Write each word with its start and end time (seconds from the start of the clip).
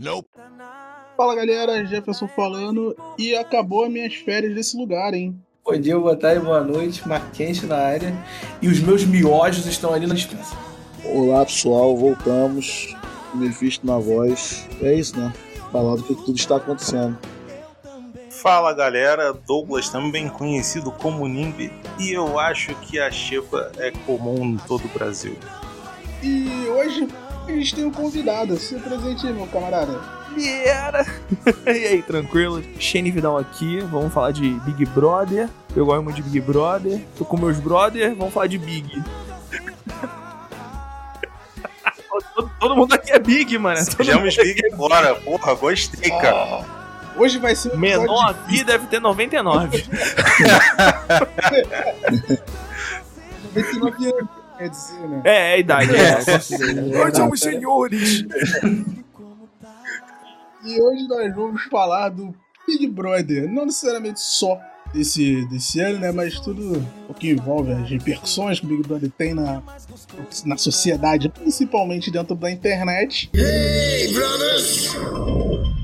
Nope. 0.00 0.30
Fala 1.14 1.34
galera, 1.34 1.84
Jefferson 1.84 2.26
falando 2.26 2.96
e 3.18 3.36
acabou 3.36 3.84
as 3.84 3.90
minhas 3.90 4.14
férias 4.14 4.54
desse 4.54 4.74
lugar, 4.74 5.12
hein? 5.12 5.38
Bom 5.62 5.78
dia, 5.78 5.98
boa 5.98 6.16
tarde, 6.16 6.42
boa 6.42 6.62
noite, 6.64 7.06
Marquense 7.06 7.66
na 7.66 7.76
área. 7.76 8.14
E 8.62 8.68
os 8.68 8.80
meus 8.80 9.04
miojos 9.04 9.66
estão 9.66 9.92
ali 9.92 10.06
na 10.06 10.14
dispensa. 10.14 10.56
Olá 11.04 11.44
pessoal, 11.44 11.94
voltamos. 11.94 12.96
Mephisto 13.34 13.86
na 13.86 13.98
voz. 13.98 14.66
É 14.80 14.94
isso, 14.94 15.20
né? 15.20 15.30
Falar 15.70 15.96
do 15.96 16.02
que 16.02 16.14
tudo 16.14 16.38
está 16.38 16.56
acontecendo. 16.56 17.18
Fala 18.30 18.72
galera, 18.72 19.34
Douglas 19.34 19.90
também 19.90 20.30
conhecido 20.30 20.90
como 20.90 21.28
Nimbi, 21.28 21.70
e 21.98 22.10
eu 22.10 22.38
acho 22.38 22.74
que 22.76 22.98
a 22.98 23.10
Xepa 23.10 23.70
é 23.76 23.90
comum 23.90 24.46
em 24.46 24.56
todo 24.66 24.86
o 24.86 24.98
Brasil. 24.98 25.36
E 26.22 26.66
hoje 26.68 27.06
a 27.50 27.56
gente 27.56 27.74
tem 27.74 27.84
um 27.84 27.92
convidado. 27.92 28.56
Se 28.56 28.76
apresente 28.76 29.26
aí, 29.26 29.32
meu 29.32 29.46
camarada. 29.46 30.00
Viera! 30.34 31.04
e 31.66 31.86
aí, 31.86 32.02
tranquilo? 32.02 32.62
Shane 32.78 33.10
Vidal 33.10 33.36
aqui, 33.36 33.80
vamos 33.80 34.12
falar 34.12 34.32
de 34.32 34.50
Big 34.60 34.86
Brother. 34.86 35.48
Eu 35.74 35.86
gosto 35.86 36.02
muito 36.02 36.16
de 36.16 36.22
Big 36.22 36.40
Brother. 36.40 37.00
Tô 37.18 37.24
com 37.24 37.36
meus 37.36 37.58
brothers, 37.58 38.16
vamos 38.16 38.32
falar 38.32 38.46
de 38.46 38.58
Big. 38.58 39.02
todo, 42.34 42.50
todo 42.60 42.76
mundo 42.76 42.94
aqui 42.94 43.10
é 43.12 43.18
Big, 43.18 43.58
mano. 43.58 43.78
Sejamos 43.78 44.36
Big 44.36 44.60
agora, 44.72 45.14
porra, 45.16 45.54
gostei, 45.54 46.10
cara. 46.10 46.64
Hoje 47.16 47.38
vai 47.38 47.54
ser 47.54 47.74
um 47.74 47.76
Menor 47.76 48.30
aqui 48.30 48.64
deve 48.64 48.86
ter 48.86 49.00
99. 49.00 49.84
99 53.52 54.06
anos, 54.06 54.30
quer 54.60 54.68
dizer, 54.68 55.08
né? 55.08 55.22
é, 55.24 55.30
é 55.30 55.52
a 55.54 55.58
idade. 55.58 55.96
É. 55.96 56.00
É 56.00 56.14
Nós 56.14 56.48
verdade. 56.48 57.16
somos 57.16 57.40
senhores. 57.40 58.24
E 60.62 60.78
hoje 60.78 61.08
nós 61.08 61.34
vamos 61.34 61.62
falar 61.64 62.10
do 62.10 62.34
Big 62.66 62.86
Brother. 62.86 63.50
Não 63.50 63.64
necessariamente 63.64 64.20
só 64.20 64.60
desse, 64.92 65.46
desse 65.46 65.80
ano, 65.80 65.98
né? 65.98 66.12
Mas 66.12 66.38
tudo 66.38 66.86
o 67.08 67.14
que 67.14 67.30
envolve 67.30 67.72
as 67.72 67.88
repercussões 67.88 68.60
que 68.60 68.66
o 68.66 68.68
Big 68.68 68.86
Brother 68.86 69.10
tem 69.16 69.32
na, 69.32 69.62
na 70.44 70.58
sociedade, 70.58 71.30
principalmente 71.30 72.10
dentro 72.10 72.34
da 72.34 72.50
internet. 72.50 73.30
Cara, 73.32 74.44
eu 74.44 75.79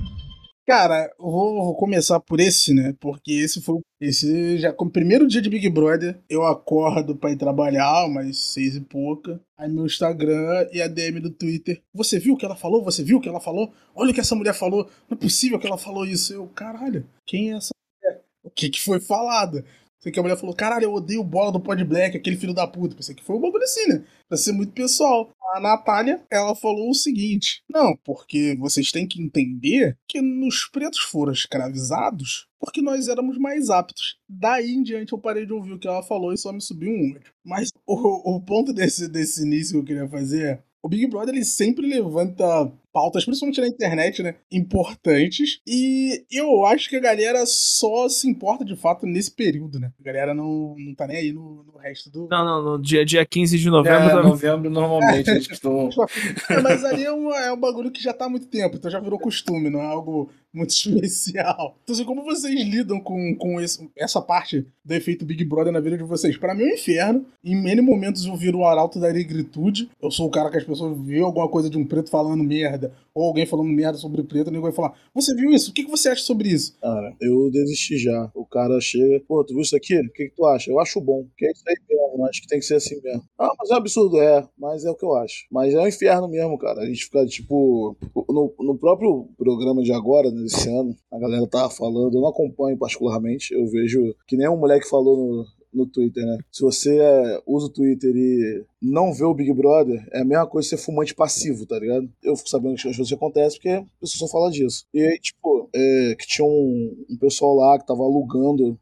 vou, 1.19 1.65
vou 1.65 1.77
começar 1.77 2.19
por 2.19 2.41
esse, 2.41 2.75
né? 2.75 2.95
Porque 3.01 3.33
esse 3.33 3.63
foi. 3.63 3.79
Esse 4.01 4.59
já 4.59 4.73
como 4.73 4.91
primeiro 4.91 5.27
dia 5.27 5.41
de 5.41 5.49
Big 5.49 5.71
Brother, 5.71 6.19
eu 6.29 6.45
acordo 6.45 7.17
pra 7.17 7.31
ir 7.31 7.37
trabalhar, 7.37 8.05
umas 8.05 8.37
seis 8.37 8.75
e 8.75 8.81
pouca. 8.81 9.41
Aí 9.57 9.71
meu 9.71 9.87
Instagram 9.87 10.69
e 10.73 10.83
a 10.83 10.89
DM 10.89 11.21
do 11.21 11.31
Twitter. 11.31 11.81
Você 11.95 12.19
viu 12.19 12.35
o 12.35 12.37
que 12.37 12.45
ela 12.45 12.57
falou? 12.57 12.83
Você 12.85 13.03
viu 13.03 13.19
o 13.19 13.21
que 13.21 13.29
ela 13.29 13.41
falou? 13.41 13.73
Olha 13.95 14.11
o 14.11 14.15
que 14.15 14.21
essa 14.21 14.35
mulher 14.35 14.55
falou. 14.55 14.91
Não 15.09 15.17
é 15.17 15.21
possível 15.21 15.59
que 15.59 15.67
ela 15.67 15.79
falou 15.79 16.05
isso. 16.05 16.35
Eu, 16.35 16.47
caralho, 16.49 17.07
quem 17.25 17.53
é 17.53 17.57
essa 17.57 17.71
mulher? 18.03 18.23
O 18.43 18.51
que 18.51 18.69
que 18.69 18.83
foi 18.83 19.01
falado? 19.01 19.65
Sei 19.99 20.13
que 20.13 20.19
a 20.19 20.23
mulher 20.23 20.37
falou, 20.37 20.55
caralho, 20.55 20.85
eu 20.85 20.95
odeio 20.95 21.25
bola 21.25 21.51
do 21.51 21.61
Pod 21.61 21.83
Black, 21.85 22.17
aquele 22.17 22.37
filho 22.37 22.55
da 22.55 22.67
puta. 22.67 22.95
Pensei 22.95 23.15
que 23.15 23.25
foi 23.25 23.37
um 23.37 23.41
bagulho 23.41 23.65
assim, 23.65 23.89
né? 23.89 24.05
Pra 24.29 24.37
ser 24.37 24.53
muito 24.53 24.73
pessoal. 24.73 25.31
A 25.55 25.61
Natália, 25.61 26.23
ela 26.31 26.55
falou 26.55 26.91
o 26.91 26.95
seguinte: 26.95 27.63
Não, 27.69 27.97
porque 28.05 28.57
vocês 28.59 28.93
têm 28.93 29.07
que 29.07 29.23
entender 29.23 29.97
que 30.09 30.21
nos 30.21 30.67
pretos 30.67 31.01
foram 31.01 31.33
escravizados 31.33 32.49
porque 32.59 32.83
nós 32.83 33.07
éramos 33.07 33.39
mais 33.39 33.71
aptos. 33.71 34.19
Daí 34.29 34.73
em 34.73 34.83
diante 34.83 35.13
eu 35.13 35.19
parei 35.19 35.47
de 35.47 35.53
ouvir 35.53 35.73
o 35.73 35.79
que 35.79 35.87
ela 35.87 36.03
falou 36.03 36.33
e 36.33 36.39
só 36.39 36.53
me 36.53 36.61
subiu 36.61 36.91
um 36.91 37.13
ódio. 37.13 37.33
Mas 37.45 37.71
o, 37.87 38.37
o 38.37 38.41
ponto 38.41 38.73
desse, 38.73 39.09
desse 39.09 39.43
início 39.43 39.73
que 39.73 39.79
eu 39.79 39.85
queria 39.85 40.09
fazer 40.09 40.45
é: 40.45 40.63
o 40.83 40.89
Big 40.89 41.07
Brother 41.07 41.35
ele 41.35 41.45
sempre 41.45 41.87
levanta 41.87 42.73
pautas, 42.97 43.27
principalmente 43.27 43.61
na 43.61 43.69
internet, 43.69 44.23
né? 44.23 44.37
Importantes. 44.51 45.61
E 45.67 46.25
eu 46.33 46.65
acho 46.65 46.89
que 46.89 46.97
a 46.97 47.01
galera 47.01 47.45
só 47.45 48.09
se 48.09 48.27
importa 48.27 48.65
de 48.65 48.75
fato 48.75 49.05
nesse 49.05 49.31
período, 49.31 49.79
né? 49.79 49.93
A 50.01 50.03
galera 50.03 50.33
não, 50.33 50.75
não 50.79 50.95
tá 50.95 51.07
nem 51.07 51.19
aí 51.19 51.31
no, 51.33 51.63
no 51.63 51.79
resto 51.79 52.11
do. 52.11 52.27
Não, 52.31 52.43
não, 52.45 52.63
no 52.63 52.83
dia, 52.83 53.05
dia 53.05 53.27
15 53.27 53.59
de 53.59 53.69
novembro 53.69 54.19
É, 54.19 54.23
novembro 54.23 54.71
normalmente 54.71 55.29
eles 55.29 55.47
costumam. 55.47 55.91
É, 56.49 56.61
mas 56.63 56.85
ali 56.85 57.05
é 57.05 57.13
um, 57.13 57.31
é 57.33 57.53
um 57.53 57.59
bagulho 57.61 57.91
que 57.91 58.03
já 58.03 58.13
tá 58.15 58.25
há 58.25 58.29
muito 58.29 58.47
tempo, 58.47 58.77
então 58.77 58.91
já 58.91 58.99
virou 59.01 59.19
costume, 59.19 59.69
não 59.69 59.81
é 59.81 59.87
algo 59.87 60.31
muito 60.55 60.71
especial. 60.73 61.77
Então, 61.83 61.95
assim, 61.95 62.05
como 62.05 62.23
vocês 62.25 62.55
lidam 62.55 62.99
com, 63.01 63.35
com 63.37 63.61
esse- 63.61 63.91
essa 63.97 64.23
parte 64.23 64.67
do 64.85 64.95
efeito 64.95 65.25
Big 65.27 65.45
Brother 65.45 65.73
na 65.73 65.81
vida 65.81 65.99
de 65.99 66.05
vocês? 66.05 66.37
Pra 66.37 66.55
mim 66.55 66.63
é 66.65 66.67
um 66.67 66.75
inferno. 66.75 67.27
Em 67.45 67.55
N 67.57 67.81
momentos 67.83 68.25
eu 68.25 68.35
viro 68.37 68.59
o 68.59 68.65
arauto 68.67 68.99
da 68.99 69.13
negritude. 69.13 69.91
Eu 70.01 70.11
sou 70.11 70.27
o 70.27 70.31
cara 70.31 70.51
que 70.51 70.57
as 70.57 70.65
pessoas 70.65 70.97
vê 71.05 71.21
alguma 71.21 71.49
coisa 71.49 71.69
de 71.69 71.77
um 71.77 71.85
preto 71.85 72.09
falando 72.11 72.43
merda, 72.43 72.86
ou 73.15 73.25
alguém 73.25 73.47
falando 73.47 73.69
merda 73.69 73.99
sobre 73.99 74.23
preto, 74.23 74.49
o 74.49 74.51
nego 74.51 74.65
vai 74.65 74.73
falar: 74.73 74.95
Você 75.15 75.35
viu 75.35 75.51
isso? 75.51 75.71
O 75.71 75.75
que, 75.75 75.85
que 75.85 75.91
você 75.91 76.11
acha 76.11 76.23
sobre 76.23 76.49
isso? 76.49 76.77
Cara, 76.81 77.15
eu 77.21 77.51
desisti 77.51 77.97
já. 77.99 78.31
O 78.35 78.45
cara 78.45 78.81
chega, 78.81 79.23
pô, 79.27 79.43
tu 79.45 79.55
viu 79.55 79.63
isso 79.63 79.77
aqui? 79.77 79.97
O 79.99 80.13
que, 80.13 80.29
que 80.29 80.37
tu 80.37 80.45
acha? 80.45 80.71
Eu 80.71 80.79
acho 80.79 81.01
bom. 81.01 81.27
Que 81.37 81.47
é 81.47 81.51
isso 81.51 81.63
aí 81.67 81.77
mesmo, 81.89 82.27
acho 82.27 82.43
que 82.43 82.49
tem 82.49 82.59
que 82.59 82.65
ser 82.65 82.77
assim 82.77 83.01
mesmo. 83.03 83.23
Ah, 83.39 83.53
mas 83.59 83.71
é 83.71 83.75
um 83.75 83.77
absurdo, 83.77 84.21
é, 84.21 84.49
mas 84.59 84.85
é 84.85 84.91
o 84.91 84.95
que 84.95 85.05
eu 85.05 85.15
acho. 85.15 85.47
Mas 85.51 85.75
é 85.75 85.81
um 85.81 85.87
inferno 85.87 86.29
mesmo, 86.29 86.59
cara. 86.59 86.81
A 86.81 86.87
gente 86.87 87.05
fica, 87.05 87.25
tipo, 87.27 87.97
no, 88.29 88.55
no 88.61 88.79
próprio 88.79 89.29
programa 89.37 89.83
de 89.83 89.93
agora, 89.93 90.31
né, 90.31 90.43
desse 90.43 90.69
ano, 90.69 90.95
a 91.11 91.19
galera 91.19 91.47
tava 91.47 91.71
falando, 91.71 92.17
eu 92.17 92.21
não 92.21 92.29
acompanho 92.29 92.77
particularmente, 92.77 93.55
eu 93.55 93.67
vejo 93.67 94.15
que 94.27 94.37
nem 94.37 94.49
um 94.49 94.57
moleque 94.57 94.89
falou 94.89 95.17
no. 95.17 95.56
No 95.77 95.87
Twitter, 95.87 96.25
né? 96.25 96.39
Se 96.51 96.63
você 96.63 96.99
é, 96.99 97.43
usa 97.47 97.67
o 97.67 97.73
Twitter 97.73 98.15
e 98.17 98.65
não 98.81 99.13
vê 99.13 99.25
o 99.25 99.35
Big 99.35 99.53
Brother, 99.53 100.07
é 100.13 100.21
a 100.21 100.25
mesma 100.25 100.47
coisa 100.47 100.69
ser 100.69 100.79
fumante 100.79 101.15
passivo, 101.15 101.67
tá 101.67 101.79
ligado? 101.79 102.11
Eu 102.23 102.35
fico 102.37 102.49
sabendo 102.49 102.77
que 102.77 102.89
as 102.89 102.97
coisas 102.97 103.13
acontecem 103.13 103.59
porque 103.59 103.69
a 103.69 103.85
pessoa 104.01 104.27
só 104.27 104.29
fala 104.29 104.51
disso. 104.51 104.87
E 104.95 105.01
aí, 105.01 105.19
tipo, 105.19 105.69
é, 105.75 106.17
que 106.19 106.27
tinha 106.27 106.47
um, 106.47 107.07
um 107.11 107.17
pessoal 107.19 107.55
lá 107.55 107.79
que 107.79 107.87
tava 107.87 108.03
alugando 108.03 108.79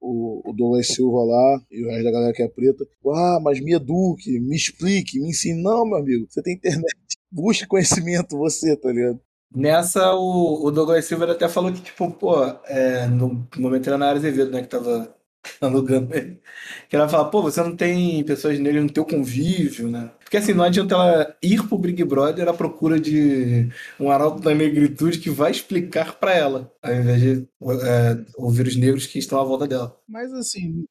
o, 0.00 0.42
o 0.44 0.82
Silva 0.82 1.24
lá 1.24 1.62
e 1.70 1.84
o 1.84 1.88
resto 1.88 2.04
da 2.04 2.12
galera 2.12 2.32
que 2.32 2.42
é 2.42 2.48
preta. 2.48 2.86
Ah, 3.06 3.40
mas 3.42 3.60
me 3.60 3.74
eduque, 3.74 4.38
me 4.40 4.54
explique, 4.54 5.18
me 5.18 5.30
ensine. 5.30 5.62
Não, 5.62 5.84
meu 5.86 5.98
amigo, 5.98 6.26
você 6.28 6.42
tem 6.42 6.54
internet. 6.54 6.84
Busque 7.30 7.66
conhecimento, 7.66 8.36
você, 8.36 8.76
tá 8.76 8.92
ligado? 8.92 9.20
Nessa, 9.54 10.14
o, 10.14 10.66
o 10.66 10.70
Douglas 10.70 11.04
Silva 11.04 11.30
até 11.30 11.48
falou 11.48 11.72
que, 11.72 11.80
tipo, 11.80 12.10
pô, 12.10 12.44
é, 12.66 13.06
no 13.06 13.48
momento 13.56 13.86
era 13.86 13.96
na 13.96 14.08
área 14.08 14.18
Azevedo, 14.18 14.50
né, 14.50 14.62
que 14.62 14.68
tava 14.68 15.15
alugando 15.60 16.14
ele. 16.14 16.40
Que 16.88 16.96
ela 16.96 17.08
fala, 17.08 17.30
pô, 17.30 17.42
você 17.42 17.62
não 17.62 17.76
tem 17.76 18.22
pessoas 18.24 18.58
negras 18.58 18.82
no 18.84 18.90
teu 18.90 19.04
convívio, 19.04 19.88
né? 19.88 20.10
Porque 20.20 20.36
assim, 20.36 20.52
não 20.52 20.64
adianta 20.64 20.94
ela 20.94 21.36
ir 21.42 21.62
pro 21.68 21.78
Big 21.78 22.02
Brother 22.04 22.48
à 22.48 22.52
procura 22.54 22.98
de 22.98 23.68
um 23.98 24.10
arauto 24.10 24.40
da 24.42 24.54
negritude 24.54 25.18
que 25.18 25.30
vai 25.30 25.50
explicar 25.50 26.14
pra 26.18 26.34
ela, 26.34 26.72
ao 26.82 26.92
invés 26.94 27.20
de 27.20 27.48
é, 27.84 28.24
ouvir 28.36 28.66
os 28.66 28.76
negros 28.76 29.06
que 29.06 29.18
estão 29.18 29.40
à 29.40 29.44
volta 29.44 29.68
dela. 29.68 29.96
Mas 30.08 30.32
assim, 30.32 30.84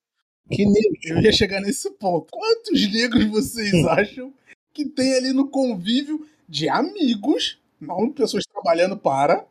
Que 0.49 0.65
negro. 0.65 0.99
eu 1.05 1.21
ia 1.21 1.31
chegar 1.33 1.59
nesse 1.59 1.91
ponto. 1.91 2.27
Quantos 2.31 2.94
negros 2.94 3.25
vocês 3.25 3.73
acham 3.88 4.33
que 4.73 4.85
tem 4.85 5.15
ali 5.15 5.33
no 5.33 5.49
convívio 5.49 6.25
de 6.47 6.69
amigos, 6.69 7.59
não 7.79 8.11
pessoas 8.11 8.44
trabalhando 8.45 8.95
para, 8.95 9.45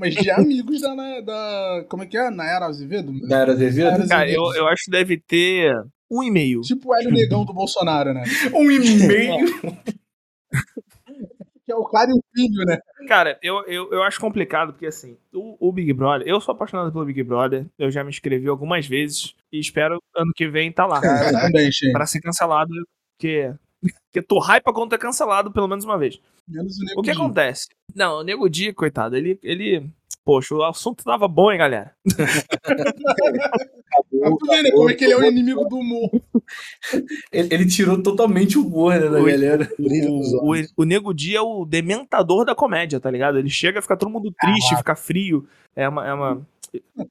mas 0.00 0.14
de 0.14 0.30
amigos 0.30 0.80
da, 0.80 0.94
Na- 0.94 1.20
da. 1.20 1.84
Como 1.88 2.02
é 2.02 2.06
que 2.06 2.16
é? 2.16 2.30
Nayara 2.30 2.66
Azevedo? 2.66 3.12
Na 3.12 3.40
área 3.40 3.52
Azevedo? 3.52 4.08
Cara, 4.08 4.28
eu, 4.30 4.42
eu 4.56 4.66
acho 4.66 4.84
que 4.86 4.90
deve 4.90 5.16
ter 5.18 5.72
um 6.10 6.22
e 6.22 6.30
meio. 6.30 6.62
Tipo 6.62 6.88
o 6.90 6.94
Hélio 6.96 7.12
Negão 7.12 7.44
do 7.44 7.52
Bolsonaro, 7.52 8.12
né? 8.12 8.24
Um 8.54 8.70
e-mail. 8.70 9.46
Que 11.64 11.72
é 11.72 11.76
o 11.76 11.84
cara 11.84 12.10
e 12.10 12.14
o 12.14 12.24
filho, 12.34 12.64
né? 12.66 12.78
Cara, 13.06 13.38
eu, 13.40 13.64
eu, 13.68 13.92
eu 13.92 14.02
acho 14.02 14.18
complicado, 14.20 14.72
porque 14.72 14.86
assim, 14.86 15.16
o, 15.32 15.68
o 15.68 15.72
Big 15.72 15.92
Brother, 15.92 16.26
eu 16.26 16.40
sou 16.40 16.52
apaixonado 16.52 16.90
pelo 16.90 17.04
Big 17.04 17.22
Brother, 17.22 17.64
eu 17.78 17.92
já 17.92 18.02
me 18.02 18.10
inscrevi 18.10 18.48
algumas 18.48 18.88
vezes 18.88 19.36
e 19.52 19.60
espero 19.60 20.02
ano 20.16 20.32
que 20.34 20.48
vem 20.48 20.72
tá 20.72 20.84
lá. 20.84 21.00
Shane. 21.00 21.92
pra 21.92 22.06
ser 22.06 22.20
cancelado, 22.20 22.72
porque, 23.16 23.52
porque 24.10 24.22
tô 24.22 24.38
hypa 24.38 24.72
quando 24.72 24.94
é 24.94 24.98
cancelado 24.98 25.52
pelo 25.52 25.68
menos 25.68 25.84
uma 25.84 25.98
vez. 25.98 26.18
Menos 26.46 26.76
o 26.96 27.00
O 27.00 27.02
que 27.02 27.10
acontece? 27.10 27.66
Não, 27.94 28.20
o 28.20 28.22
Nego 28.22 28.48
Di, 28.48 28.72
coitado, 28.72 29.16
ele, 29.16 29.38
ele. 29.42 29.90
Poxa, 30.24 30.54
o 30.54 30.62
assunto 30.62 31.02
tava 31.02 31.26
bom, 31.26 31.50
hein, 31.50 31.58
galera? 31.58 31.92
Tu 32.04 32.16
vê, 34.48 34.62
né? 34.62 34.70
Como 34.70 34.90
é 34.90 34.94
que 34.94 35.04
ele 35.04 35.14
é 35.14 35.16
o 35.16 35.24
inimigo 35.24 35.64
do 35.64 35.76
humor. 35.76 36.10
Ele, 37.32 37.54
ele 37.54 37.66
tirou 37.66 38.02
totalmente 38.02 38.58
o 38.58 38.66
humor 38.66 38.94
né, 38.94 39.08
da 39.08 39.20
Oi. 39.20 39.30
galera. 39.30 39.70
O, 40.10 40.52
o, 40.52 40.54
o 40.76 40.84
Nego 40.84 41.14
Di 41.14 41.36
é 41.36 41.40
o 41.40 41.64
dementador 41.64 42.44
da 42.44 42.54
comédia, 42.54 43.00
tá 43.00 43.10
ligado? 43.10 43.38
Ele 43.38 43.48
chega, 43.48 43.80
fica 43.80 43.96
todo 43.96 44.10
mundo 44.10 44.30
triste, 44.38 44.76
fica 44.76 44.94
frio. 44.94 45.48
É 45.74 45.88
uma. 45.88 46.06
É 46.06 46.12
uma... 46.12 46.46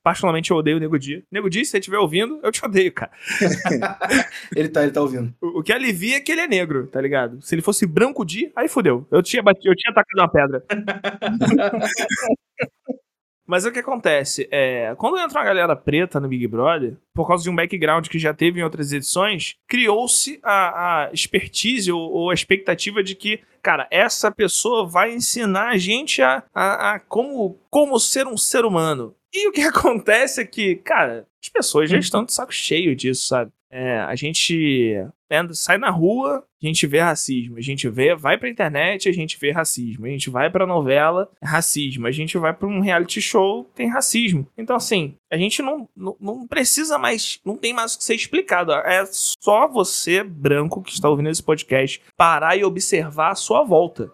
Particularmente 0.04 0.52
eu 0.52 0.58
odeio 0.58 0.78
o 0.78 0.80
Nego 0.80 0.98
Di. 0.98 1.24
Nego 1.32 1.50
Di, 1.50 1.66
se 1.66 1.72
você 1.72 1.80
estiver 1.80 1.98
ouvindo, 1.98 2.40
eu 2.44 2.52
te 2.52 2.64
odeio, 2.64 2.92
cara. 2.92 3.12
Ele 4.56 4.70
tá, 4.70 4.84
ele 4.84 4.92
tá 4.92 5.02
ouvindo. 5.02 5.34
O, 5.42 5.60
o 5.60 5.64
que 5.64 5.72
alivia 5.72 6.18
é 6.18 6.20
que 6.20 6.32
ele 6.32 6.42
é 6.42 6.48
negro, 6.48 6.88
tá 6.88 7.00
ligado? 7.00 7.42
Se 7.42 7.56
ele 7.56 7.62
fosse 7.62 7.86
branco 7.86 8.26
Di, 8.26 8.52
aí 8.56 8.68
fudeu. 8.68 9.06
Eu 9.12 9.22
tinha, 9.22 9.44
batido, 9.44 9.70
eu 9.70 9.76
tinha 9.76 9.92
atacado 9.92 10.20
uma 10.20 10.28
pedra. 10.28 10.64
Mas 13.50 13.66
o 13.66 13.72
que 13.72 13.80
acontece? 13.80 14.48
É, 14.52 14.94
quando 14.96 15.18
entra 15.18 15.40
uma 15.40 15.46
galera 15.46 15.76
preta 15.76 16.20
no 16.20 16.28
Big 16.28 16.46
Brother, 16.46 16.96
por 17.16 17.28
causa 17.28 17.44
de 17.44 17.50
um 17.50 17.56
background 17.56 18.08
que 18.08 18.20
já 18.20 18.32
teve 18.32 18.60
em 18.60 18.64
outras 18.64 18.94
edições, 18.94 19.56
criou-se 19.68 20.40
a, 20.44 21.08
a 21.08 21.12
expertise 21.12 21.92
ou, 21.92 22.12
ou, 22.12 22.30
a 22.30 22.34
expectativa 22.36 23.04
de 23.04 23.16
que, 23.16 23.40
cara, 23.60 23.88
essa 23.90 24.30
pessoa 24.30 24.88
vai 24.88 25.16
ensinar 25.16 25.70
a 25.70 25.78
gente 25.80 26.22
a, 26.22 26.44
a, 26.54 26.94
a 26.94 27.00
como, 27.00 27.58
como 27.72 28.00
ser 28.00 28.28
um 28.28 28.38
ser 28.38 28.66
humano. 28.66 29.16
E 29.34 29.48
o 29.48 29.52
que 29.52 29.62
acontece 29.64 30.42
é 30.42 30.46
que, 30.46 30.76
cara, 30.76 31.28
as 31.42 31.50
pessoas 31.50 31.90
já 31.90 31.96
uhum. 31.96 32.02
estão 32.02 32.24
de 32.24 32.34
saco 32.34 32.54
cheio 32.54 32.96
disso, 32.96 33.28
sabe? 33.28 33.52
É, 33.72 34.00
a 34.00 34.16
gente 34.16 34.96
anda, 35.32 35.54
sai 35.54 35.78
na 35.78 35.92
rua, 35.92 36.44
a 36.62 36.66
gente 36.66 36.88
vê 36.88 37.00
racismo. 37.00 37.58
A 37.58 37.62
gente 37.62 37.88
vê, 37.88 38.16
vai 38.16 38.38
pra 38.38 38.50
internet, 38.50 39.08
a 39.08 39.12
gente 39.12 39.38
vê 39.40 39.52
racismo. 39.52 40.06
A 40.06 40.10
gente 40.10 40.30
vai 40.30 40.50
pra 40.50 40.66
novela, 40.66 41.30
é 41.42 41.48
racismo. 41.48 42.08
A 42.08 42.12
gente 42.12 42.38
vai 42.38 42.52
pra 42.52 42.68
um 42.68 42.80
reality 42.80 43.22
show, 43.22 43.70
tem 43.76 43.88
racismo. 43.88 44.48
Então, 44.58 44.76
assim, 44.76 45.16
a 45.32 45.38
gente 45.38 45.62
não, 45.62 45.88
não, 45.96 46.18
não 46.20 46.48
precisa 46.48 46.98
mais, 46.98 47.40
não 47.46 47.56
tem 47.56 47.72
mais 47.72 47.94
o 47.94 48.00
que 48.00 48.04
ser 48.04 48.16
explicado. 48.16 48.74
É 48.74 49.06
só 49.06 49.68
você, 49.68 50.24
branco, 50.24 50.82
que 50.82 50.92
está 50.92 51.08
ouvindo 51.08 51.30
esse 51.30 51.44
podcast, 51.44 52.02
parar 52.18 52.58
e 52.58 52.64
observar 52.64 53.32
a 53.32 53.36
sua 53.36 53.64
volta 53.64 54.12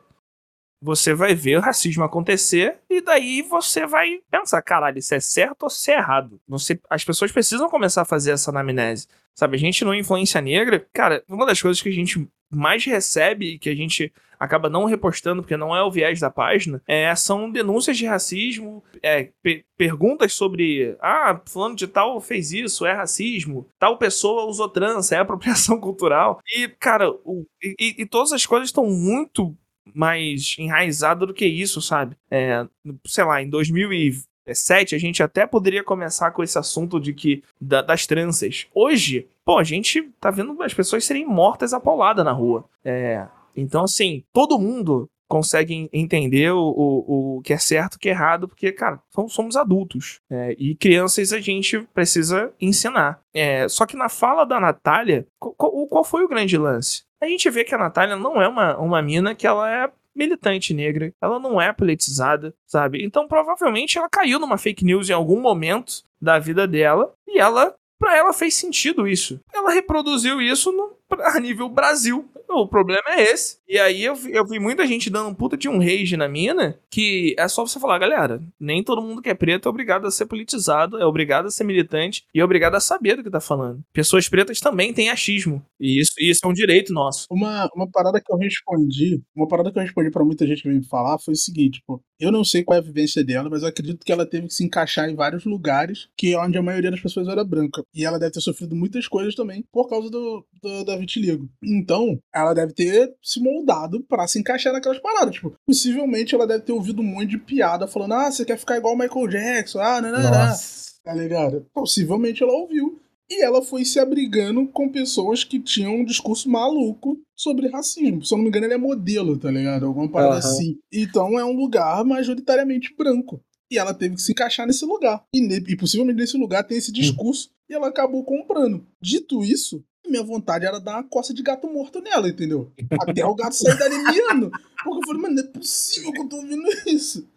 você 0.85 1.15
vai 1.15 1.33
ver 1.33 1.57
o 1.57 1.61
racismo 1.61 2.03
acontecer 2.03 2.77
e 2.87 3.01
daí 3.01 3.41
você 3.41 3.87
vai 3.87 4.19
pensar, 4.29 4.61
caralho, 4.61 4.99
isso 4.99 5.15
é 5.15 5.19
certo 5.19 5.63
ou 5.63 5.67
isso 5.67 5.89
é 5.89 5.95
errado? 5.95 6.39
Você, 6.47 6.79
as 6.87 7.03
pessoas 7.03 7.31
precisam 7.31 7.67
começar 7.69 8.03
a 8.03 8.05
fazer 8.05 8.31
essa 8.31 8.51
anamnese. 8.51 9.07
Sabe, 9.33 9.57
a 9.57 9.59
gente 9.59 9.83
no 9.83 9.95
Influência 9.95 10.39
Negra, 10.39 10.87
cara, 10.93 11.23
uma 11.27 11.45
das 11.45 11.59
coisas 11.59 11.81
que 11.81 11.89
a 11.89 11.91
gente 11.91 12.25
mais 12.51 12.85
recebe 12.85 13.55
e 13.55 13.59
que 13.59 13.69
a 13.69 13.75
gente 13.75 14.13
acaba 14.39 14.69
não 14.69 14.85
repostando 14.85 15.41
porque 15.41 15.57
não 15.57 15.75
é 15.75 15.83
o 15.83 15.89
viés 15.89 16.19
da 16.19 16.29
página, 16.29 16.81
é, 16.87 17.13
são 17.15 17.49
denúncias 17.49 17.97
de 17.97 18.05
racismo, 18.05 18.83
é, 19.01 19.29
perguntas 19.77 20.33
sobre 20.33 20.95
ah, 21.01 21.41
fulano 21.47 21.75
de 21.75 21.87
tal 21.87 22.21
fez 22.21 22.51
isso, 22.51 22.85
é 22.85 22.93
racismo, 22.93 23.67
tal 23.79 23.97
pessoa 23.97 24.45
usou 24.45 24.69
trança, 24.69 25.15
é 25.15 25.19
apropriação 25.19 25.79
cultural. 25.81 26.39
E, 26.55 26.67
cara, 26.67 27.09
o, 27.09 27.45
e, 27.63 27.95
e 27.97 28.05
todas 28.05 28.31
as 28.31 28.45
coisas 28.45 28.69
estão 28.69 28.85
muito 28.85 29.55
mais 29.93 30.55
enraizada 30.57 31.25
do 31.25 31.33
que 31.33 31.45
isso, 31.45 31.81
sabe? 31.81 32.15
É, 32.29 32.65
sei 33.05 33.23
lá, 33.23 33.41
em 33.41 33.49
2007 33.49 34.95
a 34.95 34.97
gente 34.97 35.21
até 35.21 35.45
poderia 35.45 35.83
começar 35.83 36.31
com 36.31 36.43
esse 36.43 36.57
assunto 36.57 36.99
de 36.99 37.13
que 37.13 37.43
da, 37.59 37.81
das 37.81 38.05
tranças. 38.05 38.67
Hoje, 38.73 39.27
pô, 39.43 39.57
a 39.57 39.63
gente 39.63 40.09
tá 40.19 40.31
vendo 40.31 40.61
as 40.61 40.73
pessoas 40.73 41.05
serem 41.05 41.25
mortas 41.25 41.73
a 41.73 41.79
paulada 41.79 42.23
na 42.23 42.31
rua. 42.31 42.65
É, 42.83 43.25
então, 43.55 43.83
assim, 43.83 44.23
todo 44.33 44.59
mundo 44.59 45.09
consegue 45.27 45.89
entender 45.91 46.51
o, 46.51 46.59
o, 46.59 47.37
o 47.37 47.41
que 47.41 47.53
é 47.53 47.57
certo 47.57 47.95
o 47.95 47.99
que 47.99 48.09
é 48.09 48.11
errado, 48.11 48.47
porque, 48.47 48.71
cara, 48.71 49.01
somos 49.27 49.55
adultos. 49.55 50.19
É, 50.29 50.55
e 50.57 50.75
crianças 50.75 51.33
a 51.33 51.39
gente 51.39 51.79
precisa 51.93 52.53
ensinar. 52.61 53.19
É, 53.33 53.67
só 53.67 53.85
que 53.85 53.97
na 53.97 54.09
fala 54.09 54.45
da 54.45 54.59
Natália, 54.59 55.25
qual, 55.39 55.87
qual 55.87 56.03
foi 56.03 56.23
o 56.23 56.27
grande 56.27 56.57
lance? 56.57 57.03
A 57.21 57.27
gente 57.27 57.49
vê 57.49 57.63
que 57.63 57.73
a 57.73 57.77
Natália 57.77 58.15
não 58.15 58.41
é 58.41 58.47
uma, 58.47 58.77
uma 58.77 59.01
mina 59.01 59.35
que 59.35 59.47
ela 59.47 59.69
é 59.69 59.89
militante 60.15 60.73
negra, 60.73 61.13
ela 61.21 61.39
não 61.39 61.59
é 61.59 61.73
politizada, 61.73 62.53
sabe? 62.65 63.03
Então 63.03 63.27
provavelmente 63.27 63.97
ela 63.97 64.09
caiu 64.09 64.39
numa 64.39 64.57
fake 64.57 64.85
news 64.85 65.09
em 65.09 65.13
algum 65.13 65.41
momento 65.41 66.03
da 66.21 66.39
vida 66.39 66.65
dela 66.65 67.13
e 67.27 67.37
ela, 67.37 67.75
para 67.99 68.15
ela 68.15 68.31
fez 68.31 68.55
sentido 68.55 69.07
isso. 69.07 69.39
Ela 69.53 69.71
reproduziu 69.71 70.41
isso 70.41 70.71
no, 70.71 70.97
a 71.11 71.39
nível 71.39 71.69
Brasil. 71.69 72.29
O 72.49 72.67
problema 72.67 73.03
é 73.09 73.23
esse. 73.23 73.57
E 73.67 73.77
aí 73.77 74.03
eu, 74.03 74.15
eu 74.29 74.45
vi 74.45 74.59
muita 74.59 74.85
gente 74.85 75.09
dando 75.09 75.29
um 75.29 75.33
puta 75.33 75.57
de 75.57 75.67
um 75.67 75.79
rage 75.79 76.15
na 76.15 76.27
mina, 76.27 76.79
que 76.89 77.35
é 77.37 77.47
só 77.47 77.65
você 77.65 77.79
falar, 77.79 77.97
galera, 77.97 78.41
nem 78.59 78.83
todo 78.83 79.01
mundo 79.01 79.21
que 79.21 79.29
é 79.29 79.33
preto 79.33 79.67
é 79.67 79.69
obrigado 79.69 80.05
a 80.05 80.11
ser 80.11 80.27
politizado, 80.27 80.97
é 80.99 81.05
obrigado 81.05 81.47
a 81.47 81.51
ser 81.51 81.63
militante 81.63 82.23
e 82.33 82.39
é 82.39 82.45
obrigado 82.45 82.75
a 82.75 82.79
saber 82.79 83.15
do 83.15 83.23
que 83.23 83.31
tá 83.31 83.41
falando. 83.41 83.83
Pessoas 83.91 84.29
pretas 84.29 84.59
também 84.59 84.93
têm 84.93 85.09
achismo. 85.09 85.61
E 85.79 85.99
isso, 85.99 86.13
isso 86.19 86.41
é 86.43 86.47
um 86.47 86.53
direito 86.53 86.93
nosso. 86.93 87.25
Uma, 87.31 87.67
uma 87.75 87.89
parada 87.89 88.21
que 88.21 88.31
eu 88.31 88.37
respondi, 88.37 89.21
uma 89.35 89.47
parada 89.47 89.71
que 89.71 89.77
eu 89.77 89.83
respondi 89.83 90.11
para 90.11 90.23
muita 90.23 90.45
gente 90.45 90.61
que 90.61 90.69
veio 90.69 90.79
me 90.79 90.87
falar 90.87 91.17
foi 91.17 91.33
o 91.33 91.37
seguinte, 91.37 91.79
tipo, 91.79 92.01
eu 92.19 92.31
não 92.31 92.43
sei 92.43 92.63
qual 92.63 92.77
é 92.77 92.79
a 92.79 92.83
vivência 92.83 93.23
dela, 93.23 93.49
mas 93.49 93.63
eu 93.63 93.69
acredito 93.69 94.05
que 94.05 94.11
ela 94.11 94.25
teve 94.25 94.47
que 94.47 94.53
se 94.53 94.63
encaixar 94.63 95.09
em 95.09 95.15
vários 95.15 95.45
lugares 95.45 96.07
que 96.17 96.33
é 96.33 96.39
onde 96.39 96.57
a 96.57 96.61
maioria 96.61 96.91
das 96.91 97.01
pessoas 97.01 97.27
era 97.27 97.43
branca. 97.43 97.83
E 97.93 98.05
ela 98.05 98.19
deve 98.19 98.31
ter 98.31 98.41
sofrido 98.41 98.75
muitas 98.75 99.07
coisas 99.07 99.35
também 99.35 99.63
por 99.71 99.89
causa 99.89 100.09
do, 100.09 100.45
do 100.61 100.83
da 100.85 100.94
vitiligo. 100.95 101.49
Então, 101.63 102.19
ela 102.33 102.53
deve 102.53 102.73
ter 102.73 103.13
se 103.21 103.39
moldado 103.39 104.03
para 104.03 104.27
se 104.27 104.39
encaixar 104.39 104.73
naquelas 104.73 104.99
paradas. 104.99 105.35
Tipo, 105.35 105.53
possivelmente 105.65 106.35
ela 106.35 106.47
deve 106.47 106.63
ter 106.63 106.71
ouvido 106.71 107.01
um 107.01 107.05
monte 107.05 107.31
de 107.31 107.37
piada 107.37 107.87
falando: 107.87 108.13
ah, 108.13 108.31
você 108.31 108.45
quer 108.45 108.57
ficar 108.57 108.77
igual 108.77 108.93
o 108.93 108.97
Michael 108.97 109.27
Jackson, 109.27 109.79
ah, 109.79 110.01
não, 110.01 110.11
não, 110.11 110.21
não. 110.21 110.55
Tá 111.03 111.13
ligado? 111.13 111.65
Possivelmente 111.73 112.41
ela 112.41 112.53
ouviu. 112.53 112.99
E 113.29 113.43
ela 113.43 113.61
foi 113.61 113.83
se 113.83 113.99
abrigando 113.99 114.67
com 114.67 114.89
pessoas 114.89 115.43
que 115.43 115.59
tinham 115.59 115.95
um 115.95 116.05
discurso 116.05 116.49
maluco 116.49 117.19
sobre 117.35 117.67
racismo. 117.67 118.23
Se 118.23 118.33
eu 118.33 118.37
não 118.37 118.43
me 118.43 118.49
engano, 118.49 118.65
ele 118.65 118.75
é 118.75 118.77
modelo, 118.77 119.37
tá 119.37 119.49
ligado? 119.49 119.85
Alguma 119.85 120.09
parada 120.09 120.33
uhum. 120.33 120.37
assim. 120.39 120.77
Então 120.91 121.39
é 121.39 121.43
um 121.43 121.55
lugar 121.55 122.03
majoritariamente 122.05 122.95
branco. 122.95 123.41
E 123.71 123.79
ela 123.79 123.95
teve 123.95 124.15
que 124.15 124.21
se 124.21 124.31
encaixar 124.31 124.67
nesse 124.67 124.85
lugar. 124.85 125.23
E, 125.33 125.39
e 125.39 125.75
possivelmente 125.75 126.19
nesse 126.19 126.37
lugar 126.37 126.63
tem 126.63 126.77
esse 126.77 126.91
discurso. 126.91 127.49
Uhum. 127.49 127.55
E 127.69 127.73
ela 127.73 127.87
acabou 127.87 128.23
comprando. 128.23 128.85
Dito 129.01 129.43
isso, 129.43 129.83
minha 130.09 130.23
vontade 130.23 130.65
era 130.65 130.79
dar 130.79 130.95
uma 130.95 131.03
coça 131.03 131.33
de 131.33 131.43
gato 131.43 131.67
morto 131.67 132.01
nela, 132.01 132.27
entendeu? 132.27 132.71
Até 133.01 133.25
o 133.25 133.35
gato 133.35 133.53
sair 133.55 133.77
dali 133.77 133.97
miando. 133.97 134.51
Porque 134.83 134.99
eu 134.99 135.07
falei, 135.07 135.21
mano, 135.21 135.35
não 135.35 135.43
é 135.43 135.47
possível 135.47 136.11
que 136.11 136.21
eu 136.21 136.29
tô 136.29 136.37
ouvindo 136.37 136.67
isso. 136.87 137.27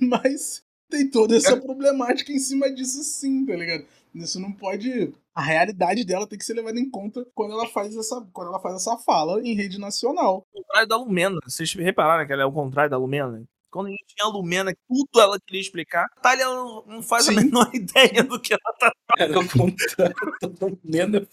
Mas 0.00 0.62
tem 0.90 1.08
toda 1.08 1.36
essa 1.36 1.56
problemática 1.56 2.32
em 2.32 2.38
cima 2.38 2.70
disso 2.70 3.02
sim, 3.02 3.46
tá 3.46 3.56
ligado? 3.56 3.84
Isso 4.14 4.38
não 4.38 4.52
pode. 4.52 5.12
A 5.34 5.40
realidade 5.40 6.04
dela 6.04 6.26
tem 6.26 6.38
que 6.38 6.44
ser 6.44 6.54
levada 6.54 6.78
em 6.78 6.90
conta 6.90 7.26
quando 7.34 7.52
ela 7.52 7.66
faz 7.66 7.96
essa, 7.96 8.20
quando 8.32 8.48
ela 8.48 8.60
faz 8.60 8.76
essa 8.76 8.98
fala 8.98 9.40
em 9.40 9.54
rede 9.54 9.78
nacional. 9.78 10.46
O 10.52 10.58
contrário 10.58 10.88
da 10.88 10.96
Lumena. 10.96 11.38
Vocês 11.44 11.72
repararam 11.72 12.26
que 12.26 12.32
ela 12.32 12.42
é 12.42 12.46
o 12.46 12.52
contrário 12.52 12.90
da 12.90 12.98
Lumena? 12.98 13.42
Quando 13.70 13.86
a 13.86 13.90
gente 13.90 14.04
tinha 14.06 14.28
a 14.28 14.30
Lumena, 14.30 14.74
tudo 14.86 15.18
ela 15.18 15.38
queria 15.40 15.62
explicar. 15.62 16.04
A 16.18 16.20
Thalia 16.20 16.44
não 16.44 17.02
faz 17.02 17.24
Sim. 17.24 17.38
a 17.38 17.40
menor 17.40 17.70
ideia 17.72 18.22
do 18.22 18.38
que 18.38 18.52
ela 18.52 18.76
tá 18.78 18.92
falando. 19.08 19.30
Era 19.30 19.40
o 19.40 19.48
contrário 19.48 20.14
da 20.42 20.66
Lumena. 20.84 21.28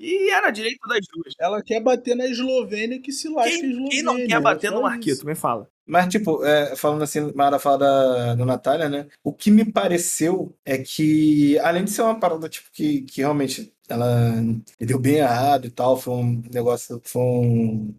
E 0.00 0.30
era 0.30 0.50
direito 0.50 0.88
das 0.88 1.00
duas. 1.12 1.34
Ela 1.38 1.62
quer 1.62 1.78
bater 1.78 2.16
na 2.16 2.24
Eslovênia 2.24 2.98
que 3.02 3.12
se 3.12 3.28
lasca 3.28 3.50
quem, 3.50 3.70
Eslovênia. 3.70 3.90
Quem 3.90 4.02
não 4.02 4.16
quer 4.16 4.40
bater 4.40 4.70
no 4.70 4.80
Marquito? 4.80 5.26
Me 5.26 5.34
fala. 5.34 5.68
Mas, 5.86 6.08
tipo, 6.08 6.42
é, 6.42 6.74
falando 6.74 7.02
assim, 7.02 7.30
Mara 7.34 7.58
fala 7.58 7.78
da, 7.78 8.34
da 8.36 8.44
Natália, 8.46 8.88
né? 8.88 9.08
O 9.22 9.30
que 9.30 9.50
me 9.50 9.70
pareceu 9.70 10.56
é 10.64 10.78
que, 10.78 11.58
além 11.58 11.84
de 11.84 11.90
ser 11.90 12.00
uma 12.00 12.18
parada, 12.18 12.48
tipo, 12.48 12.70
que, 12.72 13.02
que 13.02 13.20
realmente 13.20 13.74
ela 13.90 14.08
deu 14.78 14.98
bem 14.98 15.16
errado 15.16 15.66
e 15.66 15.70
tal, 15.70 15.98
foi 15.98 16.14
um 16.14 16.42
negócio, 16.50 16.98
foi 17.04 17.20
um, 17.20 17.94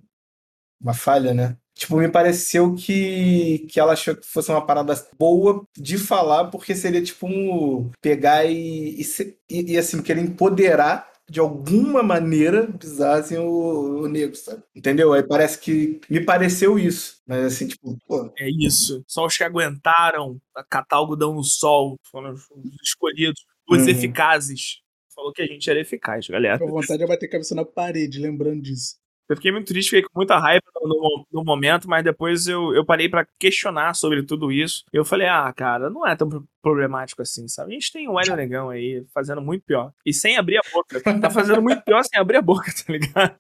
uma 0.82 0.96
falha, 0.96 1.36
né? 1.36 1.56
Tipo, 1.76 1.98
me 1.98 2.10
pareceu 2.10 2.74
que, 2.74 3.68
que 3.70 3.80
ela 3.80 3.94
achou 3.94 4.16
que 4.16 4.26
fosse 4.26 4.50
uma 4.52 4.66
parada 4.66 4.96
boa 5.20 5.64
de 5.78 5.98
falar, 5.98 6.46
porque 6.46 6.74
seria 6.76 7.02
tipo 7.04 7.28
um 7.28 7.92
pegar 8.02 8.46
e, 8.46 9.02
e, 9.50 9.74
e 9.74 9.78
assim, 9.78 10.02
querer 10.02 10.22
empoderar 10.22 11.11
de 11.32 11.40
alguma 11.40 12.04
maneira 12.04 12.68
pisassem 12.74 13.38
o, 13.40 14.02
o 14.02 14.08
negro, 14.10 14.36
sabe? 14.36 14.62
Entendeu? 14.76 15.14
Aí 15.14 15.24
parece 15.24 15.58
que. 15.58 16.02
Me 16.10 16.20
pareceu 16.20 16.78
isso. 16.78 17.22
Mas 17.26 17.46
assim, 17.46 17.70
tipo, 17.70 17.98
pô. 18.06 18.30
É 18.38 18.50
isso. 18.50 19.02
Só 19.08 19.26
os 19.26 19.38
que 19.38 19.44
aguentaram 19.46 20.42
catar 20.70 20.98
algodão 20.98 21.34
no 21.34 21.44
sol 21.44 21.98
foram 22.12 22.34
os 22.34 22.44
escolhidos, 22.84 23.46
os 23.70 23.84
uhum. 23.84 23.88
eficazes. 23.90 24.82
Falou 25.16 25.32
que 25.32 25.42
a 25.42 25.48
gente 25.48 25.70
era 25.70 25.80
eficaz, 25.80 26.28
galera. 26.28 26.62
A 26.62 26.68
vontade 26.68 27.02
é 27.02 27.08
bater 27.08 27.28
a 27.28 27.30
cabeça 27.30 27.56
na 27.56 27.64
parede, 27.64 28.20
lembrando 28.20 28.62
disso. 28.62 28.98
Eu 29.32 29.38
fiquei 29.38 29.52
muito 29.52 29.68
triste, 29.68 29.92
fiquei 29.92 30.04
com 30.04 30.20
muita 30.20 30.38
raiva 30.38 30.62
no, 30.82 31.26
no 31.32 31.44
momento, 31.44 31.90
mas 31.90 32.04
depois 32.04 32.48
eu, 32.48 32.76
eu 32.76 32.86
parei 32.86 33.08
para 33.08 33.26
questionar 33.40 33.94
sobre 33.94 34.24
tudo 34.24 34.52
isso. 34.52 34.84
Eu 34.92 35.06
falei, 35.06 35.28
ah, 35.28 35.52
cara, 35.56 35.90
não 35.90 36.06
é 36.06 36.16
tão 36.16 36.44
problemático 36.62 37.22
assim, 37.22 37.48
sabe? 37.48 37.72
A 37.72 37.74
gente 37.74 37.94
tem 37.94 38.10
o 38.10 38.20
Hélio 38.20 38.36
Negão 38.36 38.70
aí 38.70 39.06
fazendo 39.14 39.42
muito 39.42 39.64
pior. 39.64 39.94
E 40.06 40.14
sem 40.14 40.38
abrir 40.38 40.58
a 40.58 40.62
boca. 40.74 41.02
Tá 41.22 41.30
fazendo 41.30 41.62
muito 41.62 41.82
pior 41.84 42.04
sem 42.04 42.20
abrir 42.20 42.38
a 42.38 42.42
boca, 42.42 42.72
tá 42.86 42.92
ligado? 42.92 43.36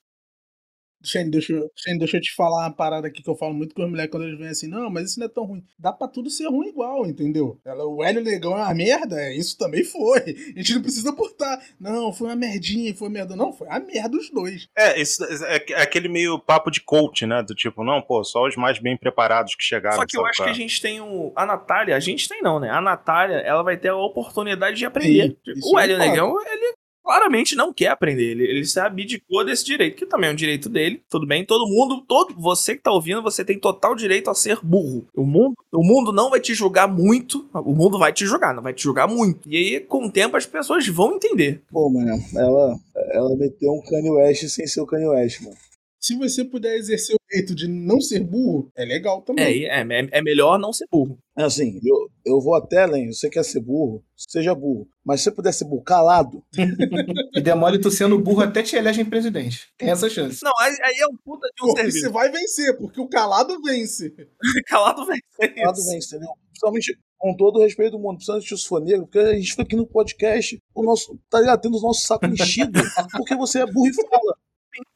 Shane, 1.03 1.29
deixa, 1.29 1.53
Shane, 1.75 1.99
deixa 1.99 2.17
eu 2.17 2.21
te 2.21 2.33
falar 2.35 2.67
uma 2.67 2.73
parada 2.73 3.07
aqui 3.07 3.21
que 3.23 3.29
eu 3.29 3.35
falo 3.35 3.53
muito 3.53 3.73
com 3.73 3.83
as 3.83 3.89
mulheres 3.89 4.11
quando 4.11 4.23
eles 4.23 4.37
vêm 4.37 4.49
assim, 4.49 4.67
não, 4.67 4.89
mas 4.89 5.11
isso 5.11 5.19
não 5.19 5.25
é 5.25 5.29
tão 5.29 5.45
ruim. 5.45 5.63
Dá 5.77 5.91
pra 5.91 6.07
tudo 6.07 6.29
ser 6.29 6.47
ruim 6.47 6.69
igual, 6.69 7.05
entendeu? 7.05 7.59
Ela, 7.65 7.85
o 7.85 8.03
Hélio 8.03 8.23
Negão 8.23 8.53
é 8.53 8.63
uma 8.63 8.73
merda, 8.73 9.19
é, 9.19 9.35
isso 9.35 9.57
também 9.57 9.83
foi. 9.83 10.19
A 10.55 10.59
gente 10.59 10.75
não 10.75 10.81
precisa 10.81 11.13
portar, 11.13 11.61
não, 11.79 12.13
foi 12.13 12.27
uma 12.27 12.35
merdinha, 12.35 12.93
foi 12.95 13.09
merda. 13.09 13.35
Não, 13.35 13.51
foi 13.51 13.67
a 13.69 13.79
merda 13.79 14.17
os 14.17 14.29
dois. 14.29 14.67
É, 14.77 14.99
isso 14.99 15.23
é, 15.23 15.63
é 15.69 15.81
aquele 15.81 16.07
meio 16.07 16.39
papo 16.39 16.69
de 16.69 16.81
coach, 16.81 17.25
né? 17.25 17.43
Do 17.43 17.55
tipo, 17.55 17.83
não, 17.83 18.01
pô, 18.01 18.23
só 18.23 18.47
os 18.47 18.55
mais 18.55 18.79
bem 18.79 18.97
preparados 18.97 19.55
que 19.55 19.63
chegaram. 19.63 19.97
Só 19.97 20.05
que 20.05 20.17
eu 20.17 20.25
acho 20.25 20.43
que 20.43 20.49
a 20.49 20.53
gente 20.53 20.81
tem 20.81 21.01
o. 21.01 21.31
A 21.35 21.45
Natália, 21.45 21.95
a 21.95 21.99
gente 21.99 22.27
tem 22.27 22.41
não, 22.41 22.59
né? 22.59 22.69
A 22.69 22.81
Natália, 22.81 23.37
ela 23.37 23.63
vai 23.63 23.77
ter 23.77 23.89
a 23.89 23.95
oportunidade 23.95 24.77
de 24.77 24.85
aprender. 24.85 25.37
Sim, 25.43 25.59
o 25.63 25.79
Hélio 25.79 25.97
Negão, 25.97 26.35
ele 26.45 26.80
claramente 27.03 27.55
não 27.55 27.73
quer 27.73 27.87
aprender. 27.87 28.31
Ele, 28.31 28.43
ele 28.43 28.65
se 28.65 28.79
abdicou 28.79 29.45
desse 29.45 29.65
direito, 29.65 29.97
que 29.97 30.05
também 30.05 30.29
é 30.29 30.33
um 30.33 30.35
direito 30.35 30.69
dele. 30.69 31.01
Tudo 31.09 31.25
bem, 31.25 31.45
todo 31.45 31.67
mundo, 31.67 32.03
todo 32.07 32.33
você 32.37 32.75
que 32.75 32.83
tá 32.83 32.91
ouvindo, 32.91 33.21
você 33.21 33.43
tem 33.43 33.59
total 33.59 33.95
direito 33.95 34.29
a 34.29 34.35
ser 34.35 34.59
burro. 34.61 35.05
O 35.15 35.25
mundo, 35.25 35.55
o 35.71 35.83
mundo 35.83 36.11
não 36.11 36.29
vai 36.29 36.39
te 36.39 36.53
julgar 36.53 36.87
muito, 36.87 37.47
o 37.53 37.73
mundo 37.73 37.97
vai 37.97 38.13
te 38.13 38.25
julgar, 38.25 38.53
não 38.53 38.63
vai 38.63 38.73
te 38.73 38.83
julgar 38.83 39.07
muito. 39.07 39.39
E 39.49 39.57
aí, 39.57 39.79
com 39.79 40.05
o 40.05 40.11
tempo, 40.11 40.37
as 40.37 40.45
pessoas 40.45 40.87
vão 40.87 41.15
entender. 41.15 41.61
Pô, 41.71 41.89
mano, 41.89 42.21
ela, 42.35 42.79
ela 43.11 43.35
meteu 43.35 43.71
um 43.73 43.81
Kanye 43.81 44.11
West 44.11 44.47
sem 44.47 44.67
ser 44.67 44.81
o 44.81 44.85
Kanye 44.85 45.07
West, 45.07 45.41
mano. 45.41 45.55
Se 46.01 46.15
você 46.15 46.43
puder 46.43 46.75
exercer 46.77 47.15
o 47.15 47.19
direito 47.29 47.53
de 47.53 47.67
não 47.67 48.01
ser 48.01 48.21
burro, 48.21 48.71
é 48.75 48.83
legal 48.83 49.19
É, 49.19 49.21
também. 49.25 49.57
e 49.59 49.65
é, 49.65 49.81
é, 49.81 50.09
é 50.13 50.21
melhor 50.23 50.57
não 50.57 50.73
ser 50.73 50.85
burro. 50.91 51.19
É 51.37 51.43
assim, 51.43 51.79
eu, 51.85 52.09
eu 52.25 52.41
vou 52.41 52.55
até 52.55 52.81
além. 52.81 53.11
Você 53.13 53.29
quer 53.29 53.43
ser 53.43 53.59
burro? 53.61 54.03
Seja 54.17 54.55
burro. 54.55 54.87
Mas 55.05 55.19
se 55.19 55.25
você 55.25 55.31
puder 55.31 55.51
ser 55.53 55.65
burro 55.65 55.83
calado, 55.83 56.43
E 57.35 57.39
demole 57.41 57.79
tu 57.79 57.91
sendo 57.91 58.17
burro 58.17 58.41
até 58.41 58.63
te 58.63 58.75
elegem 58.75 59.05
presidente. 59.05 59.69
Tem 59.77 59.89
essa 59.91 60.09
chance. 60.09 60.39
Não, 60.43 60.51
aí, 60.59 60.75
aí 60.83 60.97
é 61.01 61.07
um 61.07 61.15
puta 61.23 61.47
de 61.55 61.63
um 61.63 61.67
Porque 61.67 61.81
serviço. 61.83 61.99
você 61.99 62.09
vai 62.09 62.31
vencer, 62.31 62.77
porque 62.77 62.99
o 62.99 63.07
calado 63.07 63.61
vence. 63.61 64.11
Calado 64.67 65.05
vem. 65.05 65.19
calado 65.53 65.77
vence, 65.85 66.07
entendeu? 66.15 66.33
Principalmente 66.49 66.97
com 67.17 67.35
todo 67.37 67.57
o 67.57 67.61
respeito 67.61 67.91
do 67.91 67.99
mundo, 67.99 68.15
principalmente 68.15 68.57
se 68.57 68.67
for 68.67 68.81
negro, 68.81 69.05
porque 69.05 69.19
a 69.19 69.35
gente 69.35 69.51
fica 69.51 69.61
aqui 69.61 69.75
no 69.75 69.85
podcast, 69.85 70.57
o 70.73 70.83
nosso, 70.83 71.19
tá 71.29 71.39
ligado? 71.39 71.61
Tendo 71.61 71.77
o 71.77 71.81
nosso 71.81 72.01
saco 72.07 72.25
enchido, 72.25 72.71
porque 73.15 73.35
você 73.35 73.59
é 73.59 73.65
burro 73.71 73.87
e 73.87 73.93
fala. 73.93 74.35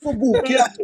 For 0.05 0.15
burro, 0.15 0.43
quieto. 0.43 0.77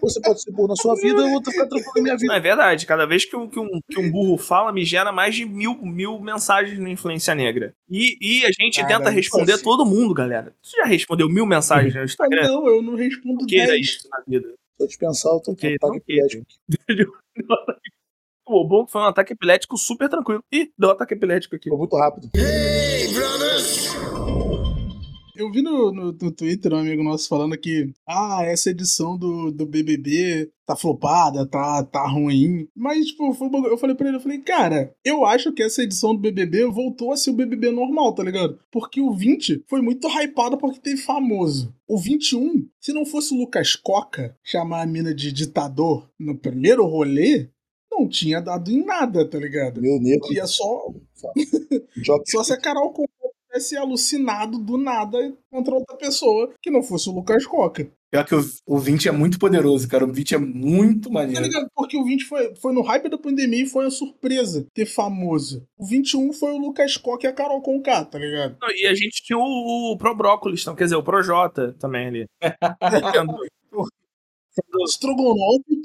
Você 0.00 0.20
pode 0.22 0.40
ser 0.42 0.50
burro 0.52 0.68
na 0.68 0.76
sua 0.76 0.94
vida, 0.94 1.20
eu 1.20 1.28
vou 1.28 1.44
ficar 1.44 1.66
tranquilo 1.66 1.92
na 1.96 2.02
minha 2.02 2.12
Não, 2.14 2.18
vida. 2.20 2.34
é 2.34 2.40
verdade. 2.40 2.86
Cada 2.86 3.04
vez 3.06 3.24
que 3.26 3.36
um, 3.36 3.46
que, 3.48 3.58
um, 3.60 3.68
que 3.90 3.98
um 4.00 4.10
burro 4.10 4.38
fala, 4.38 4.72
me 4.72 4.84
gera 4.84 5.12
mais 5.12 5.34
de 5.34 5.44
mil, 5.44 5.74
mil 5.82 6.18
mensagens 6.18 6.78
no 6.78 6.88
Influência 6.88 7.34
Negra. 7.34 7.74
E, 7.90 8.16
e 8.20 8.46
a 8.46 8.50
gente 8.58 8.80
Caralho, 8.80 8.98
tenta 8.98 9.10
responder 9.10 9.52
assim. 9.54 9.64
todo 9.64 9.84
mundo, 9.84 10.14
galera. 10.14 10.54
Você 10.62 10.76
já 10.78 10.84
respondeu 10.84 11.28
mil 11.28 11.44
mensagens 11.44 11.94
no 11.94 12.00
Ah, 12.00 12.04
Instagram? 12.04 12.42
não, 12.48 12.66
eu 12.68 12.80
não 12.82 12.94
respondo 12.94 13.44
Que 13.46 13.60
é 13.60 13.66
10. 13.66 13.80
isso 13.86 14.08
na 14.10 14.22
vida. 14.26 14.48
Se 14.48 14.84
eu 14.84 14.86
dispensar, 14.86 15.32
eu 15.32 15.40
tô 15.40 15.50
com 15.50 15.56
Que- 15.56 15.68
um 15.72 15.74
ataque 15.74 15.86
não 15.86 16.00
que- 16.00 16.12
epilético. 16.12 16.46
O 18.46 18.64
bom 18.66 18.86
que 18.86 18.92
foi 18.92 19.02
um 19.02 19.04
ataque 19.04 19.34
epilético 19.34 19.76
super 19.76 20.08
tranquilo. 20.08 20.42
Ih, 20.50 20.70
deu 20.78 20.88
um 20.88 20.92
ataque 20.92 21.12
epilético 21.12 21.54
aqui. 21.56 21.68
Foi 21.68 21.76
muito 21.76 21.94
rápido. 21.96 22.30
Eu 25.38 25.52
vi 25.52 25.62
no, 25.62 25.92
no, 25.92 26.06
no 26.10 26.32
Twitter 26.32 26.74
um 26.74 26.78
amigo 26.78 27.00
nosso 27.00 27.28
falando 27.28 27.56
que 27.56 27.92
ah, 28.04 28.40
essa 28.42 28.70
edição 28.70 29.16
do, 29.16 29.52
do 29.52 29.64
BBB 29.64 30.50
tá 30.66 30.74
flopada, 30.74 31.46
tá, 31.46 31.84
tá 31.84 32.04
ruim. 32.08 32.66
Mas, 32.74 33.06
tipo, 33.06 33.24
eu 33.24 33.78
falei 33.78 33.94
pra 33.94 34.08
ele, 34.08 34.16
eu 34.16 34.20
falei, 34.20 34.38
cara, 34.38 34.92
eu 35.04 35.24
acho 35.24 35.52
que 35.52 35.62
essa 35.62 35.84
edição 35.84 36.12
do 36.12 36.20
BBB 36.20 36.66
voltou 36.66 37.12
a 37.12 37.16
ser 37.16 37.30
o 37.30 37.34
BBB 37.34 37.70
normal, 37.70 38.12
tá 38.12 38.24
ligado? 38.24 38.58
Porque 38.68 39.00
o 39.00 39.14
20 39.14 39.62
foi 39.68 39.80
muito 39.80 40.08
hypado 40.08 40.58
porque 40.58 40.80
teve 40.80 41.00
famoso. 41.00 41.72
O 41.86 41.96
21, 41.96 42.68
se 42.80 42.92
não 42.92 43.06
fosse 43.06 43.32
o 43.32 43.38
Lucas 43.38 43.76
Coca 43.76 44.36
chamar 44.42 44.82
a 44.82 44.86
mina 44.86 45.14
de 45.14 45.30
ditador 45.30 46.10
no 46.18 46.36
primeiro 46.36 46.84
rolê, 46.84 47.48
não 47.88 48.08
tinha 48.08 48.40
dado 48.40 48.72
em 48.72 48.84
nada, 48.84 49.24
tá 49.24 49.38
ligado? 49.38 49.80
Meu 49.80 50.00
negro. 50.00 50.32
Ia 50.32 50.48
só 50.48 50.92
Joga 51.96 52.24
só 52.28 52.42
se 52.42 52.52
a 52.52 52.60
Carol 52.60 52.92
tivesse 53.58 53.76
alucinado 53.76 54.58
do 54.58 54.78
nada 54.78 55.18
contra 55.50 55.74
outra 55.74 55.96
pessoa 55.96 56.52
que 56.62 56.70
não 56.70 56.82
fosse 56.82 57.08
o 57.08 57.12
Lucas 57.12 57.44
Coca. 57.46 57.90
Pior 58.10 58.24
que 58.24 58.34
o, 58.34 58.40
o 58.66 58.78
20 58.78 59.08
é 59.08 59.12
muito 59.12 59.38
poderoso, 59.38 59.86
cara. 59.86 60.04
O 60.04 60.10
20 60.12 60.34
é 60.34 60.38
muito 60.38 61.08
Tá 61.08 61.14
maneiro. 61.14 61.42
ligado? 61.42 61.68
Porque 61.74 61.96
o 61.98 62.04
20 62.04 62.24
foi, 62.24 62.54
foi 62.56 62.72
no 62.72 62.80
hype 62.80 63.10
da 63.10 63.18
pandemia 63.18 63.64
e 63.64 63.68
foi 63.68 63.84
uma 63.84 63.90
surpresa 63.90 64.66
ter 64.72 64.86
famoso. 64.86 65.66
O 65.76 65.84
21 65.84 66.32
foi 66.32 66.52
o 66.52 66.58
Lucas 66.58 66.96
Coca 66.96 67.26
e 67.26 67.30
a 67.30 67.32
Carol 67.34 67.60
Conká, 67.60 68.04
tá 68.06 68.18
ligado? 68.18 68.56
Não, 68.62 68.70
E 68.70 68.86
a 68.86 68.94
gente 68.94 69.22
tinha 69.22 69.36
o, 69.38 69.92
o 69.92 69.98
Pro 69.98 70.14
Brócolis, 70.16 70.62
então, 70.62 70.74
quer 70.74 70.84
dizer, 70.84 70.96
o 70.96 71.02
Pro 71.02 71.22
J 71.22 71.72
também 71.74 72.06
ali. 72.06 72.26
Strogonoff 74.88 75.62
e 75.68 75.80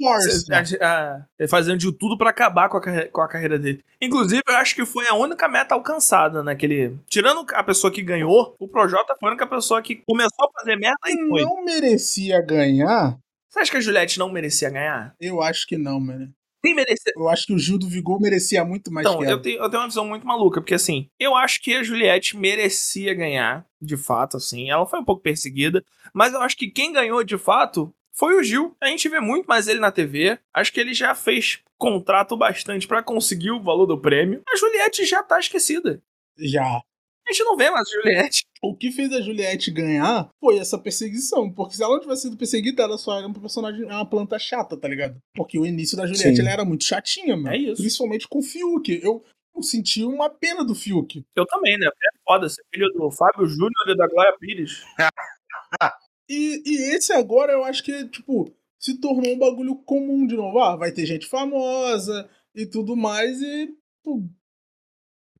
a- 0.81 1.25
fazendo 1.47 1.77
de 1.77 1.91
tudo 1.91 2.17
pra 2.17 2.29
acabar 2.29 2.69
com 2.69 2.77
a, 2.77 3.07
com 3.09 3.21
a 3.21 3.27
carreira 3.27 3.57
dele. 3.59 3.83
Inclusive, 4.01 4.41
eu 4.47 4.55
acho 4.55 4.75
que 4.75 4.85
foi 4.85 5.07
a 5.07 5.13
única 5.15 5.47
meta 5.47 5.75
alcançada 5.75 6.43
naquele. 6.43 6.97
Tirando 7.07 7.45
a 7.53 7.63
pessoa 7.63 7.91
que 7.91 8.01
ganhou, 8.01 8.55
o 8.59 8.67
Projota 8.67 9.15
foi 9.19 9.29
a 9.29 9.31
única 9.31 9.47
pessoa 9.47 9.81
que 9.81 10.01
começou 10.07 10.45
a 10.47 10.59
fazer 10.59 10.75
merda 10.75 10.97
e 11.07 11.27
foi. 11.29 11.41
Não 11.41 11.63
merecia 11.63 12.41
ganhar? 12.41 13.17
Você 13.49 13.59
acha 13.59 13.71
que 13.71 13.77
a 13.77 13.81
Juliette 13.81 14.17
não 14.19 14.31
merecia 14.31 14.69
ganhar? 14.69 15.13
Eu 15.19 15.41
acho 15.41 15.67
que 15.67 15.77
não, 15.77 15.99
mano. 15.99 16.29
Quem 16.65 16.73
merecia? 16.73 17.11
Eu 17.17 17.27
acho 17.27 17.45
que 17.45 17.53
o 17.53 17.59
Gil 17.59 17.77
do 17.77 17.89
Vigor 17.89 18.21
merecia 18.21 18.63
muito 18.63 18.89
mais 18.89 19.05
Então, 19.05 19.19
que 19.19 19.25
eu 19.25 19.29
ela. 19.31 19.41
tenho, 19.41 19.61
eu 19.61 19.69
tenho 19.69 19.81
uma 19.81 19.87
visão 19.89 20.05
muito 20.07 20.25
maluca, 20.25 20.61
porque 20.61 20.73
assim, 20.73 21.07
eu 21.19 21.35
acho 21.35 21.61
que 21.61 21.75
a 21.75 21.83
Juliette 21.83 22.37
merecia 22.37 23.13
ganhar, 23.13 23.65
de 23.81 23.97
fato, 23.97 24.37
assim. 24.37 24.69
Ela 24.69 24.85
foi 24.85 24.97
um 24.99 25.03
pouco 25.03 25.21
perseguida, 25.21 25.83
mas 26.13 26.33
eu 26.33 26.41
acho 26.41 26.55
que 26.55 26.71
quem 26.71 26.93
ganhou 26.93 27.21
de 27.21 27.37
fato 27.37 27.93
foi 28.15 28.35
o 28.35 28.43
Gil. 28.43 28.75
A 28.79 28.87
gente 28.87 29.09
vê 29.09 29.19
muito 29.19 29.45
mais 29.47 29.67
ele 29.67 29.79
na 29.79 29.91
TV. 29.91 30.39
Acho 30.53 30.71
que 30.71 30.79
ele 30.79 30.93
já 30.93 31.15
fez 31.15 31.59
contrato 31.77 32.37
bastante 32.37 32.87
pra 32.87 33.03
conseguir 33.03 33.51
o 33.51 33.61
valor 33.61 33.85
do 33.85 33.99
prêmio. 33.99 34.41
A 34.47 34.55
Juliette 34.55 35.05
já 35.05 35.23
tá 35.23 35.39
esquecida. 35.39 36.01
Já. 36.37 36.81
A 37.25 37.31
gente 37.31 37.43
não 37.43 37.57
vê 37.57 37.69
mais 37.71 37.87
a 37.87 37.91
Juliette. 37.91 38.43
O 38.61 38.75
que 38.75 38.91
fez 38.91 39.11
a 39.11 39.21
Juliette 39.21 39.71
ganhar 39.71 40.29
foi 40.39 40.57
essa 40.57 40.77
perseguição. 40.77 41.51
Porque 41.51 41.75
se 41.75 41.83
ela 41.83 41.93
não 41.93 42.01
tivesse 42.01 42.23
sido 42.23 42.37
perseguida, 42.37 42.83
ela 42.83 42.97
só 42.97 43.17
era 43.17 43.27
um 43.27 43.33
personagem, 43.33 43.83
é 43.83 43.93
uma 43.93 44.05
planta 44.05 44.37
chata, 44.37 44.77
tá 44.77 44.87
ligado? 44.87 45.17
Porque 45.35 45.57
o 45.57 45.65
início 45.65 45.97
da 45.97 46.05
Juliette 46.05 46.35
Sim. 46.35 46.41
ela 46.41 46.51
era 46.51 46.65
muito 46.65 46.83
chatinha, 46.83 47.35
mano. 47.35 47.55
É 47.55 47.57
isso. 47.57 47.81
Principalmente 47.81 48.27
com 48.27 48.39
o 48.39 48.43
Fiuk. 48.43 48.99
Eu, 49.01 49.23
eu 49.55 49.63
senti 49.63 50.03
uma 50.03 50.29
pena 50.29 50.63
do 50.63 50.75
Fiuk. 50.75 51.23
Eu 51.35 51.45
também, 51.45 51.77
né? 51.77 51.87
É 51.87 52.17
foda 52.25 52.49
ser 52.49 52.63
filho 52.73 52.89
do 52.89 53.09
Fábio 53.09 53.47
Júnior 53.47 53.87
e 53.87 53.97
da 53.97 54.07
Glória 54.07 54.37
Pires. 54.37 54.83
E, 56.29 56.61
e 56.65 56.95
esse 56.95 57.11
agora 57.13 57.51
eu 57.53 57.63
acho 57.63 57.83
que, 57.83 58.07
tipo, 58.09 58.51
se 58.79 58.99
tornou 58.99 59.33
um 59.33 59.39
bagulho 59.39 59.75
comum 59.75 60.25
de 60.27 60.35
novo. 60.35 60.59
Ah, 60.59 60.75
vai 60.75 60.91
ter 60.91 61.05
gente 61.05 61.27
famosa 61.27 62.29
e 62.53 62.65
tudo 62.65 62.95
mais, 62.95 63.41
e. 63.41 63.69
pô, 64.03 64.21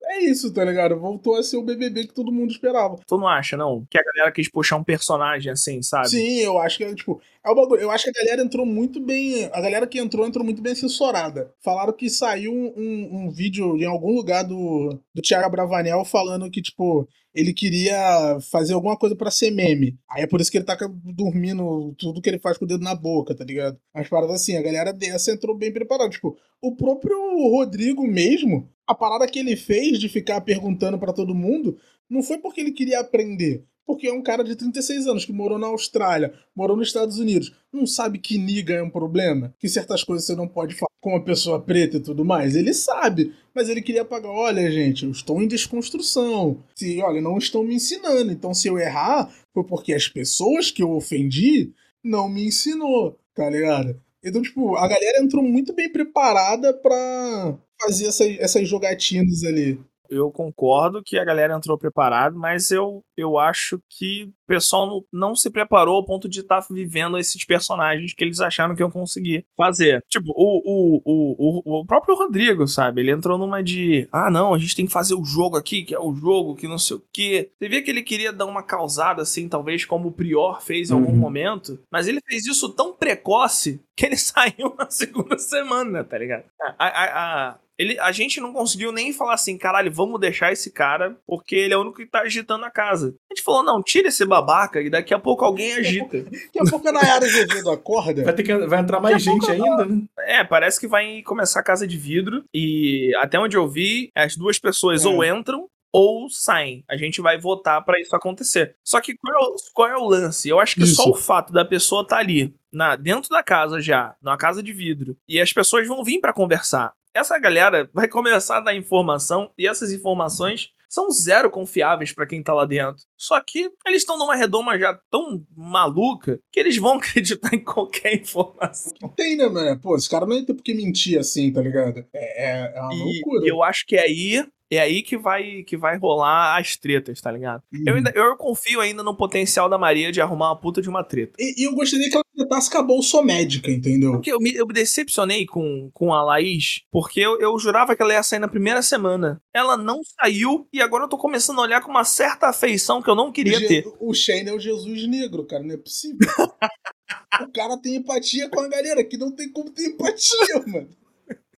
é 0.05 0.19
isso, 0.25 0.53
tá 0.53 0.63
ligado? 0.65 0.99
Voltou 0.99 1.35
a 1.35 1.43
ser 1.43 1.57
o 1.57 1.63
BBB 1.63 2.07
que 2.07 2.13
todo 2.13 2.31
mundo 2.31 2.51
esperava. 2.51 2.97
Tu 3.07 3.17
não 3.17 3.27
acha, 3.27 3.55
não? 3.55 3.85
Que 3.89 3.97
a 3.97 4.03
galera 4.03 4.31
quis 4.31 4.49
puxar 4.49 4.75
um 4.75 4.83
personagem 4.83 5.51
assim, 5.51 5.81
sabe? 5.81 6.09
Sim, 6.09 6.39
eu 6.39 6.57
acho 6.57 6.77
que, 6.77 6.95
tipo, 6.95 7.21
é 7.43 7.49
o 7.49 7.55
bagulho. 7.55 7.81
Eu 7.81 7.89
acho 7.89 8.03
que 8.03 8.09
a 8.09 8.23
galera 8.23 8.43
entrou 8.43 8.65
muito 8.65 8.99
bem. 8.99 9.45
A 9.53 9.61
galera 9.61 9.87
que 9.87 9.99
entrou, 9.99 10.27
entrou 10.27 10.43
muito 10.43 10.61
bem 10.61 10.73
assessorada. 10.73 11.53
Falaram 11.63 11.93
que 11.93 12.09
saiu 12.09 12.51
um, 12.51 12.73
um, 12.75 13.09
um 13.25 13.29
vídeo 13.31 13.77
em 13.77 13.85
algum 13.85 14.13
lugar 14.13 14.43
do, 14.43 14.99
do 15.15 15.21
Thiago 15.21 15.49
Bravanel 15.49 16.03
falando 16.03 16.51
que, 16.51 16.61
tipo, 16.61 17.07
ele 17.33 17.53
queria 17.53 18.39
fazer 18.51 18.73
alguma 18.73 18.97
coisa 18.97 19.15
pra 19.15 19.31
ser 19.31 19.51
meme. 19.51 19.97
Aí 20.09 20.23
é 20.23 20.27
por 20.27 20.39
isso 20.39 20.51
que 20.51 20.57
ele 20.57 20.65
tá 20.65 20.77
dormindo 21.03 21.95
tudo 21.97 22.21
que 22.21 22.29
ele 22.29 22.39
faz 22.39 22.57
com 22.57 22.65
o 22.65 22.67
dedo 22.67 22.83
na 22.83 22.93
boca, 22.93 23.33
tá 23.33 23.43
ligado? 23.43 23.77
Mas 23.93 24.07
paradas 24.07 24.35
assim, 24.35 24.55
a 24.55 24.61
galera 24.61 24.93
dessa 24.93 25.31
entrou 25.31 25.57
bem 25.57 25.71
preparada. 25.71 26.09
Tipo, 26.09 26.37
o 26.61 26.75
próprio 26.75 27.17
Rodrigo 27.49 28.05
mesmo, 28.05 28.69
a 28.85 28.93
parada 28.93 29.27
que 29.27 29.39
ele 29.39 29.55
fez 29.55 29.99
de 29.99 30.07
ficar 30.07 30.41
perguntando 30.41 30.99
pra 30.99 31.13
todo 31.13 31.33
mundo, 31.33 31.77
não 32.09 32.21
foi 32.21 32.37
porque 32.37 32.61
ele 32.61 32.71
queria 32.71 32.99
aprender. 32.99 33.65
Porque 33.85 34.07
é 34.07 34.13
um 34.13 34.21
cara 34.21 34.43
de 34.43 34.55
36 34.55 35.07
anos 35.07 35.25
que 35.25 35.33
morou 35.33 35.59
na 35.59 35.67
Austrália, 35.67 36.33
morou 36.55 36.77
nos 36.77 36.87
Estados 36.87 37.19
Unidos, 37.19 37.53
não 37.71 37.85
sabe 37.85 38.17
que 38.17 38.37
niga 38.37 38.75
é 38.75 38.83
um 38.83 38.89
problema, 38.89 39.53
que 39.59 39.67
certas 39.67 40.03
coisas 40.03 40.25
você 40.25 40.35
não 40.35 40.47
pode 40.47 40.73
falar 40.73 40.87
com 41.01 41.09
uma 41.09 41.23
pessoa 41.23 41.61
preta 41.61 41.97
e 41.97 41.99
tudo 41.99 42.23
mais. 42.23 42.55
Ele 42.55 42.73
sabe, 42.73 43.33
mas 43.53 43.69
ele 43.69 43.81
queria 43.81 44.03
pagar. 44.05 44.29
Olha, 44.29 44.71
gente, 44.71 45.05
eu 45.05 45.11
estou 45.11 45.41
em 45.41 45.47
desconstrução. 45.47 46.63
Se, 46.75 47.01
olha, 47.01 47.21
não 47.21 47.37
estão 47.37 47.63
me 47.63 47.75
ensinando. 47.75 48.31
Então, 48.31 48.53
se 48.53 48.67
eu 48.67 48.77
errar, 48.77 49.33
foi 49.53 49.63
porque 49.63 49.93
as 49.93 50.07
pessoas 50.07 50.71
que 50.71 50.81
eu 50.81 50.91
ofendi 50.91 51.73
não 52.03 52.27
me 52.27 52.45
ensinou, 52.45 53.19
tá 53.33 53.49
ligado? 53.49 54.01
Então, 54.23 54.41
tipo, 54.41 54.75
a 54.75 54.87
galera 54.87 55.21
entrou 55.21 55.43
muito 55.43 55.73
bem 55.73 55.91
preparada 55.91 56.73
pra 56.73 57.57
fazer 57.81 58.07
essas, 58.07 58.39
essas 58.39 58.67
jogatinas 58.67 59.43
ali. 59.43 59.79
Eu 60.15 60.31
concordo 60.31 61.01
que 61.03 61.17
a 61.17 61.25
galera 61.25 61.55
entrou 61.55 61.77
preparado, 61.77 62.37
mas 62.37 62.71
eu, 62.71 63.03
eu 63.17 63.37
acho 63.37 63.79
que 63.89 64.23
o 64.25 64.47
pessoal 64.47 64.87
não, 64.87 65.29
não 65.29 65.35
se 65.35 65.49
preparou 65.49 65.95
ao 65.95 66.05
ponto 66.05 66.27
de 66.29 66.41
estar 66.41 66.65
vivendo 66.69 67.17
esses 67.17 67.43
personagens 67.45 68.13
que 68.13 68.23
eles 68.23 68.39
acharam 68.39 68.75
que 68.75 68.81
iam 68.81 68.91
conseguir 68.91 69.45
fazer. 69.57 70.03
Tipo, 70.09 70.31
o, 70.35 70.61
o, 70.63 71.01
o, 71.05 71.61
o, 71.77 71.79
o 71.81 71.85
próprio 71.85 72.15
Rodrigo, 72.15 72.67
sabe? 72.67 73.01
Ele 73.01 73.11
entrou 73.11 73.37
numa 73.37 73.63
de. 73.63 74.07
Ah, 74.11 74.29
não, 74.29 74.53
a 74.53 74.57
gente 74.57 74.75
tem 74.75 74.85
que 74.85 74.91
fazer 74.91 75.15
o 75.15 75.23
jogo 75.23 75.57
aqui, 75.57 75.83
que 75.83 75.95
é 75.95 75.99
o 75.99 76.13
jogo, 76.13 76.55
que 76.55 76.67
não 76.67 76.77
sei 76.77 76.97
o 76.97 77.03
quê. 77.11 77.49
Você 77.57 77.69
vê 77.69 77.81
que 77.81 77.89
ele 77.89 78.03
queria 78.03 78.31
dar 78.33 78.45
uma 78.45 78.63
causada, 78.63 79.21
assim, 79.21 79.47
talvez 79.49 79.85
como 79.85 80.09
o 80.09 80.11
Prior 80.11 80.61
fez 80.61 80.89
em 80.89 80.93
algum 80.93 81.13
Uhum. 81.13 81.17
momento, 81.17 81.79
mas 81.91 82.07
ele 82.07 82.19
fez 82.27 82.45
isso 82.45 82.69
tão 82.69 82.93
precoce 82.93 83.81
que 83.95 84.05
ele 84.05 84.15
saiu 84.17 84.75
na 84.77 84.89
segunda 84.89 85.37
semana, 85.37 86.03
tá 86.03 86.17
ligado? 86.17 86.45
A, 86.59 86.85
a, 86.85 87.49
a, 87.49 87.55
ele, 87.77 87.99
a 87.99 88.11
gente 88.11 88.39
não 88.39 88.53
conseguiu 88.53 88.91
nem 88.91 89.11
falar 89.13 89.33
assim, 89.33 89.57
caralho, 89.57 89.91
vamos 89.91 90.19
deixar 90.19 90.51
esse 90.51 90.71
cara, 90.71 91.17
porque 91.25 91.55
ele 91.55 91.73
é 91.73 91.77
o 91.77 91.81
único 91.81 91.97
que 91.97 92.05
tá 92.05 92.21
agitando 92.21 92.65
a 92.65 92.71
casa. 92.71 93.15
A 93.31 93.33
gente 93.35 93.43
falou, 93.43 93.63
não, 93.63 93.81
tira 93.81 94.09
esse 94.09 94.25
babaca 94.25 94.81
e 94.81 94.89
daqui 94.89 95.13
a 95.13 95.19
pouco 95.19 95.43
alguém 95.43 95.73
agita. 95.73 96.21
Daqui 96.23 96.59
a 96.59 96.69
pouco 96.69 96.87
a 96.87 96.91
Nayara 96.91 97.25
Azevedo 97.25 97.71
acorda. 97.71 98.23
Vai, 98.23 98.33
ter 98.33 98.43
que, 98.43 98.55
vai 98.67 98.79
entrar 98.79 98.99
mais 98.99 99.21
gente 99.21 99.49
ainda, 99.49 99.85
né? 99.85 100.01
É, 100.19 100.43
parece 100.43 100.79
que 100.79 100.87
vai 100.87 101.21
começar 101.23 101.59
a 101.59 101.63
casa 101.63 101.87
de 101.87 101.97
vidro 101.97 102.43
e 102.53 103.11
até 103.17 103.39
onde 103.39 103.57
eu 103.57 103.67
vi, 103.67 104.11
as 104.15 104.35
duas 104.35 104.59
pessoas 104.59 105.03
É. 105.05 105.07
ou 105.07 105.23
entram 105.23 105.67
ou 105.91 106.27
saem. 106.29 106.83
A 106.89 106.97
gente 106.97 107.21
vai 107.21 107.37
votar 107.39 107.83
pra 107.85 107.99
isso 107.99 108.15
acontecer. 108.15 108.75
Só 108.83 108.99
que 108.99 109.15
qual 109.15 109.33
é 109.35 109.45
o, 109.45 109.55
qual 109.73 109.87
é 109.89 109.97
o 109.97 110.07
lance? 110.07 110.49
Eu 110.49 110.59
acho 110.59 110.75
que 110.75 110.83
Isso. 110.83 110.95
só 110.95 111.09
o 111.09 111.15
fato 111.15 111.53
da 111.53 111.63
pessoa 111.63 112.01
estar 112.01 112.17
ali, 112.17 112.53
na, 112.71 112.95
dentro 112.95 113.29
da 113.29 113.43
casa 113.43 113.79
já, 113.79 114.15
numa 114.21 114.35
casa 114.37 114.63
de 114.63 114.73
vidro, 114.73 115.15
e 115.29 115.39
as 115.39 115.53
pessoas 115.53 115.87
vão 115.87 116.03
vir 116.03 116.19
pra 116.19 116.33
conversar. 116.33 116.93
Essa 117.13 117.37
galera 117.37 117.89
vai 117.93 118.07
começar 118.07 118.57
a 118.57 118.61
dar 118.61 118.75
informação 118.75 119.51
e 119.57 119.67
essas 119.67 119.91
informações 119.91 120.69
são 120.89 121.09
zero 121.09 121.49
confiáveis 121.49 122.11
pra 122.11 122.25
quem 122.27 122.43
tá 122.43 122.53
lá 122.53 122.65
dentro. 122.65 123.03
Só 123.17 123.39
que 123.41 123.69
eles 123.85 124.01
estão 124.03 124.17
numa 124.17 124.35
redoma 124.35 124.77
já 124.77 124.99
tão 125.09 125.43
maluca 125.55 126.39
que 126.51 126.59
eles 126.59 126.77
vão 126.77 126.93
acreditar 126.97 127.53
em 127.53 127.63
qualquer 127.63 128.15
informação. 128.15 128.93
Tem, 129.15 129.35
né, 129.35 129.47
mano? 129.47 129.79
Pô, 129.79 129.95
esse 129.95 130.09
cara 130.09 130.25
não 130.25 130.43
ter 130.45 130.53
por 130.53 130.63
que 130.63 130.73
mentir 130.73 131.19
assim, 131.19 131.51
tá 131.51 131.61
ligado? 131.61 132.05
É, 132.13 132.51
é, 132.51 132.73
é 132.77 132.81
uma 132.81 132.93
E 132.93 132.99
loucura. 132.99 133.47
eu 133.47 133.63
acho 133.63 133.85
que 133.87 133.95
é 133.95 134.01
aí, 134.03 134.45
é 134.75 134.81
aí 134.81 135.01
que 135.01 135.17
vai 135.17 135.63
que 135.63 135.75
vai 135.77 135.97
rolar 135.97 136.59
as 136.59 136.75
tretas, 136.77 137.19
tá 137.21 137.31
ligado? 137.31 137.63
Uhum. 137.73 137.83
Eu, 137.87 137.95
ainda, 137.95 138.11
eu 138.15 138.35
confio 138.37 138.81
ainda 138.81 139.03
no 139.03 139.15
potencial 139.15 139.69
da 139.69 139.77
Maria 139.77 140.11
de 140.11 140.21
arrumar 140.21 140.49
uma 140.49 140.59
puta 140.59 140.81
de 140.81 140.89
uma 140.89 141.03
treta. 141.03 141.33
E, 141.39 141.61
e 141.61 141.67
eu 141.67 141.73
gostaria 141.73 142.09
que 142.09 142.15
ela 142.15 142.23
tratasse 142.35 142.69
com 142.71 142.77
a 142.77 142.83
bolsa 142.83 143.21
médica, 143.21 143.69
entendeu? 143.71 144.13
Porque 144.13 144.31
eu 144.31 144.39
me, 144.39 144.53
eu 144.53 144.65
me 144.67 144.73
decepcionei 144.73 145.45
com, 145.45 145.89
com 145.93 146.13
a 146.13 146.23
Laís, 146.23 146.81
porque 146.91 147.19
eu, 147.19 147.39
eu 147.39 147.57
jurava 147.59 147.95
que 147.95 148.01
ela 148.01 148.13
ia 148.13 148.23
sair 148.23 148.39
na 148.39 148.47
primeira 148.47 148.81
semana. 148.81 149.41
Ela 149.53 149.77
não 149.77 150.01
saiu 150.03 150.67
e 150.73 150.81
agora 150.81 151.03
eu 151.05 151.09
tô 151.09 151.17
começando 151.17 151.59
a 151.59 151.63
olhar 151.63 151.81
com 151.81 151.91
uma 151.91 152.03
certa 152.03 152.47
afeição 152.47 153.01
que 153.01 153.09
eu 153.09 153.15
não 153.15 153.31
queria 153.31 153.59
Je- 153.59 153.67
ter. 153.67 153.85
o 153.99 154.13
Shane 154.13 154.49
é 154.49 154.53
o 154.53 154.59
Jesus 154.59 155.07
negro, 155.07 155.45
cara, 155.45 155.63
não 155.63 155.73
é 155.73 155.77
possível. 155.77 156.17
o 157.41 157.51
cara 157.51 157.77
tem 157.77 157.95
empatia 157.95 158.49
com 158.49 158.59
a 158.59 158.67
galera 158.67 159.03
que 159.03 159.17
não 159.17 159.31
tem 159.31 159.51
como 159.51 159.69
ter 159.71 159.87
empatia, 159.87 160.63
mano. 160.67 160.89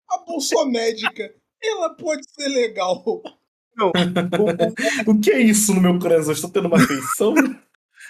A 0.09 0.19
bolsa 0.19 0.65
médica, 0.65 1.33
ela 1.71 1.93
pode 1.95 2.21
ser 2.29 2.47
legal. 2.47 3.03
O 5.05 5.19
que 5.19 5.31
é 5.31 5.39
isso 5.39 5.73
no 5.73 5.81
meu 5.81 5.99
coração? 5.99 6.31
Estou 6.33 6.49
tendo 6.49 6.67
uma 6.67 6.77
afeição? 6.77 7.33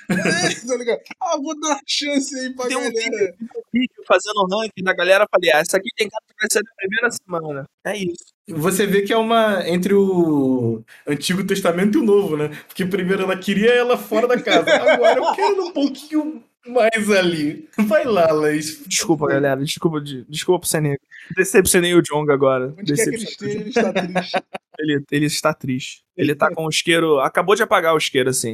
É, 0.07 0.67
tá 0.67 0.75
ligado? 0.77 0.99
Ah, 1.19 1.37
vou 1.37 1.59
dar 1.59 1.79
chance 1.87 2.37
aí 2.37 2.53
pra 2.53 2.67
Tem 2.67 2.77
um 2.77 2.81
galera. 2.81 3.35
vídeo 3.73 4.03
fazendo 4.07 4.37
o 4.37 4.47
ranking 4.47 4.83
da 4.83 4.93
galera, 4.93 5.27
falei, 5.31 5.51
ah, 5.51 5.59
essa 5.59 5.77
aqui 5.77 5.89
tem 5.97 6.07
cara 6.07 6.23
que 6.27 6.35
vai 6.39 6.47
ser 6.51 6.61
na 6.63 6.71
primeira 6.77 7.09
semana. 7.11 7.69
É 7.83 7.97
isso. 7.97 8.25
Você 8.47 8.85
vê 8.85 9.01
que 9.01 9.11
é 9.11 9.17
uma 9.17 9.67
entre 9.67 9.95
o 9.95 10.83
Antigo 11.07 11.43
Testamento 11.43 11.97
e 11.97 12.01
o 12.01 12.05
Novo, 12.05 12.37
né? 12.37 12.49
Porque 12.67 12.85
primeiro 12.85 13.23
ela 13.23 13.35
queria 13.35 13.71
ela 13.73 13.97
fora 13.97 14.27
da 14.27 14.39
casa. 14.39 14.71
Agora 14.75 15.19
eu 15.19 15.33
quero 15.33 15.65
um 15.65 15.71
pouquinho 15.71 16.43
mais 16.67 17.09
ali. 17.11 17.67
Vai 17.87 18.03
lá, 18.05 18.31
Laís. 18.31 18.83
Desculpa, 18.87 19.27
galera. 19.27 19.63
Desculpa, 19.63 20.01
de- 20.01 20.23
desculpa 20.29 20.65
ser 20.65 20.81
negro. 20.81 20.99
Decepcionei 21.35 21.93
o 21.93 22.01
Jong 22.01 22.31
agora. 22.31 22.73
Onde 22.77 22.93
quer 22.95 23.03
que 23.05 23.15
ele 23.15 23.23
esteja, 23.23 23.59
ele 23.59 23.69
está 23.69 23.93
triste. 23.93 24.43
Ele, 24.79 25.03
ele 25.11 25.25
está 25.25 25.53
triste. 25.53 26.03
Ele 26.17 26.35
tá 26.35 26.53
com 26.53 26.65
o 26.65 26.69
isqueiro. 26.69 27.19
Acabou 27.19 27.55
de 27.55 27.63
apagar 27.63 27.93
o 27.93 27.97
isqueiro, 27.97 28.29
assim. 28.29 28.53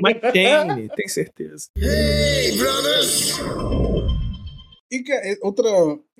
Mas 0.00 0.20
tem, 0.32 0.88
tem 0.88 1.08
certeza. 1.08 1.66
E 4.92 5.02
que 5.02 5.12
é, 5.12 5.36
outra, 5.42 5.68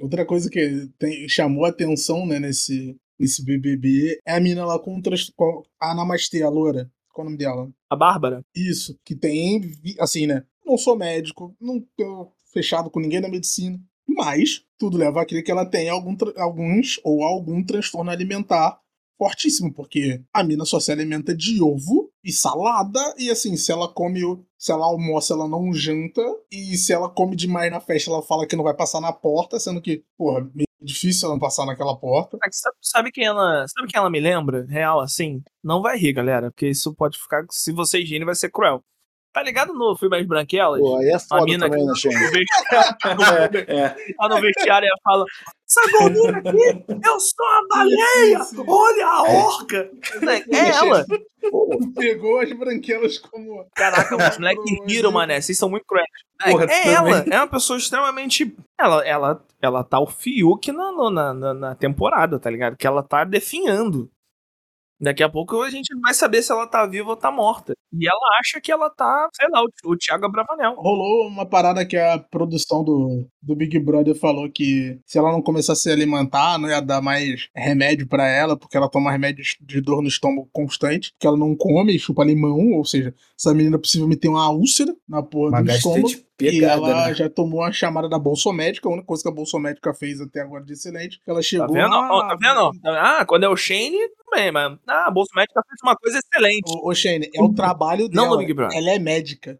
outra 0.00 0.24
coisa 0.24 0.48
que 0.48 0.88
tem- 0.98 1.28
chamou 1.28 1.64
a 1.64 1.70
atenção, 1.70 2.24
né, 2.26 2.38
nesse, 2.38 2.96
nesse 3.18 3.44
BBB 3.44 4.20
é 4.26 4.36
a 4.36 4.40
mina 4.40 4.64
lá 4.64 4.78
com, 4.78 4.96
o 4.98 5.02
trans- 5.02 5.32
com 5.36 5.62
a 5.80 5.94
Namastê, 5.94 6.42
a 6.42 6.48
loura. 6.48 6.88
Qual 7.12 7.24
é 7.24 7.26
o 7.26 7.30
nome 7.30 7.38
dela? 7.38 7.70
A 7.88 7.96
Bárbara? 7.96 8.44
Isso, 8.54 8.98
que 9.04 9.14
tem, 9.14 9.60
assim, 9.98 10.26
né? 10.26 10.44
Não 10.64 10.78
sou 10.78 10.96
médico, 10.96 11.54
não 11.60 11.80
tô 11.96 12.32
fechado 12.52 12.90
com 12.90 13.00
ninguém 13.00 13.20
da 13.20 13.28
medicina, 13.28 13.80
mas 14.08 14.62
tudo 14.78 14.96
leva 14.96 15.22
a 15.22 15.26
crer 15.26 15.42
que 15.42 15.50
ela 15.50 15.64
tem 15.64 15.88
algum, 15.88 16.16
alguns 16.36 17.00
ou 17.04 17.22
algum 17.22 17.64
transtorno 17.64 18.10
alimentar 18.10 18.80
fortíssimo, 19.18 19.72
porque 19.72 20.22
a 20.32 20.42
mina 20.42 20.64
só 20.64 20.80
se 20.80 20.90
alimenta 20.90 21.36
de 21.36 21.62
ovo 21.62 22.10
e 22.24 22.32
salada, 22.32 22.98
e 23.18 23.30
assim, 23.30 23.54
se 23.54 23.70
ela 23.70 23.86
come, 23.86 24.20
se 24.56 24.72
ela 24.72 24.86
almoça, 24.86 25.34
ela 25.34 25.46
não 25.46 25.74
janta, 25.74 26.22
e 26.50 26.74
se 26.78 26.92
ela 26.92 27.06
come 27.06 27.36
demais 27.36 27.70
na 27.70 27.80
festa, 27.80 28.10
ela 28.10 28.22
fala 28.22 28.46
que 28.46 28.56
não 28.56 28.64
vai 28.64 28.74
passar 28.74 28.98
na 28.98 29.12
porta, 29.12 29.60
sendo 29.60 29.82
que, 29.82 30.04
porra, 30.16 30.50
difícil 30.82 31.26
ela 31.26 31.34
não 31.34 31.40
passar 31.40 31.66
naquela 31.66 31.96
porta. 31.96 32.38
Sabe, 32.52 32.76
sabe 32.80 33.12
quem 33.12 33.24
ela. 33.24 33.66
Sabe 33.68 33.88
quem 33.88 33.98
ela 33.98 34.10
me 34.10 34.20
lembra? 34.20 34.66
Real, 34.68 35.00
assim? 35.00 35.42
Não 35.62 35.82
vai 35.82 35.96
rir, 35.96 36.12
galera. 36.12 36.50
Porque 36.50 36.68
isso 36.68 36.94
pode 36.94 37.18
ficar. 37.18 37.44
Se 37.50 37.72
vocês 37.72 38.08
rirem, 38.08 38.24
vai 38.26 38.34
ser 38.34 38.50
cruel. 38.50 38.82
Tá 39.32 39.42
ligado 39.44 39.72
no 39.72 39.96
filme 39.96 40.16
As 40.18 40.26
Branquelas? 40.26 40.80
Pô, 40.80 40.96
aí 40.98 41.08
é 41.08 41.14
A 41.14 41.20
foda 41.20 41.44
mina 41.44 41.68
também, 41.70 41.86
né, 41.86 41.92
que 41.92 42.00
Shane? 42.00 42.14
no 42.16 42.30
vestiário, 42.32 43.64
É, 43.68 43.74
é. 43.86 43.96
lá 44.18 44.28
no 44.28 44.40
vestiário 44.40 44.86
ela 44.88 44.98
fala: 45.04 45.24
Essa 45.70 45.88
gordura 45.92 46.38
aqui, 46.38 46.84
eu 47.06 47.20
sou 47.20 47.46
a 47.46 47.66
baleia! 47.68 48.40
Olha 48.66 49.06
a 49.06 49.22
orca! 49.22 49.88
É 50.50 50.68
ela! 50.70 51.06
Pô, 51.48 51.78
Pegou 51.94 52.40
as 52.40 52.52
branquelas 52.52 53.18
como. 53.18 53.64
Caraca, 53.76 54.16
os 54.16 54.36
moleques 54.38 54.78
riram, 54.84 55.12
mané. 55.12 55.40
Vocês 55.40 55.56
são 55.56 55.70
muito 55.70 55.86
cruéis. 55.86 56.08
Porra, 56.42 56.64
é 56.64 56.66
também. 56.66 56.94
ela, 56.94 57.18
é 57.18 57.36
uma 57.36 57.46
pessoa 57.46 57.78
extremamente. 57.78 58.52
Ela, 58.78 59.06
ela, 59.06 59.46
ela 59.62 59.84
tá 59.84 60.00
o 60.00 60.08
Fiuk 60.08 60.72
na, 60.72 60.90
na, 61.10 61.34
na, 61.34 61.54
na 61.54 61.74
temporada, 61.76 62.40
tá 62.40 62.50
ligado? 62.50 62.76
Que 62.76 62.86
ela 62.86 63.04
tá 63.04 63.22
definhando. 63.22 64.10
Daqui 65.00 65.22
a 65.22 65.28
pouco 65.28 65.62
a 65.62 65.70
gente 65.70 65.94
vai 66.00 66.12
saber 66.12 66.42
se 66.42 66.50
ela 66.50 66.66
tá 66.66 66.84
viva 66.84 67.10
ou 67.10 67.16
tá 67.16 67.30
morta. 67.30 67.74
E 67.92 68.06
ela 68.06 68.38
acha 68.40 68.60
que 68.60 68.70
ela 68.70 68.88
tá, 68.90 69.28
sei 69.34 69.48
lá, 69.50 69.62
o, 69.62 69.92
o 69.92 69.96
Thiago 69.96 70.26
Abravanel. 70.26 70.74
Rolou 70.76 71.26
uma 71.26 71.44
parada 71.46 71.84
que 71.84 71.96
a 71.96 72.18
produção 72.18 72.84
do, 72.84 73.26
do 73.42 73.56
Big 73.56 73.78
Brother 73.78 74.14
falou 74.14 74.48
que 74.50 74.98
se 75.04 75.18
ela 75.18 75.32
não 75.32 75.42
começasse 75.42 75.80
a 75.80 75.82
se 75.82 75.90
alimentar, 75.90 76.58
não 76.58 76.68
ia 76.68 76.80
dar 76.80 77.02
mais 77.02 77.48
remédio 77.54 78.06
pra 78.06 78.26
ela, 78.28 78.56
porque 78.56 78.76
ela 78.76 78.88
toma 78.88 79.10
remédio 79.10 79.42
de 79.60 79.80
dor 79.80 80.02
no 80.02 80.08
estômago 80.08 80.48
constante, 80.52 81.12
que 81.18 81.26
ela 81.26 81.36
não 81.36 81.56
come 81.56 81.94
e 81.94 81.98
chupa 81.98 82.24
limão, 82.24 82.72
ou 82.72 82.84
seja, 82.84 83.14
essa 83.38 83.52
menina 83.54 83.78
possivelmente 83.78 84.20
tem 84.20 84.30
uma 84.30 84.50
úlcera 84.50 84.94
na 85.08 85.22
porra 85.22 85.48
Uma 85.50 85.62
do 85.62 85.70
estômago. 85.70 86.02
gastrite 86.02 86.26
E 86.40 86.50
pegada, 86.52 86.86
ela 86.86 87.06
né? 87.08 87.14
já 87.14 87.28
tomou 87.28 87.62
a 87.62 87.72
chamada 87.72 88.08
da 88.08 88.18
Bolsa 88.18 88.52
Médica, 88.52 88.88
a 88.88 88.92
única 88.92 89.06
coisa 89.06 89.22
que 89.22 89.28
a 89.28 89.32
Bolsa 89.32 89.58
Médica 89.58 89.92
fez 89.92 90.20
até 90.20 90.40
agora 90.42 90.64
de 90.64 90.72
excelente, 90.72 91.20
que 91.24 91.30
ela 91.30 91.40
Tá 91.40 91.42
chegou. 91.42 91.72
vendo? 91.72 91.92
ah, 91.94 92.08
Ó, 92.12 92.28
tá 92.28 92.36
vendo? 92.40 92.70
Ah, 92.86 93.24
quando 93.26 93.44
é 93.44 93.48
o 93.48 93.56
Shane, 93.56 93.90
tudo 94.16 94.30
bem, 94.34 94.52
mas 94.52 94.78
ah, 94.86 95.04
a 95.08 95.10
Bolsa 95.10 95.30
Médica 95.34 95.60
fez 95.66 95.78
uma 95.82 95.96
coisa 95.96 96.18
excelente. 96.18 96.70
Ô, 96.70 96.88
ô 96.90 96.94
Shane, 96.94 97.28
é 97.34 97.42
o 97.42 97.52
trabalho 97.52 97.79
Não 98.08 98.24
dela. 98.24 98.28
no 98.30 98.38
Big 98.38 98.52
Brother. 98.54 98.76
Ela 98.78 98.90
é 98.90 98.98
médica. 98.98 99.58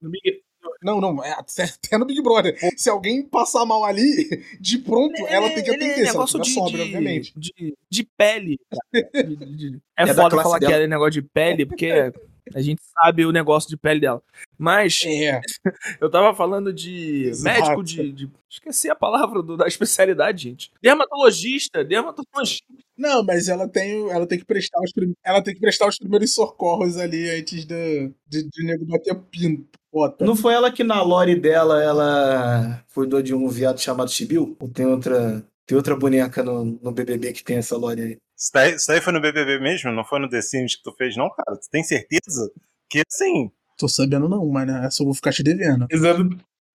No 0.00 0.10
Big- 0.10 0.42
Não, 0.82 1.00
não, 1.00 1.22
é 1.22 1.32
até 1.38 1.98
no 1.98 2.04
Big 2.06 2.22
Brother. 2.22 2.56
Se 2.76 2.88
alguém 2.88 3.22
passar 3.22 3.64
mal 3.66 3.84
ali, 3.84 4.44
de 4.60 4.78
pronto, 4.78 5.14
ela 5.26 5.48
tem 5.50 5.62
que 5.62 5.70
Ele 5.70 5.84
é 5.84 5.86
atender. 5.86 6.00
Ela 6.04 6.12
negócio 6.12 6.40
de, 6.40 6.50
sobra, 6.50 6.72
de, 6.72 6.82
obviamente. 6.82 7.32
de, 7.36 7.74
de 7.90 8.08
pele. 8.16 8.58
De- 8.92 9.36
de- 9.36 9.56
de- 9.56 9.80
É, 9.98 10.02
É 10.02 10.06
da 10.06 10.14
foda 10.22 10.42
falar 10.42 10.58
dela. 10.58 10.72
que 10.72 10.78
é 10.82 10.86
negócio 10.86 11.10
de 11.12 11.22
pele, 11.22 11.66
porque 11.66 11.90
a 12.54 12.60
gente 12.60 12.80
sabe 12.92 13.24
o 13.26 13.32
negócio 13.32 13.68
de 13.68 13.76
pele 13.76 14.00
dela. 14.00 14.22
Mas 14.58 15.00
É, 15.04 15.40
eu 16.00 16.10
tava 16.10 16.34
falando 16.34 16.72
de 16.72 17.24
Exato. 17.26 17.60
médico 17.60 17.82
de, 17.84 18.12
de- 18.12 18.30
Esqueci 18.50 18.90
a 18.90 18.94
palavra 18.96 19.42
do- 19.42 19.56
da 19.56 19.66
especialidade, 19.68 20.42
gente. 20.44 20.72
Dermatologista, 20.82 21.84
dermatologista. 21.84 22.66
não, 22.98 23.22
mas 23.24 23.48
ela 23.48 23.68
tem, 23.68 24.10
ela 24.10 24.26
tem 24.26 24.38
que 24.38 24.44
prestar 24.44 24.80
os 24.80 24.90
ela 25.24 25.40
tem 25.42 25.54
que 25.54 25.60
prestar 25.60 25.86
os 25.88 25.96
primeiros 25.98 26.34
socorros 26.34 26.96
ali 26.96 27.30
antes 27.30 27.64
de, 27.64 28.10
de, 28.28 28.48
de 28.48 28.64
nego 28.64 28.84
bater 28.86 29.14
pino. 29.30 29.64
Bota. 29.92 30.24
Não 30.24 30.36
foi 30.36 30.54
ela 30.54 30.70
que 30.70 30.84
na 30.84 31.02
lore 31.02 31.34
dela 31.34 31.82
ela 31.82 32.84
cuidou 32.94 33.20
de 33.20 33.34
um 33.34 33.48
viado 33.48 33.80
chamado 33.80 34.08
Chibiu? 34.10 34.56
Ou 34.60 34.68
tem 34.68 34.86
outra, 34.86 35.44
tem 35.70 35.76
outra 35.76 35.94
boneca 35.94 36.42
no, 36.42 36.64
no 36.64 36.90
BBB 36.90 37.32
que 37.32 37.44
tem 37.44 37.58
essa 37.58 37.76
lore 37.76 38.02
aí? 38.02 38.18
Isso 38.36 38.50
daí, 38.52 38.74
isso 38.74 38.88
daí 38.88 39.00
foi 39.00 39.12
no 39.12 39.20
BBB 39.20 39.60
mesmo? 39.60 39.92
Não 39.92 40.04
foi 40.04 40.18
no 40.18 40.28
The 40.28 40.42
Sims 40.42 40.74
que 40.74 40.82
tu 40.82 40.92
fez, 40.98 41.16
não, 41.16 41.30
cara? 41.30 41.56
Tu 41.56 41.70
tem 41.70 41.84
certeza? 41.84 42.50
Que 42.88 43.02
assim, 43.08 43.52
Tô 43.78 43.88
sabendo 43.88 44.28
não, 44.28 44.44
mas 44.46 44.66
né, 44.66 44.88
eu 44.98 45.04
vou 45.06 45.14
ficar 45.14 45.32
te 45.32 45.44
devendo. 45.44 45.86
Exato. 45.88 46.22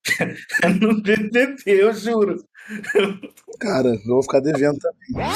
no 0.79 1.01
BBB, 1.01 1.61
eu 1.65 1.93
juro. 1.93 2.41
cara, 3.59 3.89
eu 3.89 4.05
vou 4.05 4.23
ficar 4.23 4.39
devendo 4.39 4.79
também. 4.79 5.27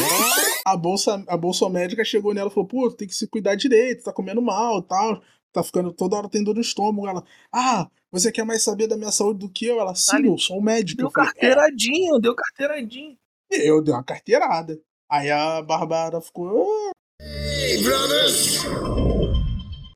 A 0.66 0.78
bolsa, 0.78 1.22
a 1.28 1.36
bolsa 1.36 1.70
médica 1.70 2.06
chegou 2.06 2.34
nela 2.34 2.50
e 2.50 2.54
falou: 2.54 2.68
pô, 2.68 2.90
tem 2.90 3.10
que 3.10 3.14
se 3.14 3.28
cuidar 3.28 3.56
direito, 3.56 4.06
tá 4.06 4.14
comendo 4.14 4.42
mal 4.42 4.80
e 4.80 4.84
tal. 4.84 5.22
Tá 5.52 5.62
ficando 5.62 5.92
toda 5.92 6.16
hora 6.16 6.30
tem 6.30 6.44
dor 6.44 6.56
no 6.56 6.62
estômago. 6.62 7.08
Ela, 7.08 7.24
ah, 7.54 7.88
você 8.10 8.32
quer 8.32 8.46
mais 8.46 8.64
saber 8.64 8.88
da 8.88 8.96
minha 8.96 9.12
saúde 9.12 9.40
do 9.40 9.50
que 9.50 9.66
eu? 9.66 9.80
Ela, 9.80 9.94
sim, 9.94 10.26
eu 10.26 10.38
sou 10.38 10.60
um 10.60 10.64
médico. 10.64 10.98
Deu 10.98 11.08
Eu 11.08 11.12
falei, 11.12 11.32
carteiradinho, 11.34 12.20
deu 12.20 12.34
carteiradinho. 12.34 13.18
Eu 13.50 13.82
dei 13.82 13.94
uma 13.94 14.04
carteirada. 14.04 14.80
Aí 15.10 15.30
a 15.32 15.62
Bárbara 15.62 16.22
ficou. 16.22 16.68
"Ah." 16.68 16.92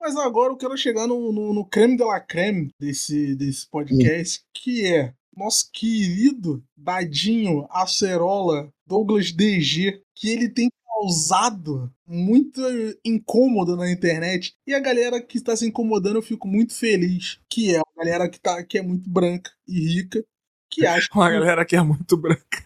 Mas 0.01 0.15
agora 0.17 0.51
eu 0.51 0.57
quero 0.57 0.75
chegar 0.77 1.07
no, 1.07 1.31
no, 1.31 1.53
no 1.53 1.65
creme 1.65 1.95
de 1.95 2.03
la 2.03 2.19
creme 2.19 2.71
desse, 2.79 3.35
desse 3.35 3.69
podcast, 3.69 4.41
que 4.53 4.85
é 4.85 5.13
nosso 5.35 5.69
querido 5.71 6.61
Dadinho 6.75 7.65
Acerola 7.69 8.69
Douglas 8.85 9.31
DG, 9.31 10.01
que 10.13 10.29
ele 10.29 10.49
tem 10.49 10.69
causado 10.85 11.89
muito 12.05 12.61
incômodo 13.05 13.77
na 13.77 13.89
internet. 13.89 14.53
E 14.67 14.73
a 14.73 14.79
galera 14.79 15.21
que 15.21 15.37
está 15.37 15.55
se 15.55 15.65
incomodando, 15.65 16.17
eu 16.17 16.21
fico 16.21 16.47
muito 16.47 16.73
feliz. 16.73 17.39
Que 17.49 17.75
é 17.75 17.79
a 17.79 17.83
galera 17.97 18.29
que, 18.29 18.39
tá, 18.39 18.61
que 18.63 18.77
é 18.77 18.81
muito 18.81 19.09
branca 19.09 19.51
e 19.67 19.79
rica, 19.79 20.23
que 20.69 20.85
acha 20.85 21.07
Uma 21.13 21.29
que 21.29 21.33
galera 21.39 21.65
que 21.65 21.75
é 21.75 21.81
muito 21.81 22.17
branca. 22.17 22.65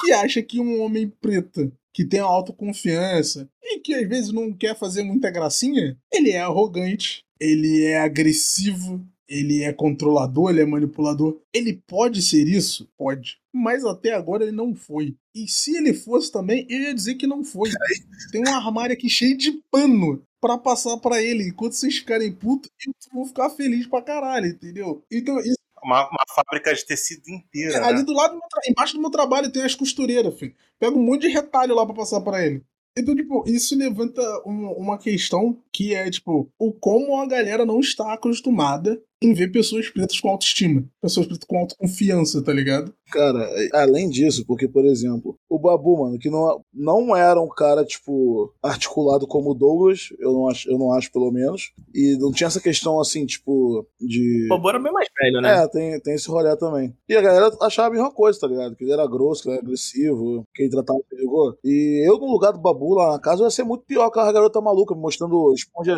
Que 0.00 0.12
acha 0.12 0.42
que 0.42 0.60
um 0.60 0.80
homem 0.80 1.12
preto 1.20 1.72
que 1.92 2.04
tem 2.04 2.20
autoconfiança 2.20 3.48
e 3.62 3.80
que 3.80 3.94
às 3.94 4.06
vezes 4.08 4.32
não 4.32 4.52
quer 4.52 4.76
fazer 4.76 5.02
muita 5.02 5.30
gracinha, 5.30 5.96
ele 6.12 6.30
é 6.30 6.40
arrogante, 6.40 7.24
ele 7.40 7.84
é 7.84 7.98
agressivo, 7.98 9.02
ele 9.28 9.62
é 9.62 9.72
controlador, 9.72 10.50
ele 10.50 10.60
é 10.60 10.66
manipulador. 10.66 11.40
Ele 11.52 11.82
pode 11.86 12.22
ser 12.22 12.46
isso? 12.46 12.88
Pode. 12.96 13.38
Mas 13.52 13.84
até 13.84 14.12
agora 14.12 14.44
ele 14.44 14.52
não 14.52 14.74
foi. 14.74 15.16
E 15.34 15.48
se 15.48 15.76
ele 15.76 15.92
fosse 15.92 16.30
também, 16.30 16.66
eu 16.68 16.80
ia 16.80 16.94
dizer 16.94 17.14
que 17.14 17.26
não 17.26 17.42
foi. 17.42 17.70
Tem 18.30 18.42
um 18.46 18.54
armário 18.54 18.94
aqui 18.94 19.08
cheio 19.08 19.36
de 19.36 19.52
pano 19.70 20.22
para 20.40 20.58
passar 20.58 20.96
para 20.98 21.22
ele. 21.22 21.48
Enquanto 21.48 21.72
vocês 21.72 21.96
ficarem 21.96 22.32
putos, 22.32 22.70
eu 22.86 22.92
vou 23.12 23.26
ficar 23.26 23.50
feliz 23.50 23.86
pra 23.86 24.02
caralho, 24.02 24.46
entendeu? 24.46 25.02
Então, 25.10 25.38
isso 25.40 25.56
Uma, 25.82 26.08
uma 26.08 26.24
fábrica 26.34 26.74
de 26.74 26.84
tecido 26.84 27.22
inteira. 27.28 27.84
ali 27.86 27.98
né? 27.98 28.04
do 28.04 28.12
lado, 28.12 28.32
do 28.32 28.38
meu 28.38 28.48
tra- 28.48 28.62
embaixo 28.68 28.94
do 28.94 29.00
meu 29.00 29.10
trabalho 29.10 29.50
tem 29.52 29.62
as 29.62 29.74
costureiras, 29.74 30.36
filho. 30.38 30.54
Pega 30.78 30.96
um 30.96 31.02
monte 31.02 31.22
de 31.22 31.28
retalho 31.28 31.74
lá 31.74 31.84
pra 31.86 31.94
passar 31.94 32.20
pra 32.20 32.44
ele. 32.44 32.62
Então, 32.98 33.14
tipo, 33.14 33.44
isso 33.46 33.76
levanta 33.76 34.22
um- 34.46 34.72
uma 34.72 34.96
questão 34.98 35.62
que 35.72 35.94
é, 35.94 36.10
tipo, 36.10 36.50
o 36.58 36.72
como 36.72 37.20
a 37.20 37.26
galera 37.26 37.66
não 37.66 37.78
está 37.80 38.12
acostumada 38.12 39.00
em 39.22 39.32
ver 39.32 39.50
pessoas 39.50 39.88
pretas 39.88 40.20
com 40.20 40.28
autoestima. 40.28 40.84
Pessoas 41.00 41.26
pretas 41.26 41.46
com 41.46 41.58
autoconfiança, 41.58 42.42
tá 42.42 42.52
ligado? 42.52 42.92
Cara, 43.10 43.48
além 43.72 44.10
disso, 44.10 44.44
porque, 44.46 44.68
por 44.68 44.84
exemplo, 44.84 45.36
o 45.48 45.58
Babu, 45.58 45.98
mano, 45.98 46.18
que 46.18 46.28
não, 46.28 46.60
não 46.74 47.16
era 47.16 47.40
um 47.40 47.48
cara, 47.48 47.84
tipo, 47.84 48.52
articulado 48.62 49.26
como 49.26 49.50
o 49.50 49.54
Douglas, 49.54 50.08
eu 50.18 50.32
não 50.32 50.48
acho, 50.48 50.68
eu 50.70 50.78
não 50.78 50.92
acho 50.92 51.12
pelo 51.12 51.30
menos, 51.30 51.72
e 51.94 52.16
não 52.18 52.32
tinha 52.32 52.48
essa 52.48 52.60
questão, 52.60 53.00
assim, 53.00 53.24
tipo, 53.24 53.86
de... 54.00 54.46
O 54.46 54.56
Bobo 54.56 54.70
era 54.70 54.78
bem 54.78 54.92
mais 54.92 55.08
velho, 55.18 55.40
né? 55.40 55.62
É, 55.62 55.68
tem, 55.68 56.00
tem 56.00 56.14
esse 56.14 56.28
rolê 56.28 56.56
também. 56.56 56.94
E 57.08 57.14
a 57.14 57.22
galera 57.22 57.56
achava 57.62 57.88
a 57.88 57.92
mesma 57.92 58.12
coisa, 58.12 58.40
tá 58.40 58.48
ligado? 58.48 58.74
Que 58.74 58.84
ele 58.84 58.92
era 58.92 59.06
grosso, 59.06 59.42
que 59.42 59.48
ele 59.48 59.56
era 59.56 59.64
agressivo, 59.64 60.44
que 60.54 60.64
ele 60.64 60.70
tratava 60.70 60.98
o 60.98 61.04
perigo. 61.08 61.56
E 61.64 62.04
eu, 62.06 62.18
no 62.18 62.26
lugar 62.26 62.52
do 62.52 62.60
Babu 62.60 62.94
lá 62.94 63.12
na 63.12 63.20
casa, 63.20 63.42
eu 63.42 63.46
ia 63.46 63.50
ser 63.50 63.64
muito 63.64 63.84
pior 63.84 64.10
que 64.10 64.18
a 64.18 64.32
garota 64.32 64.60
maluca, 64.60 64.94
me 64.94 65.00
mostrando 65.00 65.52
esponja 65.54 65.96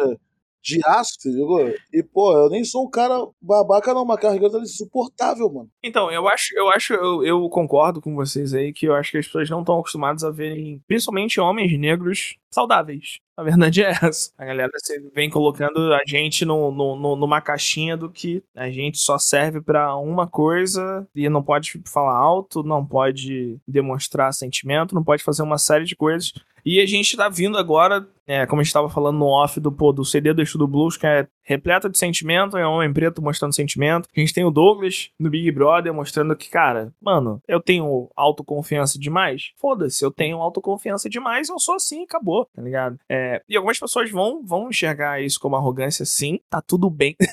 de 0.62 0.81
aço, 0.85 1.12
entendeu? 1.18 1.75
E, 1.92 2.03
pô, 2.03 2.33
eu 2.37 2.51
nem 2.51 2.64
sou 2.64 2.85
um 2.87 2.90
cara 2.90 3.14
babaca, 3.40 3.94
não, 3.94 4.05
mas 4.05 4.18
garota 4.21 4.59
é 4.59 4.61
insuportável, 4.62 5.51
mano. 5.53 5.68
Então, 5.83 6.11
eu 6.11 6.29
acho, 6.29 6.49
eu 6.57 6.68
acho, 6.71 6.94
eu, 6.94 7.25
eu 7.25 7.49
concordo 7.49 8.01
com 8.01 8.14
vocês 8.14 8.53
aí 8.55 8.73
que 8.73 8.87
eu 8.87 8.94
acho 8.94 9.11
que 9.12 9.18
as 9.18 9.27
pessoas 9.27 9.49
não 9.51 9.61
estão 9.61 9.79
acostumadas 9.79 10.25
a 10.25 10.31
verem, 10.31 10.81
principalmente 10.87 11.40
homens 11.40 11.79
negros, 11.79 12.37
saudáveis. 12.51 13.18
A 13.37 13.42
verdade 13.42 13.83
é 13.85 13.90
essa. 14.03 14.31
A 14.37 14.44
galera 14.44 14.71
se- 14.79 14.99
vem 15.14 15.31
colocando 15.31 15.92
a 15.94 16.01
gente 16.07 16.44
no, 16.44 16.71
no- 16.73 16.97
no- 16.97 17.16
numa 17.16 17.40
caixinha 17.40 17.97
do 17.97 18.11
que 18.11 18.42
a 18.57 18.68
gente 18.71 18.99
só 18.99 19.16
serve 19.18 19.61
pra 19.61 19.97
uma 19.97 20.27
coisa 20.27 21.07
e 21.14 21.29
não 21.29 21.42
pode 21.42 21.81
falar 21.87 22.16
alto, 22.16 22.62
não 22.62 22.85
pode 22.85 23.59
demonstrar 23.66 24.33
sentimento, 24.33 24.94
não 24.94 25.05
pode 25.05 25.23
fazer 25.23 25.42
uma 25.42 25.59
série 25.59 25.85
de 25.85 25.94
coisas. 25.97 26.33
E 26.69 26.83
a 26.83 26.87
gente 26.87 27.17
tá 27.17 27.31
vindo 27.31 27.57
agora, 27.57 28.07
é, 28.27 28.45
como 28.45 28.61
a 28.61 28.63
gente 28.63 28.75
tava 28.75 28.91
falando 28.91 29.17
no 29.17 29.25
off 29.25 29.59
do, 29.59 29.73
pô, 29.73 29.91
do 29.91 30.05
CD 30.05 30.35
do 30.35 30.43
Estudo 30.43 30.69
Blues, 30.69 30.99
que 30.99 31.07
é 31.07 31.27
repleto 31.43 31.89
de 31.89 31.97
sentimento, 31.97 32.59
é 32.59 32.69
um 32.69 32.73
homem 32.73 32.93
preto 32.93 33.23
mostrando 33.23 33.55
sentimento. 33.55 34.07
A 34.15 34.21
gente 34.21 34.35
tem 34.35 34.45
o 34.45 34.51
Douglas 34.51 35.09
no 35.19 35.31
Big 35.31 35.51
Brother 35.51 35.95
mostrando 35.95 36.37
que, 36.37 36.51
cara, 36.51 36.93
mano, 37.01 37.41
eu 37.49 37.59
tenho 37.59 38.11
autoconfiança 38.15 38.99
demais? 38.99 39.53
Foda-se, 39.57 40.05
eu 40.05 40.11
tenho 40.11 40.43
autoconfiança 40.43 41.09
demais, 41.09 41.49
eu 41.49 41.59
sou 41.59 41.77
assim, 41.77 42.03
acabou, 42.03 42.47
tá 42.55 42.61
ligado? 42.61 42.99
É, 43.09 43.41
e 43.49 43.57
algumas 43.57 43.79
pessoas 43.79 44.11
vão, 44.11 44.45
vão 44.45 44.69
enxergar 44.69 45.23
isso 45.23 45.41
como 45.41 45.57
arrogância, 45.57 46.05
sim, 46.05 46.39
tá 46.51 46.61
tudo 46.61 46.91
bem. 46.91 47.17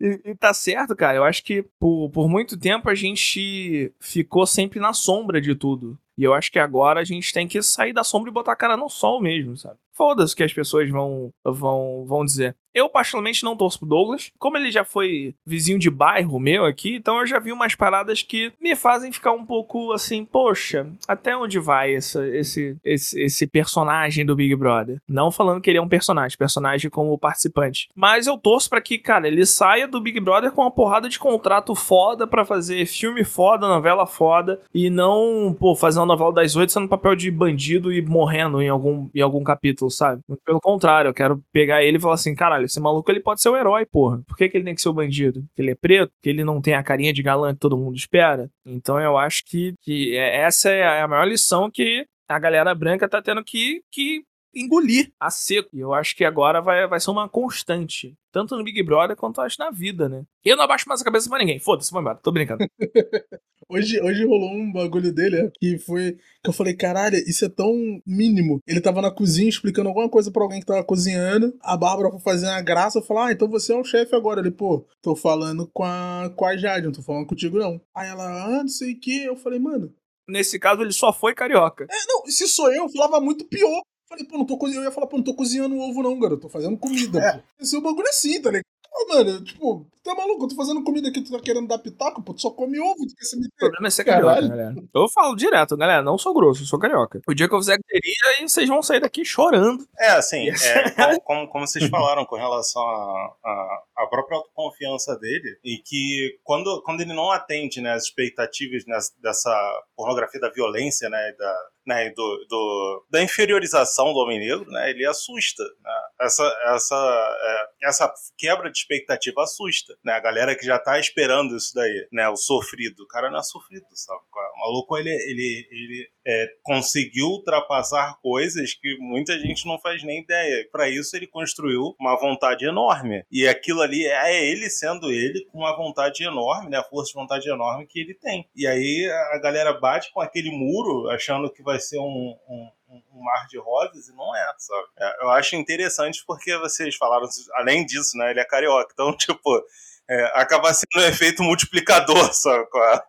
E, 0.00 0.20
e 0.24 0.34
tá 0.34 0.52
certo, 0.52 0.94
cara. 0.96 1.16
Eu 1.16 1.24
acho 1.24 1.42
que 1.44 1.64
por, 1.78 2.10
por 2.10 2.28
muito 2.28 2.58
tempo 2.58 2.88
a 2.88 2.94
gente 2.94 3.92
ficou 4.00 4.46
sempre 4.46 4.80
na 4.80 4.92
sombra 4.92 5.40
de 5.40 5.54
tudo. 5.54 5.98
E 6.16 6.22
eu 6.22 6.32
acho 6.32 6.50
que 6.50 6.58
agora 6.58 7.00
a 7.00 7.04
gente 7.04 7.32
tem 7.32 7.46
que 7.48 7.60
sair 7.62 7.92
da 7.92 8.04
sombra 8.04 8.30
e 8.30 8.32
botar 8.32 8.52
a 8.52 8.56
cara 8.56 8.76
no 8.76 8.88
sol 8.88 9.20
mesmo, 9.20 9.56
sabe? 9.56 9.78
Foda-se 9.92 10.34
que 10.34 10.42
as 10.42 10.52
pessoas 10.52 10.88
vão, 10.90 11.30
vão, 11.44 12.04
vão 12.06 12.24
dizer. 12.24 12.56
Eu, 12.74 12.88
particularmente, 12.88 13.44
não 13.44 13.56
torço 13.56 13.78
pro 13.78 13.88
Douglas. 13.88 14.32
Como 14.38 14.56
ele 14.56 14.70
já 14.70 14.84
foi 14.84 15.34
vizinho 15.46 15.78
de 15.78 15.90
bairro 15.90 16.40
meu 16.40 16.64
aqui, 16.64 16.96
então 16.96 17.20
eu 17.20 17.26
já 17.26 17.38
vi 17.38 17.52
umas 17.52 17.74
paradas 17.74 18.22
que 18.22 18.52
me 18.60 18.74
fazem 18.74 19.12
ficar 19.12 19.32
um 19.32 19.44
pouco 19.46 19.92
assim, 19.92 20.24
poxa, 20.24 20.86
até 21.06 21.36
onde 21.36 21.58
vai 21.58 21.94
essa, 21.94 22.26
esse, 22.28 22.76
esse, 22.84 23.20
esse 23.20 23.46
personagem 23.46 24.26
do 24.26 24.34
Big 24.34 24.54
Brother? 24.56 24.98
Não 25.08 25.30
falando 25.30 25.60
que 25.60 25.70
ele 25.70 25.78
é 25.78 25.82
um 25.82 25.88
personagem, 25.88 26.36
personagem 26.36 26.90
como 26.90 27.16
participante. 27.18 27.88
Mas 27.94 28.26
eu 28.26 28.36
torço 28.36 28.68
pra 28.68 28.80
que, 28.80 28.98
cara, 28.98 29.28
ele 29.28 29.46
saia 29.46 29.86
do 29.86 30.00
Big 30.00 30.18
Brother 30.20 30.50
com 30.50 30.62
uma 30.62 30.70
porrada 30.70 31.08
de 31.08 31.18
contrato 31.18 31.74
foda 31.74 32.26
pra 32.26 32.44
fazer 32.44 32.86
filme 32.86 33.22
foda, 33.22 33.68
novela 33.68 34.06
foda, 34.06 34.60
e 34.74 34.90
não, 34.90 35.54
pô, 35.58 35.76
fazer 35.76 36.00
uma 36.00 36.06
novela 36.06 36.32
das 36.32 36.56
oito 36.56 36.72
sendo 36.72 36.88
papel 36.88 37.14
de 37.14 37.30
bandido 37.30 37.92
e 37.92 38.02
morrendo 38.02 38.60
em 38.60 38.68
algum, 38.68 39.08
em 39.14 39.20
algum 39.20 39.44
capítulo, 39.44 39.90
sabe? 39.90 40.22
Pelo 40.44 40.60
contrário, 40.60 41.08
eu 41.08 41.14
quero 41.14 41.42
pegar 41.52 41.82
ele 41.82 41.98
e 41.98 42.00
falar 42.00 42.14
assim, 42.14 42.34
caralho, 42.34 42.63
esse 42.64 42.80
maluco 42.80 43.10
ele 43.10 43.20
pode 43.20 43.40
ser 43.40 43.48
o 43.48 43.56
herói, 43.56 43.84
porra. 43.86 44.22
Por 44.26 44.36
que, 44.36 44.48
que 44.48 44.56
ele 44.56 44.64
tem 44.64 44.74
que 44.74 44.80
ser 44.82 44.88
o 44.88 44.92
bandido? 44.94 45.42
Porque 45.48 45.62
ele 45.62 45.70
é 45.70 45.74
preto? 45.74 46.12
Porque 46.14 46.28
ele 46.30 46.44
não 46.44 46.60
tem 46.60 46.74
a 46.74 46.82
carinha 46.82 47.12
de 47.12 47.22
galã 47.22 47.52
que 47.54 47.60
todo 47.60 47.76
mundo 47.78 47.96
espera? 47.96 48.50
Então 48.64 49.00
eu 49.00 49.16
acho 49.16 49.42
que, 49.46 49.74
que 49.82 50.16
é- 50.16 50.40
essa 50.42 50.70
é 50.70 51.00
a 51.00 51.08
maior 51.08 51.24
lição 51.26 51.70
que 51.70 52.06
a 52.28 52.38
galera 52.38 52.74
branca 52.74 53.08
tá 53.08 53.20
tendo 53.20 53.44
que, 53.44 53.82
que 53.92 54.22
engolir 54.54 55.12
a 55.18 55.30
seco. 55.30 55.68
E 55.72 55.80
eu 55.80 55.92
acho 55.92 56.16
que 56.16 56.24
agora 56.24 56.60
vai, 56.60 56.86
vai 56.86 57.00
ser 57.00 57.10
uma 57.10 57.28
constante. 57.28 58.16
Tanto 58.32 58.56
no 58.56 58.64
Big 58.64 58.82
Brother 58.82 59.16
quanto 59.16 59.40
acho 59.40 59.56
na 59.58 59.70
vida, 59.70 60.08
né? 60.08 60.24
Eu 60.44 60.56
não 60.56 60.64
abaixo 60.64 60.88
mais 60.88 61.00
a 61.00 61.04
cabeça 61.04 61.28
pra 61.28 61.38
ninguém. 61.38 61.58
Foda-se, 61.60 61.92
vai 61.92 62.00
embora. 62.00 62.18
Tô 62.22 62.32
brincando. 62.32 62.64
Hoje, 63.66 63.98
hoje 64.02 64.26
rolou 64.26 64.50
um 64.52 64.70
bagulho 64.70 65.10
dele 65.10 65.50
que 65.58 65.78
foi. 65.78 66.18
Que 66.42 66.50
eu 66.50 66.52
falei, 66.52 66.74
caralho, 66.74 67.16
isso 67.16 67.46
é 67.46 67.48
tão 67.48 67.74
mínimo. 68.06 68.60
Ele 68.66 68.78
tava 68.78 69.00
na 69.00 69.10
cozinha 69.10 69.48
explicando 69.48 69.88
alguma 69.88 70.06
coisa 70.06 70.30
pra 70.30 70.42
alguém 70.42 70.60
que 70.60 70.66
tava 70.66 70.84
cozinhando. 70.84 71.56
A 71.62 71.74
Bárbara 71.74 72.10
foi 72.10 72.20
fazer 72.20 72.46
uma 72.46 72.60
graça. 72.60 72.98
Eu 72.98 73.02
falei, 73.02 73.22
ah, 73.22 73.32
então 73.32 73.48
você 73.48 73.72
é 73.72 73.76
o 73.76 73.82
chefe 73.82 74.14
agora. 74.14 74.40
Ele, 74.40 74.50
pô, 74.50 74.86
tô 75.00 75.16
falando 75.16 75.66
com 75.72 75.82
a, 75.82 76.30
com 76.36 76.44
a 76.44 76.54
Jade, 76.58 76.84
não 76.84 76.92
tô 76.92 77.00
falando 77.00 77.26
contigo 77.26 77.58
não. 77.58 77.80
Aí 77.94 78.06
ela, 78.06 78.44
ah, 78.44 78.62
não 78.62 78.68
sei 78.68 78.92
o 78.92 79.00
que. 79.00 79.24
Eu 79.24 79.34
falei, 79.36 79.58
mano, 79.58 79.94
Nesse 80.26 80.58
caso, 80.58 80.80
ele 80.80 80.92
só 80.92 81.12
foi 81.12 81.34
carioca. 81.34 81.84
é, 81.84 81.96
não, 82.08 82.26
se 82.26 82.48
sou 82.48 82.72
eu, 82.72 82.84
eu 82.84 82.88
falava 82.88 83.20
muito 83.20 83.44
pior. 83.44 83.82
Falei, 84.14 84.28
pô, 84.28 84.38
não 84.38 84.46
tô 84.46 84.56
cozinhando. 84.56 84.84
Eu 84.86 84.90
ia 84.90 84.94
falar, 84.94 85.06
pô, 85.06 85.16
não 85.16 85.24
tô 85.24 85.34
cozinhando 85.34 85.78
ovo, 85.78 86.02
não, 86.02 86.18
garoto. 86.18 86.42
Tô 86.42 86.48
fazendo 86.48 86.76
comida, 86.78 87.20
pô. 87.20 87.42
Esse 87.62 87.74
é 87.74 87.78
o 87.78 87.82
bagulho 87.82 88.08
assim, 88.08 88.40
tá 88.40 88.50
ligado? 88.50 88.64
Pô, 88.96 89.08
mano, 89.08 89.42
tipo, 89.42 89.86
tá 90.04 90.14
maluco? 90.14 90.44
Eu 90.44 90.48
tô 90.50 90.54
fazendo 90.54 90.84
comida 90.84 91.08
aqui, 91.08 91.20
tu 91.20 91.32
tá 91.32 91.40
querendo 91.40 91.66
dar 91.66 91.78
pitaco, 91.78 92.22
pô, 92.22 92.32
tu 92.32 92.40
só 92.40 92.50
come 92.50 92.78
ovo, 92.78 92.94
tu 93.08 93.14
quer 93.16 93.24
se 93.24 93.34
O 93.36 93.40
meter. 93.40 93.50
problema 93.58 93.88
é 93.88 93.90
ser 93.90 94.04
carioca, 94.04 94.34
Caralho. 94.34 94.48
galera. 94.48 94.74
Eu 94.94 95.08
falo 95.08 95.34
direto, 95.34 95.76
galera. 95.76 96.00
Não 96.00 96.16
sou 96.16 96.32
grosso, 96.32 96.62
eu 96.62 96.66
sou 96.66 96.78
carioca. 96.78 97.20
O 97.26 97.34
dia 97.34 97.48
que 97.48 97.54
eu 97.56 97.58
fizer 97.58 97.76
bateria, 97.76 98.38
aí 98.38 98.48
vocês 98.48 98.68
vão 98.68 98.80
sair 98.84 99.00
daqui 99.00 99.24
chorando. 99.24 99.84
É, 99.98 100.10
assim, 100.10 100.48
é, 100.48 100.90
como, 100.92 101.20
como, 101.22 101.48
como 101.48 101.66
vocês 101.66 101.88
falaram 101.90 102.24
com 102.24 102.36
relação 102.36 102.80
à 102.84 104.06
própria 104.08 104.36
autoconfiança 104.38 105.16
dele, 105.18 105.58
e 105.64 105.78
que 105.84 106.38
quando, 106.44 106.80
quando 106.84 107.00
ele 107.00 107.12
não 107.12 107.32
atende 107.32 107.80
né, 107.80 107.92
as 107.94 108.04
expectativas 108.04 108.84
nes- 108.86 109.12
dessa 109.20 109.50
pornografia 109.96 110.40
da 110.40 110.50
violência, 110.50 111.08
né, 111.08 111.30
e 111.30 111.36
da, 111.36 111.56
né, 111.86 112.10
do, 112.10 112.46
do- 112.48 113.06
da 113.10 113.22
inferiorização 113.22 114.12
do 114.12 114.18
homem 114.18 114.38
negro, 114.38 114.70
né, 114.70 114.90
ele 114.90 115.06
assusta. 115.06 115.62
Né? 115.62 115.92
Essa, 116.20 116.56
essa, 116.74 117.36
é, 117.42 117.88
essa 117.88 118.14
quebra 118.38 118.70
de 118.70 118.78
expectativa 118.78 119.42
assusta. 119.42 119.96
Né? 120.04 120.12
A 120.12 120.20
galera 120.20 120.56
que 120.56 120.64
já 120.64 120.78
tá 120.78 120.98
esperando 120.98 121.56
isso 121.56 121.74
daí, 121.74 122.08
né, 122.12 122.28
o 122.28 122.36
sofrido. 122.36 123.02
O 123.02 123.08
cara 123.08 123.30
não 123.30 123.38
é 123.38 123.42
sofrido, 123.42 123.86
sabe? 123.92 124.20
O 124.32 124.60
maluco, 124.60 124.96
ele, 124.96 125.10
ele, 125.10 125.68
ele 125.70 126.10
é, 126.26 126.48
conseguiu 126.62 127.26
ultrapassar 127.26 128.18
coisas 128.22 128.74
que 128.74 128.96
muita 128.98 129.38
gente 129.38 129.66
não 129.66 129.78
faz 129.78 130.02
nem 130.02 130.20
ideia. 130.20 130.66
Para 130.72 130.88
isso, 130.88 131.14
ele 131.16 131.26
construiu 131.26 131.94
uma 132.00 132.18
vontade 132.18 132.64
enorme. 132.64 133.24
E 133.30 133.46
aquilo 133.46 133.82
ali 133.82 134.06
é 134.06 134.44
ele 134.44 134.70
sendo 134.70 135.10
ele 135.10 135.44
com 135.46 135.58
uma 135.58 135.76
vontade 135.76 136.24
enorme, 136.24 136.70
né? 136.70 136.78
A 136.78 136.84
força 136.84 137.12
de 137.12 137.14
vontade 137.14 137.48
enorme 137.48 137.86
que 137.86 138.00
ele 138.00 138.14
tem. 138.14 138.48
E 138.56 138.66
aí 138.66 139.10
a 139.32 139.38
galera 139.38 139.72
bate 139.72 140.12
com 140.12 140.20
aquele 140.20 140.50
muro, 140.50 141.10
achando 141.10 141.50
que 141.50 141.62
vai 141.62 141.78
ser 141.78 141.98
um. 141.98 142.36
um 142.48 142.68
um- 143.12 143.24
mar 143.24 143.46
de 143.48 143.58
rosas 143.58 144.08
e 144.08 144.14
não 144.14 144.36
é, 144.36 144.54
sabe? 144.58 144.86
É, 144.98 145.24
eu 145.24 145.30
acho 145.30 145.56
interessante 145.56 146.22
porque 146.26 146.56
vocês 146.58 146.94
falaram, 146.94 147.26
além 147.54 147.84
disso, 147.84 148.16
né? 148.16 148.30
Ele 148.30 148.40
é 148.40 148.44
carioca, 148.44 148.90
então, 148.92 149.14
tipo, 149.18 149.64
é, 150.08 150.24
acaba 150.34 150.72
sendo 150.72 151.02
um 151.02 151.08
efeito 151.08 151.42
multiplicador, 151.42 152.32
sabe? 152.32 152.66
é? 152.76 153.02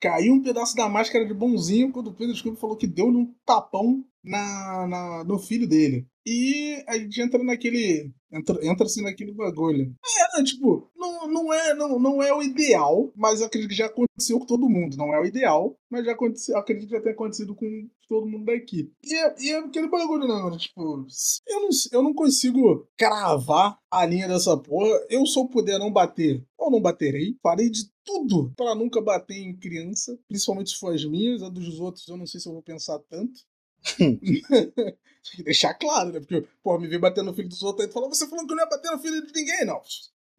Caiu 0.00 0.32
um 0.34 0.42
pedaço 0.42 0.74
da 0.74 0.88
máscara 0.88 1.26
de 1.26 1.34
bonzinho 1.34 1.92
quando 1.92 2.08
o 2.08 2.14
Pedro 2.14 2.34
Scooby 2.34 2.56
falou 2.58 2.76
que 2.76 2.86
deu 2.86 3.06
um 3.08 3.34
tapão 3.44 4.02
na, 4.24 4.86
na- 4.86 5.24
no 5.24 5.38
filho 5.38 5.68
dele. 5.68 6.06
E 6.26 6.82
a 6.86 6.96
gente 6.98 7.20
entra 7.20 7.42
naquele. 7.42 8.12
Entra, 8.32 8.64
entra 8.64 8.86
assim 8.86 9.02
naquele 9.02 9.32
bagulho. 9.32 9.94
É, 10.38 10.42
tipo, 10.44 10.88
não, 10.96 11.26
não, 11.28 11.52
é, 11.52 11.74
não, 11.74 11.98
não 11.98 12.22
é 12.22 12.32
o 12.32 12.42
ideal, 12.42 13.12
mas 13.16 13.42
acredito 13.42 13.70
que 13.70 13.76
já 13.76 13.86
aconteceu 13.86 14.38
com 14.38 14.46
todo 14.46 14.68
mundo. 14.68 14.96
Não 14.96 15.12
é 15.12 15.20
o 15.20 15.24
ideal, 15.26 15.76
mas 15.90 16.04
já 16.04 16.12
aconteceu, 16.12 16.56
acredito 16.56 16.88
que 16.88 16.94
já 16.94 17.00
tenha 17.02 17.14
acontecido 17.14 17.54
com 17.54 17.66
todo 18.10 18.26
mundo 18.26 18.46
daqui. 18.46 18.92
E 19.04 19.14
é, 19.14 19.34
e 19.38 19.50
é 19.52 19.58
aquele 19.58 19.88
bagulho, 19.88 20.26
né, 20.26 20.34
mano? 20.34 20.58
Tipo, 20.58 21.06
eu 21.46 21.60
não, 21.60 21.68
eu 21.92 22.02
não 22.02 22.12
consigo 22.12 22.88
cravar 22.98 23.78
a 23.88 24.04
linha 24.04 24.26
dessa 24.26 24.56
porra. 24.56 24.90
Eu, 25.08 25.24
se 25.24 25.38
eu 25.38 25.46
puder 25.46 25.78
não 25.78 25.92
bater, 25.92 26.44
eu 26.58 26.70
não 26.72 26.80
baterei. 26.80 27.36
Farei 27.40 27.70
de 27.70 27.84
tudo 28.04 28.52
para 28.56 28.74
nunca 28.74 29.00
bater 29.00 29.36
em 29.36 29.56
criança, 29.56 30.18
principalmente 30.26 30.70
se 30.70 30.78
for 30.80 30.92
as 30.92 31.04
minhas, 31.04 31.40
a 31.40 31.48
dos 31.48 31.78
outros 31.78 32.08
eu 32.08 32.16
não 32.16 32.26
sei 32.26 32.40
se 32.40 32.48
eu 32.48 32.52
vou 32.52 32.62
pensar 32.64 32.98
tanto. 33.08 33.40
Tem 34.08 35.36
que 35.36 35.44
deixar 35.44 35.74
claro, 35.74 36.12
né? 36.12 36.18
Porque, 36.18 36.44
pô, 36.64 36.76
me 36.80 36.88
ver 36.88 36.98
batendo 36.98 37.26
no 37.26 37.36
filho 37.36 37.48
dos 37.48 37.62
outros 37.62 37.84
aí 37.84 37.90
e 37.90 37.94
falar, 37.94 38.08
você 38.08 38.28
falou 38.28 38.44
que 38.44 38.52
eu 38.52 38.56
não 38.56 38.64
ia 38.64 38.70
bater 38.70 38.90
no 38.90 38.98
filho 38.98 39.24
de 39.24 39.32
ninguém, 39.32 39.64
não. 39.64 39.80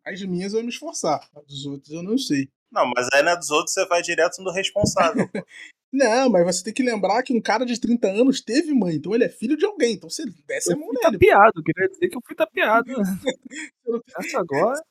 As 0.06 0.22
minhas 0.24 0.52
eu 0.52 0.60
ia 0.60 0.66
me 0.66 0.72
esforçar, 0.72 1.26
as 1.34 1.46
dos 1.46 1.66
outros 1.66 1.92
eu 1.92 2.04
não 2.04 2.18
sei. 2.18 2.50
Não, 2.70 2.92
mas 2.96 3.08
aí 3.14 3.24
na 3.24 3.36
dos 3.36 3.50
outros 3.50 3.74
você 3.74 3.86
vai 3.86 4.02
direto 4.02 4.42
no 4.42 4.52
responsável. 4.52 5.30
Não, 5.94 6.30
mas 6.30 6.46
você 6.46 6.64
tem 6.64 6.74
que 6.74 6.84
lembrar 6.84 7.22
que 7.24 7.34
um 7.34 7.42
cara 7.42 7.66
de 7.66 7.80
30 7.80 8.08
anos 8.08 8.40
teve 8.42 8.74
mãe, 8.74 8.96
então 8.96 9.14
ele 9.14 9.26
é 9.26 9.30
filho 9.30 9.58
de 9.58 9.66
alguém. 9.66 9.94
Então 9.96 10.10
você 10.10 10.24
desce 10.48 10.72
eu 10.72 10.76
a 10.76 10.80
mão 10.80 10.88
fui 10.88 10.98
nele. 11.04 11.20
tapeado, 11.20 11.64
queria 11.64 11.90
dizer 11.90 12.08
que 12.10 12.16
eu 12.18 12.22
fui 12.26 12.36
tapeado. 12.36 12.92
Essa 14.18 14.40
agora. 14.40 14.82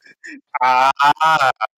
ah, 0.62 0.90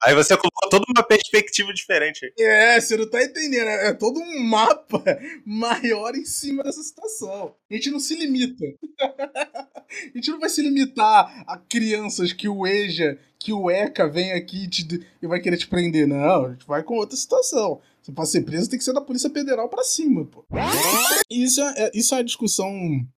aí 0.02 0.14
você 0.14 0.36
colocou 0.36 0.68
toda 0.68 0.84
uma 0.88 1.04
perspectiva 1.06 1.72
diferente 1.72 2.24
aí. 2.24 2.32
É, 2.44 2.80
você 2.80 2.96
não 2.96 3.08
tá 3.08 3.22
entendendo. 3.22 3.68
É 3.68 3.88
é 3.88 3.92
todo 3.92 4.18
um 4.18 4.40
mapa 4.44 5.02
maior 5.46 6.14
em 6.16 6.24
cima 6.24 6.62
dessa 6.64 6.82
situação. 6.82 7.54
A 7.70 7.74
gente 7.74 7.90
não 7.90 8.00
se 8.00 8.14
limita. 8.16 8.64
a 9.00 10.16
gente 10.16 10.30
não 10.30 10.40
vai 10.40 10.48
se 10.48 10.62
limitar 10.62 11.44
a 11.46 11.56
crianças 11.58 12.32
que 12.32 12.48
o 12.48 12.66
EJA, 12.66 13.18
que 13.38 13.52
o 13.52 13.70
ECA 13.70 14.08
vem 14.08 14.32
aqui 14.32 14.64
e, 14.64 14.68
te- 14.68 15.06
e 15.20 15.26
vai 15.26 15.40
querer 15.40 15.56
te 15.56 15.68
prender. 15.68 16.06
Não, 16.08 16.46
a 16.46 16.50
gente 16.52 16.66
vai 16.66 16.82
com 16.82 16.94
outra 16.96 17.16
situação. 17.16 17.80
Se 18.02 18.12
pra 18.12 18.24
ser 18.26 18.42
preso, 18.42 18.68
tem 18.68 18.78
que 18.78 18.84
ser 18.84 18.92
da 18.92 19.00
Polícia 19.00 19.30
Federal 19.30 19.68
pra 19.68 19.84
cima, 19.84 20.24
pô. 20.24 20.44
Isso 21.30 21.60
é, 21.60 21.74
é- 21.84 21.90
isso 21.94 22.14
é 22.14 22.18
uma 22.18 22.24
discussão 22.24 22.72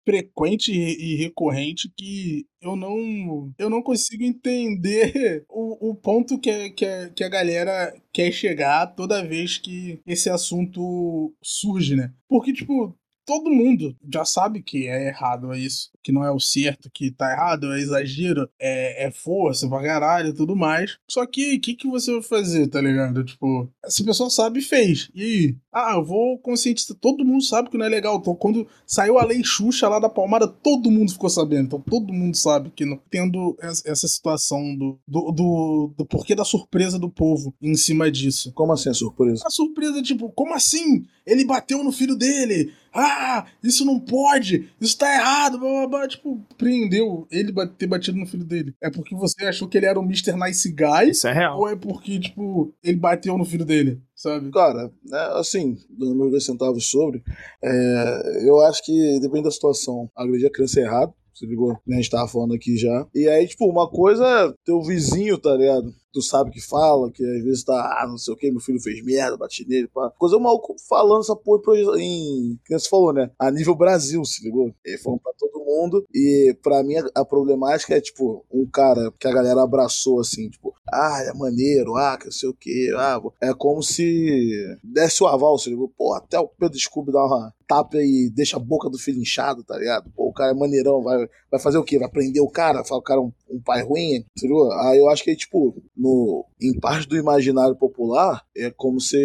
frequente 0.04 0.70
e, 0.72 1.16
recorrente 1.16 1.90
que 1.96 2.46
eu 2.60 2.76
não, 2.76 3.52
eu 3.58 3.68
não 3.70 3.82
consigo 3.82 4.22
entender 4.24 5.44
o, 5.48 5.90
o 5.90 5.94
ponto 5.94 6.38
que, 6.38 6.70
que, 6.70 6.86
que 7.14 7.24
a 7.24 7.28
galera 7.28 7.94
quer 8.12 8.30
chegar 8.32 8.86
toda 8.94 9.26
vez 9.26 9.58
que 9.58 10.00
esse 10.06 10.28
assunto 10.30 11.34
surge, 11.42 11.96
né? 11.96 12.12
Porque, 12.28 12.52
tipo, 12.52 12.94
todo 13.24 13.50
mundo 13.50 13.96
já 14.12 14.24
sabe 14.24 14.62
que 14.62 14.86
é 14.86 15.08
errado 15.08 15.52
é 15.52 15.58
isso, 15.58 15.90
que 16.02 16.12
não 16.12 16.24
é 16.24 16.30
o 16.30 16.40
certo, 16.40 16.90
que 16.92 17.10
tá 17.10 17.30
errado, 17.32 17.72
é 17.72 17.80
exagero, 17.80 18.48
é, 18.58 19.06
é 19.06 19.10
força 19.10 19.68
pra 19.68 19.82
caralho 19.82 20.28
e 20.28 20.34
tudo 20.34 20.54
mais. 20.54 20.98
Só 21.08 21.26
que 21.26 21.56
o 21.56 21.60
que, 21.60 21.74
que 21.74 21.88
você 21.88 22.12
vai 22.12 22.22
fazer, 22.22 22.68
tá 22.68 22.80
ligado? 22.80 23.24
Tipo, 23.24 23.70
essa 23.84 24.04
pessoa 24.04 24.30
sabe 24.30 24.60
e 24.60 24.62
fez. 24.62 25.10
E 25.14 25.22
aí? 25.22 25.56
Ah, 25.74 25.94
eu 25.94 26.04
vou 26.04 26.38
conscientizar. 26.38 26.96
Todo 27.00 27.24
mundo 27.24 27.42
sabe 27.42 27.68
que 27.68 27.76
não 27.76 27.84
é 27.84 27.88
legal. 27.88 28.16
Então, 28.16 28.34
quando 28.34 28.66
saiu 28.86 29.18
a 29.18 29.24
lei 29.24 29.42
Xuxa 29.42 29.88
lá 29.88 29.98
da 29.98 30.08
Palmada, 30.08 30.46
todo 30.46 30.90
mundo 30.90 31.12
ficou 31.12 31.28
sabendo. 31.28 31.66
Então, 31.66 31.80
todo 31.80 32.12
mundo 32.12 32.36
sabe 32.36 32.70
que 32.74 32.84
não. 32.84 33.00
Tendo 33.10 33.56
es- 33.62 33.84
essa 33.84 34.06
situação 34.08 34.76
do, 34.76 34.98
do, 35.06 35.32
do, 35.32 35.94
do 35.98 36.06
porquê 36.06 36.34
da 36.34 36.44
surpresa 36.44 36.98
do 36.98 37.10
povo 37.10 37.54
em 37.60 37.74
cima 37.74 38.10
disso. 38.10 38.52
Como 38.52 38.72
assim 38.72 38.90
a 38.90 38.94
surpresa? 38.94 39.42
A 39.46 39.50
surpresa, 39.50 40.00
tipo, 40.02 40.30
como 40.30 40.54
assim? 40.54 41.04
Ele 41.26 41.44
bateu 41.44 41.82
no 41.82 41.90
filho 41.90 42.14
dele. 42.16 42.72
Ah, 42.96 43.46
isso 43.62 43.84
não 43.84 43.98
pode. 43.98 44.68
Isso 44.80 44.96
tá 44.96 45.12
errado. 45.12 45.58
Blá, 45.58 45.68
blá, 45.68 45.86
blá. 45.88 46.08
Tipo, 46.08 46.40
prendeu 46.56 47.26
ele 47.30 47.52
ter 47.76 47.86
batido 47.88 48.16
no 48.18 48.26
filho 48.26 48.44
dele. 48.44 48.74
É 48.80 48.88
porque 48.90 49.14
você 49.16 49.44
achou 49.46 49.66
que 49.66 49.76
ele 49.76 49.86
era 49.86 49.98
o 49.98 50.04
Mr. 50.04 50.32
Nice 50.36 50.70
Guy? 50.70 51.10
Isso 51.10 51.26
é 51.26 51.32
real. 51.32 51.58
Ou 51.58 51.68
é 51.68 51.74
porque, 51.74 52.20
tipo, 52.20 52.72
ele 52.82 52.96
bateu 52.96 53.36
no 53.36 53.44
filho 53.44 53.64
dele, 53.64 54.00
sabe? 54.24 54.50
Cara, 54.50 54.90
né, 55.04 55.18
assim, 55.34 55.76
dando 55.90 56.16
meus 56.16 56.30
dois 56.30 56.44
centavos 56.44 56.90
sobre, 56.90 57.22
é, 57.62 58.48
eu 58.48 58.60
acho 58.60 58.82
que 58.84 59.20
depende 59.20 59.44
da 59.44 59.50
situação. 59.50 60.10
Agredir 60.16 60.48
a 60.48 60.52
criança 60.52 60.80
é 60.80 60.84
errado, 60.84 61.12
se 61.34 61.46
ligou? 61.46 61.76
né, 61.86 61.96
A 61.96 62.00
gente 62.00 62.10
tava 62.10 62.28
falando 62.28 62.54
aqui 62.54 62.76
já. 62.76 63.06
E 63.14 63.28
aí, 63.28 63.46
tipo, 63.46 63.66
uma 63.68 63.88
coisa 63.88 64.24
é 64.24 64.54
teu 64.64 64.80
vizinho, 64.82 65.36
tá 65.36 65.54
ligado? 65.56 65.92
Tu 66.12 66.22
sabe 66.22 66.52
que 66.52 66.60
fala, 66.60 67.10
que 67.10 67.24
às 67.24 67.42
vezes 67.42 67.64
tá, 67.64 67.74
ah, 67.74 68.06
não 68.06 68.16
sei 68.16 68.32
o 68.32 68.36
que, 68.36 68.48
meu 68.48 68.60
filho 68.60 68.80
fez 68.80 69.04
merda, 69.04 69.36
bati 69.36 69.68
nele, 69.68 69.88
pá. 69.88 70.12
Coisa 70.16 70.38
maluco 70.38 70.76
falando 70.88 71.22
essa 71.22 71.34
porra 71.34 71.60
em. 71.98 72.56
Que 72.64 72.78
você 72.78 72.88
falou, 72.88 73.12
né? 73.12 73.32
A 73.36 73.50
nível 73.50 73.74
Brasil, 73.74 74.24
se 74.24 74.44
ligou? 74.44 74.72
Ele 74.84 74.96
falando 74.98 75.20
pra 75.20 75.32
todo 75.36 75.64
mundo. 75.64 76.06
E 76.14 76.56
pra 76.62 76.84
mim 76.84 76.94
a, 77.14 77.24
problemática 77.24 77.96
é, 77.96 78.00
tipo, 78.00 78.44
um 78.52 78.64
cara 78.66 79.12
que 79.18 79.26
a 79.26 79.32
galera 79.32 79.62
abraçou 79.62 80.20
assim, 80.20 80.48
tipo, 80.48 80.72
ah, 80.88 81.20
é 81.26 81.32
maneiro, 81.36 81.96
ah, 81.96 82.16
que 82.16 82.26
não 82.26 82.32
sei 82.32 82.48
o 82.48 82.54
que, 82.54 82.94
ah, 82.96 83.20
é 83.40 83.52
como 83.52 83.82
se 83.82 84.78
desse 84.84 85.22
o 85.22 85.26
aval, 85.26 85.58
se 85.58 85.70
ligou? 85.70 85.88
Pô, 85.88 86.14
até 86.14 86.38
o 86.38 86.46
Pedro 86.46 86.78
Scooby 86.78 87.10
dá 87.10 87.24
uma 87.24 87.52
tapa 87.66 87.96
e 87.98 88.30
deixa 88.30 88.56
a 88.56 88.60
boca 88.60 88.88
do 88.88 88.98
filho 88.98 89.20
inchado, 89.20 89.64
tá 89.64 89.76
ligado? 89.76 90.10
Pô, 90.14 90.23
cara 90.34 90.50
é 90.50 90.54
maneirão, 90.54 91.02
vai, 91.02 91.28
vai 91.50 91.60
fazer 91.60 91.78
o 91.78 91.84
quê? 91.84 91.98
Vai 91.98 92.08
prender 92.08 92.42
o 92.42 92.50
cara? 92.50 92.84
Fala 92.84 93.00
o 93.00 93.04
cara 93.04 93.20
é 93.20 93.22
um, 93.22 93.32
um 93.50 93.62
pai 93.62 93.82
ruim, 93.82 94.24
ligou? 94.40 94.70
Aí 94.72 94.98
eu 94.98 95.08
acho 95.08 95.24
que, 95.24 95.34
tipo, 95.36 95.74
no, 95.96 96.44
em 96.60 96.78
parte 96.78 97.08
do 97.08 97.16
imaginário 97.16 97.76
popular, 97.76 98.42
é 98.56 98.70
como 98.70 99.00
se 99.00 99.16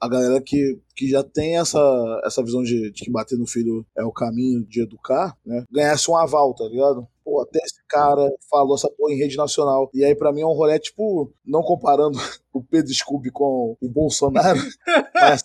a 0.00 0.08
galera 0.08 0.40
que, 0.40 0.78
que 0.96 1.08
já 1.08 1.22
tem 1.22 1.58
essa, 1.58 1.78
essa 2.24 2.42
visão 2.42 2.62
de, 2.62 2.90
de 2.90 3.04
que 3.04 3.10
bater 3.10 3.38
no 3.38 3.46
filho 3.46 3.86
é 3.96 4.04
o 4.04 4.12
caminho 4.12 4.64
de 4.64 4.82
educar, 4.82 5.36
né? 5.44 5.64
Ganhasse 5.70 6.10
um 6.10 6.16
aval, 6.16 6.54
tá 6.54 6.64
ligado? 6.64 7.06
Pô, 7.24 7.40
até 7.40 7.60
esse 7.60 7.80
cara 7.88 8.28
falou 8.50 8.74
essa 8.74 8.90
porra 8.90 9.12
em 9.12 9.18
rede 9.18 9.36
nacional. 9.36 9.88
E 9.94 10.04
aí, 10.04 10.14
pra 10.14 10.32
mim, 10.32 10.40
é 10.40 10.46
um 10.46 10.54
rolê, 10.54 10.78
tipo, 10.78 11.32
não 11.46 11.62
comparando 11.62 12.18
o 12.52 12.62
Pedro 12.62 12.92
Scooby 12.92 13.30
com 13.30 13.76
o 13.80 13.88
Bolsonaro, 13.88 14.58
mas 15.14 15.42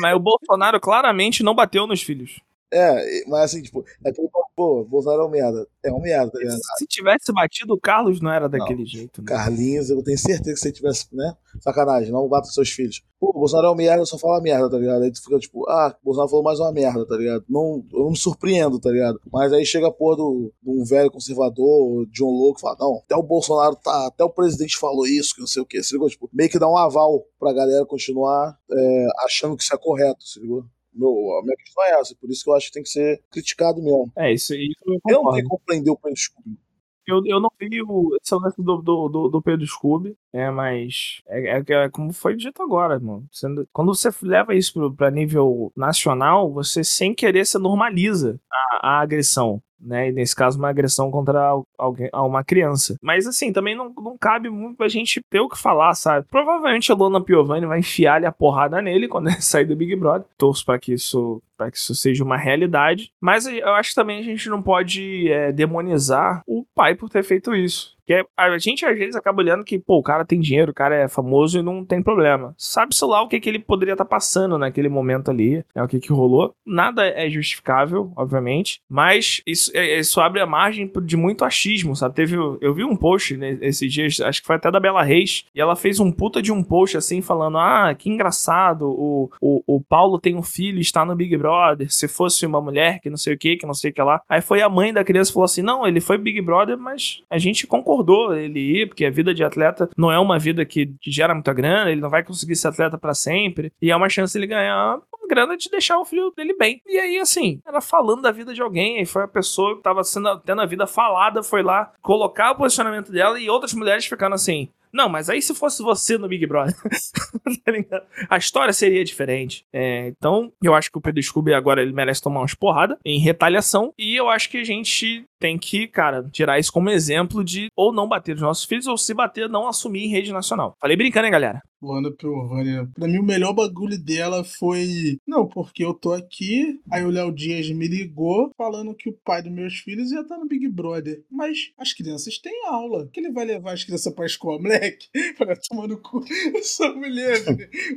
Mas 0.00 0.16
o 0.16 0.20
Bolsonaro 0.20 0.80
claramente 0.80 1.42
não 1.42 1.54
bateu 1.54 1.86
nos 1.86 2.02
filhos. 2.02 2.40
É, 2.72 3.24
mas 3.28 3.42
assim, 3.42 3.62
tipo, 3.62 3.84
é 4.04 4.12
que, 4.12 4.20
pô, 4.56 4.84
Bolsonaro 4.84 5.22
é 5.22 5.26
um 5.26 5.30
merda. 5.30 5.66
É 5.84 5.92
um 5.92 6.00
merda, 6.00 6.32
tá 6.32 6.38
ligado? 6.38 6.58
Se 6.76 6.86
tivesse 6.86 7.32
batido 7.32 7.74
o 7.74 7.80
Carlos, 7.80 8.20
não 8.20 8.30
era 8.30 8.48
daquele 8.48 8.84
jeito. 8.84 9.22
Né? 9.22 9.28
Carlinhos, 9.28 9.90
eu 9.90 10.02
tenho 10.02 10.18
certeza 10.18 10.54
que 10.54 10.60
se 10.60 10.72
tivesse, 10.72 11.06
né? 11.12 11.36
Sacanagem, 11.60 12.10
não 12.10 12.28
bata 12.28 12.48
seus 12.48 12.70
filhos. 12.70 13.02
Pô, 13.20 13.32
Bolsonaro 13.32 13.68
é 13.68 13.70
um 13.70 13.76
merda, 13.76 14.04
só 14.04 14.18
fala 14.18 14.40
merda, 14.40 14.68
tá 14.68 14.76
ligado? 14.76 15.02
Aí 15.02 15.12
tu 15.12 15.22
fica 15.22 15.38
tipo, 15.38 15.68
ah, 15.68 15.96
Bolsonaro 16.02 16.28
falou 16.28 16.44
mais 16.44 16.58
uma 16.58 16.72
merda, 16.72 17.06
tá 17.06 17.16
ligado? 17.16 17.44
Não, 17.48 17.84
eu 17.92 18.00
não 18.00 18.10
me 18.10 18.16
surpreendo, 18.16 18.80
tá 18.80 18.90
ligado? 18.90 19.20
Mas 19.32 19.52
aí 19.52 19.64
chega 19.64 19.88
a 19.88 19.92
porra 19.92 20.16
do, 20.16 20.52
de 20.62 20.70
um 20.70 20.84
velho 20.84 21.10
conservador, 21.10 22.06
John 22.10 22.30
Locke, 22.30 22.60
fala, 22.60 22.76
não, 22.80 23.00
até 23.04 23.14
o 23.14 23.22
Bolsonaro 23.22 23.76
tá, 23.76 24.08
até 24.08 24.24
o 24.24 24.30
presidente 24.30 24.76
falou 24.76 25.06
isso, 25.06 25.34
que 25.34 25.40
não 25.40 25.46
sei 25.46 25.62
o 25.62 25.66
quê. 25.66 25.82
Se 25.82 25.92
ligou? 25.92 26.08
Tipo, 26.08 26.28
meio 26.32 26.50
que 26.50 26.58
dá 26.58 26.68
um 26.68 26.76
aval 26.76 27.24
pra 27.38 27.52
galera 27.52 27.86
continuar 27.86 28.58
é, 28.70 29.06
achando 29.24 29.56
que 29.56 29.62
isso 29.62 29.74
é 29.74 29.78
correto, 29.78 30.24
se 30.26 30.40
ligou? 30.40 30.64
Meu, 30.94 31.38
a 31.38 31.42
minha 31.42 31.56
questão 31.56 31.84
é 31.84 32.00
essa, 32.00 32.14
por 32.20 32.30
isso 32.30 32.44
que 32.44 32.50
eu 32.50 32.54
acho 32.54 32.66
que 32.66 32.72
tem 32.72 32.82
que 32.82 32.88
ser 32.88 33.22
criticado 33.30 33.82
mesmo. 33.82 34.10
É, 34.16 34.32
isso, 34.32 34.54
isso 34.54 34.80
eu 34.86 35.00
Eu 35.08 35.22
não 35.22 35.32
tenho 35.32 35.48
como 35.48 35.62
prender 35.64 35.92
o 35.92 35.96
Pedro 35.96 36.18
Scooby. 36.18 36.58
Eu, 37.06 37.20
eu 37.26 37.38
não 37.38 37.50
vi 37.60 37.82
o, 37.82 38.16
esse 38.20 38.34
lance 38.34 38.62
do, 38.62 38.78
do, 38.78 39.08
do, 39.08 39.28
do 39.28 39.42
Pedro 39.42 39.66
Scooby, 39.66 40.16
é, 40.32 40.50
mas 40.50 41.20
é, 41.26 41.58
é, 41.58 41.64
é 41.68 41.90
como 41.90 42.12
foi 42.12 42.34
dito 42.34 42.62
agora, 42.62 42.98
mano. 42.98 43.28
Quando 43.72 43.94
você 43.94 44.08
leva 44.22 44.54
isso 44.54 44.72
pro, 44.72 44.94
pra 44.94 45.10
nível 45.10 45.70
nacional, 45.76 46.50
você 46.50 46.82
sem 46.82 47.14
querer 47.14 47.44
você 47.44 47.58
normaliza 47.58 48.40
a, 48.50 48.88
a 48.88 49.00
agressão. 49.00 49.62
Né? 49.80 50.08
E 50.08 50.12
nesse 50.12 50.34
caso, 50.34 50.58
uma 50.58 50.68
agressão 50.70 51.10
contra 51.10 51.40
al- 51.42 51.66
alguém, 51.78 52.08
a 52.12 52.22
uma 52.22 52.42
criança. 52.42 52.96
Mas 53.02 53.26
assim, 53.26 53.52
também 53.52 53.74
não, 53.76 53.92
não 53.96 54.16
cabe 54.18 54.48
muito 54.48 54.76
pra 54.76 54.88
gente 54.88 55.20
ter 55.30 55.40
o 55.40 55.48
que 55.48 55.58
falar, 55.58 55.94
sabe? 55.94 56.26
Provavelmente 56.30 56.90
a 56.90 56.94
Lona 56.94 57.20
Piovani 57.22 57.66
vai 57.66 57.80
enfiar-lhe 57.80 58.24
a 58.26 58.32
porrada 58.32 58.80
nele 58.80 59.08
quando 59.08 59.28
ele 59.28 59.40
sair 59.42 59.64
do 59.66 59.76
Big 59.76 59.94
Brother. 59.96 60.26
Torço 60.38 60.64
pra 60.64 60.78
que 60.78 60.94
isso 60.94 61.42
para 61.56 61.70
que 61.70 61.76
isso 61.76 61.94
seja 61.94 62.24
uma 62.24 62.36
realidade. 62.36 63.12
Mas 63.20 63.46
eu 63.46 63.68
acho 63.74 63.90
que 63.90 63.94
também 63.94 64.18
a 64.18 64.22
gente 64.24 64.48
não 64.48 64.60
pode 64.60 65.30
é, 65.30 65.52
demonizar 65.52 66.42
o 66.48 66.64
pai 66.74 66.96
por 66.96 67.08
ter 67.08 67.22
feito 67.22 67.54
isso. 67.54 67.93
Que 68.06 68.14
é- 68.14 68.24
a 68.36 68.58
gente 68.58 68.84
às 68.84 68.98
vezes 68.98 69.16
acaba 69.16 69.40
olhando 69.40 69.64
que, 69.64 69.78
pô, 69.78 69.98
o 69.98 70.02
cara 70.02 70.24
tem 70.24 70.40
dinheiro, 70.40 70.70
o 70.70 70.74
cara 70.74 70.94
é 70.94 71.08
famoso 71.08 71.58
e 71.58 71.62
não 71.62 71.84
tem 71.84 72.02
problema. 72.02 72.54
Sabe-se 72.56 73.04
lá 73.04 73.22
o 73.22 73.28
que, 73.28 73.40
que 73.40 73.48
ele 73.48 73.58
poderia 73.58 73.94
estar 73.94 74.04
passando 74.04 74.58
naquele 74.58 74.88
momento 74.88 75.30
ali, 75.30 75.64
né, 75.74 75.82
o 75.82 75.88
que, 75.88 75.98
que 76.00 76.12
rolou. 76.12 76.54
Nada 76.66 77.06
é 77.06 77.28
justificável, 77.30 78.12
obviamente, 78.16 78.80
mas 78.88 79.40
isso, 79.46 79.70
é- 79.74 79.98
isso 79.98 80.20
abre 80.20 80.40
a 80.40 80.46
margem 80.46 80.90
de 81.02 81.16
muito 81.16 81.44
achismo, 81.44 81.94
sabe? 81.96 82.14
Teve, 82.14 82.36
eu 82.60 82.74
vi 82.74 82.84
um 82.84 82.96
post 82.96 83.36
né, 83.36 83.58
esses 83.60 83.92
dias, 83.92 84.20
acho 84.20 84.40
que 84.40 84.46
foi 84.46 84.56
até 84.56 84.70
da 84.70 84.80
Bela 84.80 85.02
Reis, 85.02 85.44
e 85.54 85.60
ela 85.60 85.76
fez 85.76 85.98
um 86.00 86.10
puta 86.12 86.40
de 86.42 86.52
um 86.52 86.62
post 86.62 86.96
assim, 86.96 87.20
falando: 87.22 87.58
ah, 87.58 87.94
que 87.96 88.10
engraçado, 88.10 88.86
o, 88.88 89.30
o, 89.40 89.62
o 89.76 89.80
Paulo 89.80 90.18
tem 90.18 90.36
um 90.36 90.42
filho 90.42 90.78
está 90.80 91.04
no 91.04 91.14
Big 91.16 91.36
Brother, 91.36 91.90
se 91.90 92.06
fosse 92.08 92.44
uma 92.46 92.60
mulher 92.60 93.00
que 93.00 93.08
não 93.10 93.16
sei 93.16 93.34
o 93.34 93.38
que, 93.38 93.56
que 93.56 93.66
não 93.66 93.74
sei 93.74 93.90
o 93.90 93.94
que 93.94 94.02
lá. 94.02 94.20
Aí 94.28 94.40
foi 94.40 94.60
a 94.62 94.68
mãe 94.68 94.92
da 94.92 95.04
criança 95.04 95.32
falou 95.32 95.44
assim: 95.44 95.62
não, 95.62 95.86
ele 95.86 96.00
foi 96.00 96.18
Big 96.18 96.40
Brother, 96.40 96.76
mas 96.78 97.22
a 97.30 97.38
gente 97.38 97.66
concordou 97.66 97.93
ele 98.34 98.60
ir, 98.60 98.88
porque 98.88 99.04
a 99.04 99.10
vida 99.10 99.34
de 99.34 99.44
atleta 99.44 99.88
não 99.96 100.10
é 100.10 100.18
uma 100.18 100.38
vida 100.38 100.64
que, 100.64 100.94
gera 101.02 101.34
muita 101.34 101.52
grana, 101.52 101.90
ele 101.90 102.00
não 102.00 102.10
vai 102.10 102.24
conseguir 102.24 102.56
ser 102.56 102.68
atleta 102.68 102.98
pra 102.98 103.14
sempre, 103.14 103.72
e 103.80 103.90
é 103.90 103.96
uma 103.96 104.08
chance 104.08 104.36
ele 104.36 104.46
ganhar 104.46 105.00
grana 105.28 105.56
de 105.56 105.70
deixar 105.70 105.98
o 105.98 106.04
filho 106.04 106.32
dele 106.36 106.54
bem. 106.54 106.82
E 106.86 106.98
aí, 106.98 107.18
assim, 107.18 107.60
era 107.66 107.80
falando 107.80 108.22
da 108.22 108.30
vida 108.30 108.52
de 108.52 108.62
alguém, 108.62 108.98
aí 108.98 109.06
foi 109.06 109.22
a 109.22 109.28
pessoa 109.28 109.76
que 109.76 109.82
tava 109.82 110.04
sendo, 110.04 110.38
tendo 110.40 110.60
a 110.60 110.66
vida 110.66 110.86
falada, 110.86 111.42
foi 111.42 111.62
lá 111.62 111.92
colocar 112.02 112.52
o 112.52 112.56
posicionamento 112.56 113.10
dela 113.10 113.40
e 113.40 113.48
outras 113.48 113.74
mulheres 113.74 114.06
ficando 114.06 114.34
assim. 114.34 114.68
Não, 114.94 115.08
mas 115.08 115.28
aí 115.28 115.42
se 115.42 115.52
fosse 115.52 115.82
você 115.82 116.16
no 116.16 116.28
Big 116.28 116.46
Brother, 116.46 116.72
tá 117.90 118.02
a 118.30 118.36
história 118.36 118.72
seria 118.72 119.04
diferente. 119.04 119.66
É, 119.72 120.06
então, 120.06 120.52
eu 120.62 120.72
acho 120.72 120.88
que 120.88 120.96
o 120.96 121.00
Pedro 121.00 121.20
Scooby 121.20 121.52
agora 121.52 121.82
ele 121.82 121.92
merece 121.92 122.22
tomar 122.22 122.40
umas 122.40 122.54
porradas 122.54 122.96
em 123.04 123.18
retaliação. 123.18 123.92
E 123.98 124.14
eu 124.14 124.28
acho 124.28 124.48
que 124.48 124.58
a 124.58 124.64
gente 124.64 125.26
tem 125.44 125.58
que, 125.58 125.86
cara, 125.86 126.26
tirar 126.32 126.58
isso 126.58 126.72
como 126.72 126.88
exemplo 126.88 127.44
de 127.44 127.66
ou 127.76 127.92
não 127.92 128.08
bater 128.08 128.32
nos 128.32 128.40
nossos 128.40 128.64
filhos, 128.64 128.86
ou 128.86 128.96
se 128.96 129.12
bater, 129.12 129.46
não 129.46 129.68
assumir 129.68 130.06
em 130.06 130.08
rede 130.08 130.32
nacional. 130.32 130.74
Falei 130.80 130.96
brincando, 130.96 131.26
hein, 131.26 131.32
galera? 131.32 131.60
Luana 131.82 132.10
Piovani. 132.10 132.88
Pra 132.94 133.06
mim, 133.06 133.18
o 133.18 133.22
melhor 133.22 133.52
bagulho 133.52 134.02
dela 134.02 134.42
foi. 134.42 135.18
Não, 135.26 135.46
porque 135.46 135.84
eu 135.84 135.92
tô 135.92 136.14
aqui. 136.14 136.80
Aí 136.90 137.04
o 137.04 137.10
Léo 137.10 137.30
Dias 137.30 137.68
me 137.70 137.86
ligou 137.86 138.50
falando 138.56 138.94
que 138.94 139.10
o 139.10 139.18
pai 139.22 139.42
dos 139.42 139.52
meus 139.52 139.74
filhos 139.74 140.10
ia 140.10 140.20
estar 140.22 140.38
no 140.38 140.48
Big 140.48 140.66
Brother. 140.68 141.22
Mas 141.30 141.72
as 141.76 141.92
crianças 141.92 142.38
têm 142.38 142.66
aula. 142.66 143.10
Que 143.12 143.20
ele 143.20 143.32
vai 143.32 143.44
levar 143.44 143.74
as 143.74 143.84
crianças 143.84 144.14
pra 144.14 144.24
escola, 144.24 144.58
moleque? 144.58 145.08
Pra 145.36 145.54
tomar 145.56 145.88
no 145.88 146.00
cu 146.00 146.24
essa 146.56 146.88
mulher. 146.94 147.44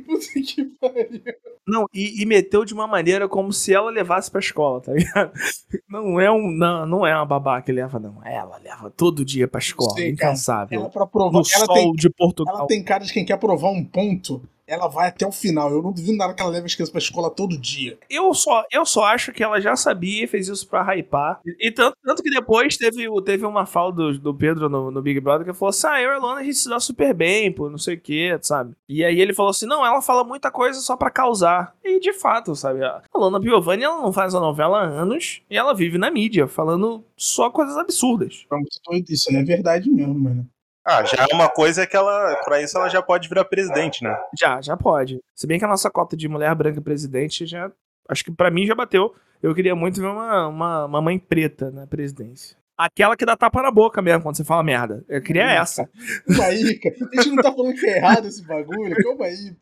Puta 0.04 0.26
que 0.44 0.64
pariu. 0.78 1.22
Não, 1.66 1.86
e, 1.92 2.22
e 2.22 2.26
meteu 2.26 2.64
de 2.64 2.72
uma 2.72 2.86
maneira 2.86 3.28
como 3.28 3.52
se 3.52 3.74
ela 3.74 3.90
levasse 3.90 4.30
pra 4.30 4.40
escola, 4.40 4.80
tá 4.80 4.92
ligado? 4.92 5.32
Não 5.88 6.18
é, 6.18 6.30
um, 6.30 6.50
não, 6.50 6.86
não 6.86 7.06
é 7.06 7.14
uma 7.14 7.26
que 7.64 7.72
leva, 7.72 7.98
não. 7.98 8.16
Ela 8.24 8.58
leva 8.58 8.90
todo 8.90 9.24
dia 9.24 9.46
pra 9.48 9.58
escola. 9.58 9.94
Sei, 9.94 10.10
incansável. 10.10 10.80
Ela 10.80 10.90
pra 10.90 11.06
provar. 11.06 11.32
no 11.32 11.44
Ela 11.54 11.66
sol 11.66 11.74
tem, 11.74 11.92
de 11.92 12.10
Portugal. 12.10 12.56
ela 12.58 12.66
tem 12.66 12.82
cara 12.82 13.04
de 13.04 13.12
quem 13.12 13.24
quer 13.24 13.38
provar 13.38 13.70
um 13.70 13.84
ponto. 13.84 14.42
Ela 14.68 14.86
vai 14.86 15.08
até 15.08 15.26
o 15.26 15.32
final. 15.32 15.72
Eu 15.72 15.82
não 15.82 15.92
duvido 15.92 16.16
nada 16.16 16.34
que 16.34 16.42
ela 16.42 16.50
leve 16.50 16.66
as 16.66 16.74
crianças 16.74 16.92
pra 16.92 16.98
escola 16.98 17.30
todo 17.30 17.58
dia. 17.58 17.98
Eu 18.10 18.34
só, 18.34 18.62
eu 18.70 18.84
só 18.84 19.04
acho 19.04 19.32
que 19.32 19.42
ela 19.42 19.60
já 19.60 19.74
sabia 19.74 20.24
e 20.24 20.26
fez 20.26 20.46
isso 20.46 20.68
pra 20.68 20.94
hypar. 20.94 21.40
E, 21.44 21.68
e 21.68 21.72
tanto, 21.72 21.96
tanto 22.04 22.22
que 22.22 22.30
depois 22.30 22.76
teve, 22.76 23.06
teve 23.22 23.46
uma 23.46 23.64
fala 23.64 23.92
do, 23.92 24.18
do 24.18 24.34
Pedro 24.34 24.68
no, 24.68 24.90
no 24.90 25.02
Big 25.02 25.18
Brother 25.20 25.46
que 25.46 25.52
falou 25.54 25.70
assim: 25.70 25.86
ah, 25.86 26.02
eu 26.02 26.10
e 26.10 26.14
a 26.14 26.18
Luana 26.18 26.40
a 26.40 26.44
gente 26.44 26.58
se 26.58 26.68
dá 26.68 26.78
super 26.78 27.14
bem, 27.14 27.50
pô, 27.50 27.70
não 27.70 27.78
sei 27.78 27.94
o 27.94 28.00
que, 28.00 28.38
sabe? 28.42 28.74
E 28.88 29.02
aí 29.04 29.20
ele 29.20 29.32
falou 29.34 29.50
assim: 29.50 29.66
não, 29.66 29.84
ela 29.84 30.02
fala 30.02 30.22
muita 30.22 30.50
coisa 30.50 30.78
só 30.80 30.96
pra 30.96 31.10
causar. 31.10 31.74
E 31.82 31.98
de 31.98 32.12
fato, 32.12 32.54
sabe? 32.54 32.84
A 32.84 33.02
Luana 33.14 33.40
Piovani, 33.40 33.84
ela 33.84 34.02
não 34.02 34.12
faz 34.12 34.34
a 34.34 34.40
novela 34.40 34.80
há 34.80 34.86
anos 34.86 35.40
e 35.50 35.56
ela 35.56 35.74
vive 35.74 35.96
na 35.96 36.10
mídia, 36.10 36.46
falando 36.46 37.04
só 37.16 37.50
coisas 37.50 37.76
absurdas. 37.76 38.46
Doido. 38.86 39.10
Isso 39.10 39.34
é 39.34 39.42
verdade 39.42 39.90
mesmo, 39.90 40.14
mano. 40.14 40.48
Ah, 40.88 41.04
já 41.04 41.26
é 41.30 41.34
uma 41.34 41.50
coisa 41.50 41.86
que 41.86 41.94
ela, 41.94 42.34
pra 42.44 42.62
isso 42.62 42.78
ela 42.78 42.88
já 42.88 43.02
pode 43.02 43.28
virar 43.28 43.44
presidente, 43.44 44.02
né? 44.02 44.16
Já, 44.40 44.58
já 44.62 44.74
pode. 44.74 45.20
Se 45.34 45.46
bem 45.46 45.58
que 45.58 45.64
a 45.66 45.68
nossa 45.68 45.90
cota 45.90 46.16
de 46.16 46.26
mulher 46.26 46.54
branca 46.54 46.80
presidente 46.80 47.44
já. 47.44 47.70
Acho 48.08 48.24
que 48.24 48.32
pra 48.32 48.50
mim 48.50 48.64
já 48.64 48.74
bateu. 48.74 49.14
Eu 49.42 49.54
queria 49.54 49.76
muito 49.76 50.00
ver 50.00 50.06
uma, 50.06 50.48
uma, 50.48 50.84
uma 50.86 51.02
mãe 51.02 51.18
preta 51.18 51.70
na 51.70 51.86
presidência. 51.86 52.56
Aquela 52.74 53.18
que 53.18 53.26
dá 53.26 53.36
tapa 53.36 53.60
na 53.60 53.70
boca 53.70 54.00
mesmo 54.00 54.22
quando 54.22 54.36
você 54.36 54.44
fala 54.44 54.62
merda. 54.62 55.04
Eu 55.08 55.20
queria 55.20 55.42
essa. 55.50 55.86
Calma 56.26 56.44
aí, 56.44 56.78
cara. 56.78 56.96
A 57.12 57.16
gente 57.16 57.34
não 57.34 57.42
tá 57.42 57.52
falando 57.52 57.74
que 57.74 57.86
é 57.86 57.96
errado 57.98 58.26
esse 58.26 58.46
bagulho. 58.46 58.96
Calma 59.02 59.26
aí. 59.26 59.54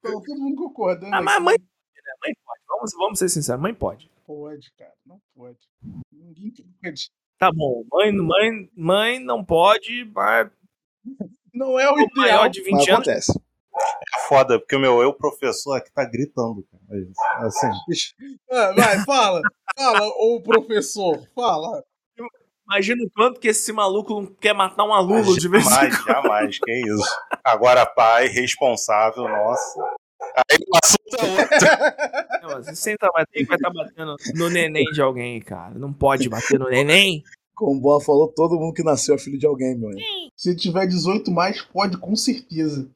Tá 0.00 0.10
todo 0.12 0.38
mundo 0.38 0.54
concordando. 0.54 1.12
Ah, 1.12 1.20
mas 1.20 1.34
aqui. 1.34 1.44
mãe 1.46 1.56
pode, 1.56 2.00
né? 2.06 2.12
Mãe 2.22 2.34
pode. 2.46 2.60
Vamos, 2.68 2.90
vamos 2.96 3.18
ser 3.18 3.28
sinceros, 3.28 3.60
mãe 3.60 3.74
pode. 3.74 4.08
Pode, 4.24 4.72
cara. 4.78 4.92
Não 5.04 5.20
pode. 5.34 5.58
Ninguém 6.12 6.52
pode. 6.80 7.10
Tá 7.40 7.50
bom, 7.50 7.84
mãe, 7.90 8.12
mãe, 8.12 8.70
mãe 8.76 9.18
não 9.18 9.42
pode, 9.42 10.04
mas 10.14 10.50
Não 11.52 11.78
é 11.78 11.90
o 11.90 11.94
o 11.94 12.06
maior 12.16 12.46
ideal. 12.46 12.48
de 12.48 12.60
Mas 12.60 12.66
20 12.66 12.74
anos. 12.74 13.08
acontece. 13.08 13.40
É 13.72 14.28
foda, 14.28 14.58
porque 14.58 14.76
o 14.76 14.80
meu 14.80 15.00
eu, 15.00 15.12
professor, 15.12 15.74
aqui 15.76 15.90
tá 15.92 16.04
gritando, 16.04 16.64
cara. 16.70 16.84
É 17.00 17.46
Assim, 17.46 17.68
Ah, 18.50 18.72
vai, 18.76 18.98
fala. 19.04 19.40
Fala, 19.76 20.06
ô 20.08 20.40
professor. 20.42 21.26
Fala. 21.34 21.82
Imagina 22.66 23.02
o 23.04 23.10
quanto 23.10 23.40
que 23.40 23.48
esse 23.48 23.72
maluco 23.72 24.14
não 24.20 24.26
quer 24.26 24.52
matar 24.54 24.84
um 24.84 24.92
aluno 24.94 25.36
de 25.36 25.48
vez 25.48 25.66
em 25.66 25.68
jamais, 25.70 26.04
jamais, 26.04 26.58
que 26.60 26.70
isso. 26.72 27.02
Agora, 27.42 27.84
pai, 27.84 28.28
responsável, 28.28 29.24
nossa. 29.28 29.80
Aí 30.36 30.58
o 30.68 30.78
assunto 30.84 31.16
é 31.18 31.40
outro. 31.42 32.42
Não, 32.42 32.50
mas 32.58 32.78
você 32.78 32.96
tá 32.96 33.08
batendo, 33.12 33.46
vai 33.48 33.56
estar 33.56 33.70
batendo 33.70 34.16
no 34.36 34.48
neném 34.50 34.84
de 34.92 35.02
alguém, 35.02 35.40
cara. 35.40 35.74
Não 35.74 35.92
pode 35.92 36.28
bater 36.28 36.60
no 36.60 36.68
neném. 36.68 37.24
Como 37.60 37.76
o 37.76 37.80
Boa 37.80 38.00
falou, 38.00 38.26
todo 38.26 38.58
mundo 38.58 38.72
que 38.72 38.82
nasceu 38.82 39.14
é 39.14 39.18
filho 39.18 39.38
de 39.38 39.44
alguém, 39.44 39.76
meu 39.76 39.90
amigo. 39.90 40.00
Se 40.34 40.56
tiver 40.56 40.86
18 40.86 41.30
mais, 41.30 41.60
pode 41.60 41.98
com 41.98 42.16
certeza. 42.16 42.90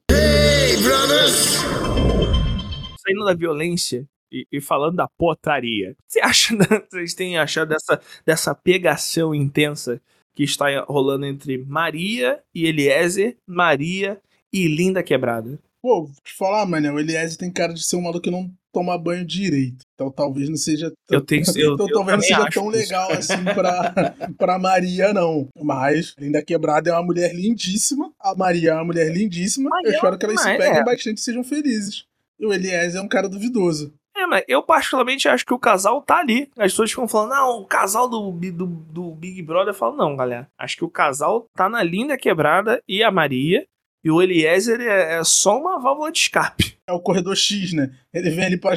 Saindo 2.99 3.25
da 3.25 3.35
violência 3.35 4.09
e, 4.31 4.47
e 4.51 4.59
falando 4.59 4.95
da 4.95 5.07
potaria. 5.07 5.95
Você 6.07 6.19
acha, 6.19 6.55
vocês 6.89 7.13
têm 7.13 7.37
achado 7.37 7.69
dessa, 7.69 8.01
dessa 8.25 8.55
pegação 8.55 9.35
intensa 9.35 10.01
que 10.35 10.41
está 10.41 10.83
rolando 10.85 11.27
entre 11.27 11.59
Maria 11.59 12.41
e 12.51 12.65
Eliezer, 12.65 13.37
Maria 13.45 14.19
e 14.51 14.67
Linda 14.67 15.03
Quebrada? 15.03 15.59
Pô, 15.79 16.05
vou 16.05 16.15
te 16.23 16.33
falar, 16.33 16.65
mano, 16.65 16.91
o 16.91 16.99
Eliezer 16.99 17.37
tem 17.37 17.53
cara 17.53 17.71
de 17.71 17.83
ser 17.83 17.97
um 17.97 18.01
maluco 18.01 18.21
que 18.21 18.31
não 18.31 18.51
toma 18.75 18.97
banho 18.97 19.25
direito. 19.25 19.85
Então 19.93 20.11
talvez 20.11 20.49
não 20.49 20.57
seja 20.57 20.91
tão, 21.07 21.17
Eu 21.17 21.21
tenho 21.25 21.43
eu, 21.55 21.73
então 21.75 21.87
eu 21.87 21.93
talvez 21.93 22.17
não 22.17 22.21
seja 22.21 22.49
tão 22.49 22.69
isso. 22.69 22.77
legal 22.77 23.11
assim 23.15 23.43
pra, 23.45 23.93
pra 24.37 24.59
Maria, 24.59 25.13
não. 25.13 25.47
Mas 25.63 26.13
Linda 26.19 26.43
Quebrada 26.43 26.89
é 26.89 26.93
uma 26.93 27.03
mulher 27.03 27.33
lindíssima. 27.33 28.11
A 28.19 28.35
Maria 28.35 28.71
é 28.71 28.73
uma 28.73 28.83
mulher 28.83 29.09
lindíssima. 29.11 29.69
Mas 29.69 29.85
Eu 29.85 29.91
espero 29.93 30.17
que 30.17 30.25
elas 30.25 30.41
se 30.41 30.45
não 30.47 30.53
é. 30.53 30.57
peguem 30.57 30.83
bastante 30.83 31.17
e 31.17 31.21
sejam 31.21 31.43
felizes. 31.43 32.03
E 32.37 32.45
o 32.45 32.53
Eliezer 32.53 32.99
é 32.99 33.01
um 33.01 33.07
cara 33.07 33.29
duvidoso. 33.29 33.93
É, 34.17 34.25
mas 34.25 34.43
eu 34.47 34.61
particularmente 34.63 35.27
acho 35.27 35.45
que 35.45 35.53
o 35.53 35.59
casal 35.59 36.01
tá 36.01 36.19
ali. 36.19 36.49
As 36.57 36.71
pessoas 36.71 36.89
ficam 36.89 37.07
falando, 37.07 37.31
não, 37.31 37.61
o 37.61 37.65
casal 37.65 38.09
do, 38.09 38.31
do, 38.31 38.65
do 38.65 39.11
Big 39.15 39.41
Brother. 39.41 39.69
Eu 39.73 39.77
falo, 39.77 39.95
não, 39.95 40.15
galera. 40.15 40.47
Acho 40.57 40.77
que 40.77 40.85
o 40.85 40.89
casal 40.89 41.45
tá 41.53 41.67
na 41.69 41.81
Linda 41.83 42.17
Quebrada 42.17 42.81
e 42.87 43.01
a 43.03 43.11
Maria. 43.11 43.65
E 44.05 44.11
o 44.11 44.21
Eliezer 44.21 44.79
é, 44.79 45.15
é 45.15 45.23
só 45.23 45.59
uma 45.59 45.79
válvula 45.79 46.11
de 46.11 46.19
escape. 46.19 46.77
É 46.87 46.93
o 46.93 46.99
corredor 46.99 47.35
X, 47.35 47.73
né? 47.73 47.89
Ele 48.13 48.29
vem 48.29 48.45
ali 48.45 48.57
pra. 48.59 48.75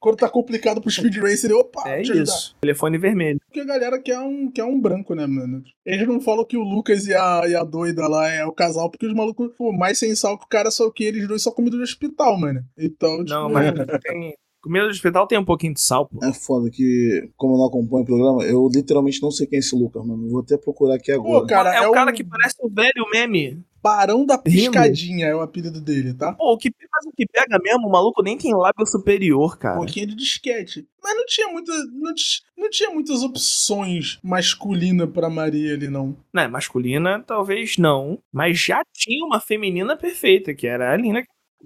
quando 0.00 0.16
tá 0.16 0.30
complicado 0.30 0.80
pro 0.80 0.90
Speed 0.90 1.18
Racer, 1.18 1.50
ele, 1.50 1.60
opa, 1.60 1.82
É 1.86 2.00
isso. 2.00 2.56
Telefone 2.58 2.96
vermelho. 2.96 3.38
Porque 3.46 3.60
a 3.60 3.64
galera 3.66 4.00
quer 4.00 4.18
um, 4.18 4.50
quer 4.50 4.64
um 4.64 4.80
branco, 4.80 5.14
né, 5.14 5.26
mano? 5.26 5.62
Eles 5.84 6.08
não 6.08 6.20
falam 6.22 6.46
que 6.46 6.56
o 6.56 6.62
Lucas 6.62 7.06
e 7.06 7.12
a, 7.14 7.42
e 7.46 7.54
a 7.54 7.62
doida 7.62 8.08
lá 8.08 8.28
é 8.30 8.42
o 8.46 8.52
casal, 8.52 8.90
porque 8.90 9.06
os 9.06 9.12
malucos, 9.12 9.50
pô, 9.58 9.72
mais 9.72 9.98
sem 9.98 10.14
sal 10.16 10.38
que 10.38 10.46
o 10.46 10.48
cara, 10.48 10.70
só 10.70 10.90
que 10.90 11.04
eles 11.04 11.28
dois 11.28 11.42
só 11.42 11.50
comida 11.52 11.76
do 11.76 11.82
hospital, 11.82 12.38
mano. 12.40 12.64
Então, 12.78 13.18
tipo, 13.18 13.28
Não, 13.38 13.50
mas 13.50 13.72
tem. 14.02 14.34
Comida 14.62 14.84
do 14.86 14.90
hospital 14.90 15.26
tem 15.26 15.38
um 15.38 15.44
pouquinho 15.44 15.72
de 15.74 15.80
sal, 15.80 16.06
pô. 16.06 16.22
É 16.22 16.32
foda 16.34 16.68
que, 16.70 17.30
como 17.36 17.54
eu 17.54 17.58
não 17.58 17.66
acompanho 17.66 18.02
o 18.02 18.06
programa, 18.06 18.42
eu 18.44 18.68
literalmente 18.74 19.20
não 19.22 19.30
sei 19.30 19.46
quem 19.46 19.56
é 19.56 19.60
esse 19.60 19.74
Lucas, 19.74 20.06
mano. 20.06 20.28
Vou 20.28 20.40
até 20.40 20.58
procurar 20.58 20.96
aqui 20.96 21.10
agora. 21.12 21.40
Pô, 21.40 21.46
cara, 21.46 21.74
é, 21.74 21.76
é 21.84 21.88
o 21.88 21.92
cara 21.92 22.10
o- 22.10 22.14
que 22.14 22.22
parece 22.24 22.56
o 22.60 22.68
velho 22.68 23.06
meme. 23.10 23.62
Barão 23.82 24.26
da 24.26 24.36
Piscadinha 24.36 25.26
é 25.26 25.34
o 25.34 25.40
apelido 25.40 25.80
dele, 25.80 26.12
tá? 26.14 26.32
Pô, 26.34 26.52
o 26.52 26.58
que, 26.58 26.70
mas 26.70 27.06
o 27.06 27.12
que 27.16 27.26
pega 27.26 27.58
mesmo, 27.62 27.86
o 27.88 27.90
maluco 27.90 28.22
nem 28.22 28.36
tem 28.36 28.54
lábio 28.54 28.86
superior, 28.86 29.54
Um 29.54 29.58
cara. 29.58 29.76
pouquinho 29.76 30.08
de 30.08 30.14
disquete. 30.14 30.86
Mas 31.02 31.16
não 31.16 31.24
tinha 31.26 31.48
muita. 31.48 31.72
Não, 31.72 32.12
não 32.58 32.70
tinha 32.70 32.90
muitas 32.90 33.22
opções 33.22 34.18
masculinas 34.22 35.08
pra 35.10 35.30
Maria 35.30 35.74
ali, 35.74 35.88
não. 35.88 36.16
Né, 36.32 36.46
masculina, 36.46 37.22
talvez 37.26 37.78
não. 37.78 38.18
Mas 38.32 38.58
já 38.58 38.82
tinha 38.94 39.24
uma 39.24 39.40
feminina 39.40 39.96
perfeita, 39.96 40.54
que 40.54 40.66
era 40.66 40.92
a 40.92 40.96
Lina. 40.96 41.22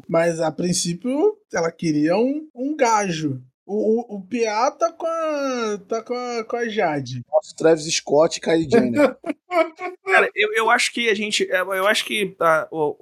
Mas 0.08 0.40
a 0.40 0.50
princípio 0.50 1.36
ela 1.52 1.70
queria 1.70 2.16
um, 2.16 2.48
um 2.54 2.76
gajo. 2.76 3.42
O, 3.66 4.14
o, 4.14 4.16
o 4.16 4.22
PA 4.22 4.70
tá 4.72 4.92
com 4.92 5.06
a. 5.06 5.78
tá 5.88 6.02
com 6.02 6.14
a, 6.14 6.44
com 6.44 6.56
a 6.56 6.68
Jade. 6.68 7.22
Nossa, 7.30 7.54
Travis 7.56 7.84
Scott 7.94 8.38
e 8.38 8.40
Kylie 8.40 8.68
Jenner. 8.70 9.16
Cara, 10.04 10.28
eu, 10.34 10.52
eu 10.54 10.70
acho 10.70 10.92
que 10.92 11.08
a 11.08 11.14
gente. 11.14 11.48
Eu 11.50 11.86
acho 11.86 12.04
que 12.04 12.36
a, 12.40 12.68
o, 12.70 12.96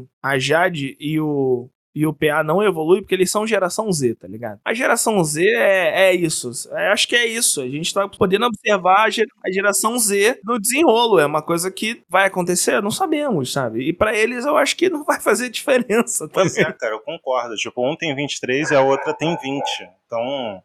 o- 0.00 0.06
a 0.22 0.38
Jade 0.38 0.96
e 1.00 1.18
o. 1.20 1.68
E 1.98 2.06
o 2.06 2.12
PA 2.12 2.42
não 2.44 2.62
evolui 2.62 3.00
porque 3.00 3.14
eles 3.14 3.30
são 3.30 3.46
geração 3.46 3.90
Z, 3.90 4.16
tá 4.16 4.28
ligado? 4.28 4.60
A 4.62 4.74
geração 4.74 5.24
Z 5.24 5.42
é, 5.42 6.10
é 6.10 6.14
isso. 6.14 6.50
Eu 6.70 6.92
acho 6.92 7.08
que 7.08 7.16
é 7.16 7.24
isso. 7.24 7.62
A 7.62 7.66
gente 7.68 7.94
tá 7.94 8.06
podendo 8.06 8.44
observar 8.44 9.06
a, 9.06 9.08
ger- 9.10 9.26
a 9.42 9.50
geração 9.50 9.98
Z 9.98 10.38
no 10.44 10.60
desenrolo. 10.60 11.18
É 11.18 11.24
uma 11.24 11.40
coisa 11.40 11.70
que 11.70 12.02
vai 12.06 12.26
acontecer? 12.26 12.82
Não 12.82 12.90
sabemos, 12.90 13.50
sabe? 13.50 13.88
E 13.88 13.94
pra 13.94 14.14
eles 14.14 14.44
eu 14.44 14.58
acho 14.58 14.76
que 14.76 14.90
não 14.90 15.04
vai 15.04 15.18
fazer 15.18 15.48
diferença 15.50 16.28
Pois 16.28 16.52
também. 16.52 16.70
é, 16.70 16.72
cara, 16.74 16.92
eu 16.94 17.00
concordo. 17.00 17.54
Tipo, 17.54 17.90
um 17.90 17.96
tem 17.96 18.14
23 18.14 18.70
e 18.72 18.76
a 18.76 18.82
outra 18.82 19.14
tem 19.14 19.34
20. 19.34 19.62
Então, 20.06 20.62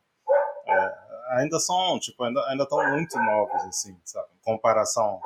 é, 0.68 0.94
ainda 1.40 1.58
são, 1.60 1.98
tipo, 2.00 2.24
ainda 2.26 2.42
ainda 2.50 2.64
estão 2.64 2.78
muito 2.92 3.18
novos, 3.18 3.64
assim, 3.70 3.96
sabe? 4.04 4.28
Em 4.38 4.44
comparação 4.44 5.20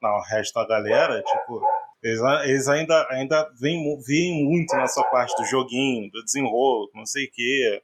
ao 0.00 0.22
resto 0.22 0.54
da 0.54 0.64
galera, 0.68 1.20
tipo, 1.20 1.60
eles, 2.02 2.20
eles 2.44 2.68
ainda, 2.68 3.06
ainda 3.10 3.48
mu- 3.60 4.00
veem 4.06 4.44
muito 4.44 4.74
nessa 4.76 5.02
parte 5.04 5.34
do 5.36 5.44
joguinho, 5.46 6.10
do 6.10 6.22
desenrolo, 6.24 6.90
não 6.94 7.04
sei 7.06 7.24
o 7.24 7.30
quê. 7.32 7.82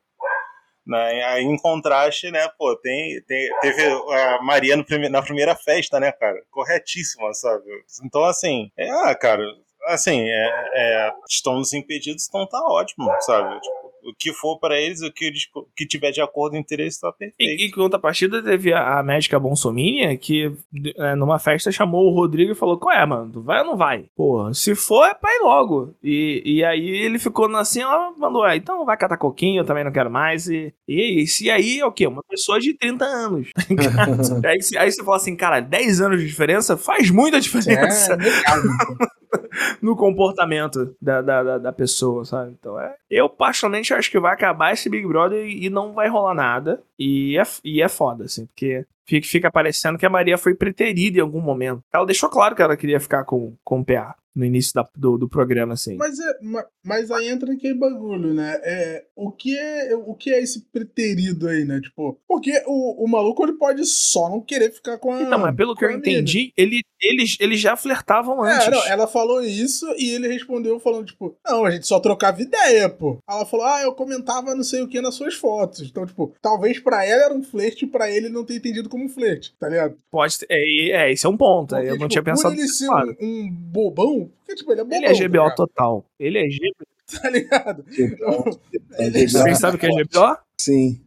Né? 0.86 1.24
Aí, 1.24 1.42
em 1.44 1.56
contraste, 1.56 2.30
né, 2.30 2.46
pô, 2.58 2.76
tem, 2.76 3.20
tem, 3.22 3.48
teve 3.60 3.82
a 3.86 4.42
Maria 4.42 4.82
prime- 4.84 5.08
na 5.08 5.22
primeira 5.22 5.54
festa, 5.56 5.98
né, 5.98 6.12
cara? 6.12 6.42
Corretíssima, 6.50 7.32
sabe? 7.32 7.64
Então, 8.04 8.22
assim, 8.24 8.70
é, 8.76 8.90
ah, 8.90 9.14
cara, 9.14 9.42
assim, 9.86 10.20
é, 10.28 10.70
é, 10.74 11.12
estão 11.28 11.54
nos 11.54 11.72
impedidos, 11.72 12.26
então 12.28 12.46
tá 12.46 12.60
ótimo, 12.66 13.10
sabe? 13.20 13.58
Tipo, 13.60 13.93
O 14.04 14.14
que 14.16 14.32
for 14.32 14.58
pra 14.58 14.78
eles, 14.80 15.02
o 15.02 15.12
que, 15.12 15.24
eles, 15.24 15.48
que 15.76 15.86
tiver 15.86 16.10
de 16.10 16.20
acordo 16.20 16.52
com 16.52 16.58
interesse, 16.58 17.00
tá 17.00 17.12
perfeito. 17.12 17.62
E, 17.62 17.66
e 17.66 17.70
contrapartida 17.70 18.42
teve 18.42 18.72
a, 18.72 18.98
a 18.98 19.02
médica 19.02 19.38
Bonsomínia, 19.38 20.16
que 20.16 20.52
é, 20.96 21.14
numa 21.14 21.38
festa 21.38 21.72
chamou 21.72 22.06
o 22.06 22.14
Rodrigo 22.14 22.52
e 22.52 22.56
falou: 22.56 22.78
Qual 22.78 22.94
é, 22.94 23.04
mano? 23.06 23.30
Tu 23.32 23.42
vai 23.42 23.60
ou 23.60 23.66
não 23.66 23.76
vai? 23.76 24.06
Pô, 24.16 24.52
se 24.52 24.74
for, 24.74 25.04
é 25.06 25.14
pra 25.14 25.34
ir 25.34 25.42
logo. 25.42 25.94
E, 26.02 26.42
e 26.44 26.64
aí 26.64 26.86
ele 26.86 27.18
ficou 27.18 27.46
assim, 27.56 27.80
ela 27.80 28.12
mandou: 28.16 28.42
ah, 28.42 28.56
então 28.56 28.84
vai 28.84 28.96
catar 28.96 29.16
coquinho, 29.16 29.60
eu 29.60 29.64
também 29.64 29.84
não 29.84 29.92
quero 29.92 30.10
mais. 30.10 30.48
E, 30.48 30.72
e 30.86 31.00
é 31.00 31.22
isso. 31.22 31.44
E 31.44 31.50
aí 31.50 31.80
é 31.80 31.86
o 31.86 31.92
quê? 31.92 32.06
Uma 32.06 32.22
pessoa 32.28 32.60
de 32.60 32.74
30 32.74 33.04
anos. 33.04 33.48
aí, 34.44 34.58
aí 34.78 34.92
você 34.92 35.04
fala 35.04 35.16
assim, 35.16 35.36
cara, 35.36 35.60
10 35.60 36.00
anos 36.00 36.20
de 36.20 36.26
diferença 36.26 36.76
faz 36.76 37.10
muita 37.10 37.40
diferença. 37.40 38.14
É, 38.14 39.14
no 39.80 39.96
comportamento 39.96 40.94
da, 41.00 41.20
da, 41.20 41.42
da, 41.42 41.58
da 41.58 41.72
pessoa, 41.72 42.24
sabe? 42.24 42.54
Então 42.58 42.78
é. 42.78 42.94
Eu, 43.10 43.28
particularmente, 43.28 43.93
acho 43.94 44.10
que 44.10 44.18
vai 44.18 44.32
acabar 44.32 44.72
esse 44.72 44.88
Big 44.88 45.06
Brother 45.06 45.46
e, 45.46 45.68
não 45.70 45.92
vai 45.92 46.08
rolar 46.08 46.34
nada. 46.34 46.82
E 46.98 47.38
é, 47.38 47.42
e 47.64 47.82
é 47.82 47.88
foda, 47.88 48.24
assim, 48.24 48.46
porque 48.46 48.84
fica, 49.06 49.26
fica 49.26 49.50
parecendo 49.50 49.98
que 49.98 50.06
a 50.06 50.10
Maria 50.10 50.38
foi 50.38 50.54
preterida 50.54 51.18
em 51.18 51.22
algum 51.22 51.40
momento. 51.40 51.82
Ela 51.92 52.06
deixou 52.06 52.28
claro 52.28 52.54
que 52.54 52.62
ela 52.62 52.76
queria 52.76 53.00
ficar 53.00 53.24
com, 53.24 53.54
com 53.64 53.80
o 53.80 53.84
PA 53.84 54.14
no 54.34 54.44
início 54.44 54.72
da, 54.74 54.88
do, 54.96 55.16
do 55.16 55.28
programa, 55.28 55.74
assim. 55.74 55.96
Mas, 55.96 56.18
é, 56.18 56.38
ma- 56.42 56.66
mas 56.84 57.10
aí 57.10 57.28
entra 57.28 57.52
aquele 57.52 57.74
bagulho, 57.74 58.34
né? 58.34 58.60
É, 58.62 59.04
o, 59.14 59.30
que 59.30 59.56
é, 59.56 59.94
o 59.94 60.14
que 60.14 60.32
é 60.32 60.42
esse 60.42 60.62
preterido 60.72 61.48
aí, 61.48 61.64
né? 61.64 61.80
Tipo, 61.80 62.18
porque 62.26 62.52
o, 62.66 63.04
o 63.04 63.08
maluco 63.08 63.42
ele 63.44 63.54
pode 63.54 63.84
só 63.84 64.28
não 64.28 64.40
querer 64.40 64.72
ficar 64.72 64.98
com 64.98 65.12
a. 65.12 65.22
Então, 65.22 65.38
mas 65.38 65.54
pelo 65.54 65.74
que 65.76 65.84
eu 65.84 65.90
entendi, 65.90 66.52
ele, 66.56 66.82
eles, 67.00 67.36
eles 67.38 67.60
já 67.60 67.76
flertavam 67.76 68.42
antes. 68.42 68.66
É, 68.66 68.70
não, 68.70 68.86
ela 68.86 69.06
falou 69.06 69.42
isso 69.42 69.86
e 69.96 70.10
ele 70.10 70.28
respondeu 70.28 70.80
falando, 70.80 71.06
tipo, 71.06 71.36
não, 71.46 71.64
a 71.64 71.70
gente 71.70 71.86
só 71.86 72.00
trocava 72.00 72.42
ideia, 72.42 72.88
pô. 72.88 73.18
Ela 73.28 73.46
falou, 73.46 73.66
ah, 73.66 73.82
eu 73.82 73.92
comentava 73.94 74.54
não 74.54 74.64
sei 74.64 74.82
o 74.82 74.88
que 74.88 75.00
nas 75.00 75.14
suas 75.14 75.34
fotos. 75.34 75.82
Então, 75.82 76.04
tipo, 76.06 76.34
talvez 76.42 76.78
pra 76.80 77.04
ela 77.04 77.24
era 77.24 77.34
um 77.34 77.42
flerte 77.42 77.84
e 77.84 77.88
pra 77.88 78.10
ele 78.10 78.28
não 78.28 78.44
ter 78.44 78.56
entendido 78.56 78.88
como 78.88 79.04
um 79.04 79.08
flerte, 79.08 79.54
tá 79.58 79.68
ligado? 79.68 79.96
Pode 80.10 80.34
é, 80.48 80.90
é, 80.90 81.12
esse 81.12 81.26
é 81.26 81.28
um 81.28 81.36
ponto. 81.36 81.74
Porque, 81.74 81.86
eu 81.86 81.90
não 81.90 81.98
tipo, 81.98 82.08
tinha 82.08 82.22
pensado 82.22 82.54
Por 82.54 82.60
ele 82.60 82.68
ser 82.68 82.88
um, 82.90 83.14
um 83.20 83.50
bobão, 83.50 84.23
porque, 84.24 84.54
tipo, 84.56 84.72
ele 84.72 84.80
é 84.80 84.84
bobão. 84.84 84.98
Ele 84.98 85.06
é 85.06 85.08
tá 85.12 85.14
GBO 85.18 85.26
ligado? 85.42 85.54
total. 85.54 86.04
Ele 86.18 86.38
é 86.38 86.46
GBO. 86.48 86.86
Tá 87.22 87.28
ligado? 87.30 87.84
Ele- 88.98 89.28
Vocês 89.28 89.58
sabem 89.58 89.76
o 89.76 89.78
que 89.78 89.86
é 89.86 89.90
GBO? 89.90 90.36
Sim. 90.58 91.00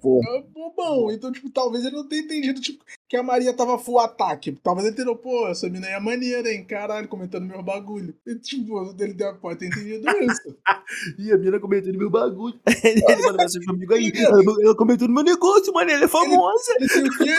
Porra. 0.00 0.28
É 0.38 0.42
bobão. 0.42 1.10
Então, 1.10 1.30
tipo, 1.32 1.50
talvez 1.50 1.84
ele 1.84 1.96
não 1.96 2.08
tenha 2.08 2.22
entendido, 2.22 2.60
tipo, 2.60 2.82
que 3.12 3.16
a 3.18 3.22
Maria 3.22 3.52
tava 3.52 3.78
full 3.78 3.98
ataque. 3.98 4.52
Talvez 4.62 4.86
ele 4.86 4.94
entendeu, 4.94 5.14
pô, 5.14 5.46
essa 5.46 5.68
mina 5.68 5.86
aí 5.86 5.92
é 5.92 6.00
maneira, 6.00 6.50
hein? 6.50 6.64
Caralho, 6.64 7.06
comentando 7.08 7.44
meu 7.44 7.62
bagulho. 7.62 8.14
E, 8.26 8.36
tipo, 8.36 8.80
ele 8.98 9.12
deve- 9.12 9.36
pode 9.38 9.58
ter 9.58 9.66
entendido 9.66 10.08
isso. 10.22 10.56
Ih, 11.18 11.30
a 11.30 11.36
mina 11.36 11.60
comentando 11.60 11.94
meu 11.98 12.08
bagulho. 12.08 12.58
ele 12.82 13.02
manda 13.22 13.42
mensagem 13.42 13.66
comigo 13.66 13.92
aí. 13.92 14.10
Ela, 14.16 14.74
comentou 14.74 15.06
no 15.08 15.12
meu 15.12 15.22
negócio, 15.24 15.70
mano. 15.74 15.90
Ela 15.90 16.04
é 16.06 16.08
famosa. 16.08 16.72
Ele 16.80 16.88
tem 16.88 17.02
o 17.04 17.18
quê? 17.18 17.36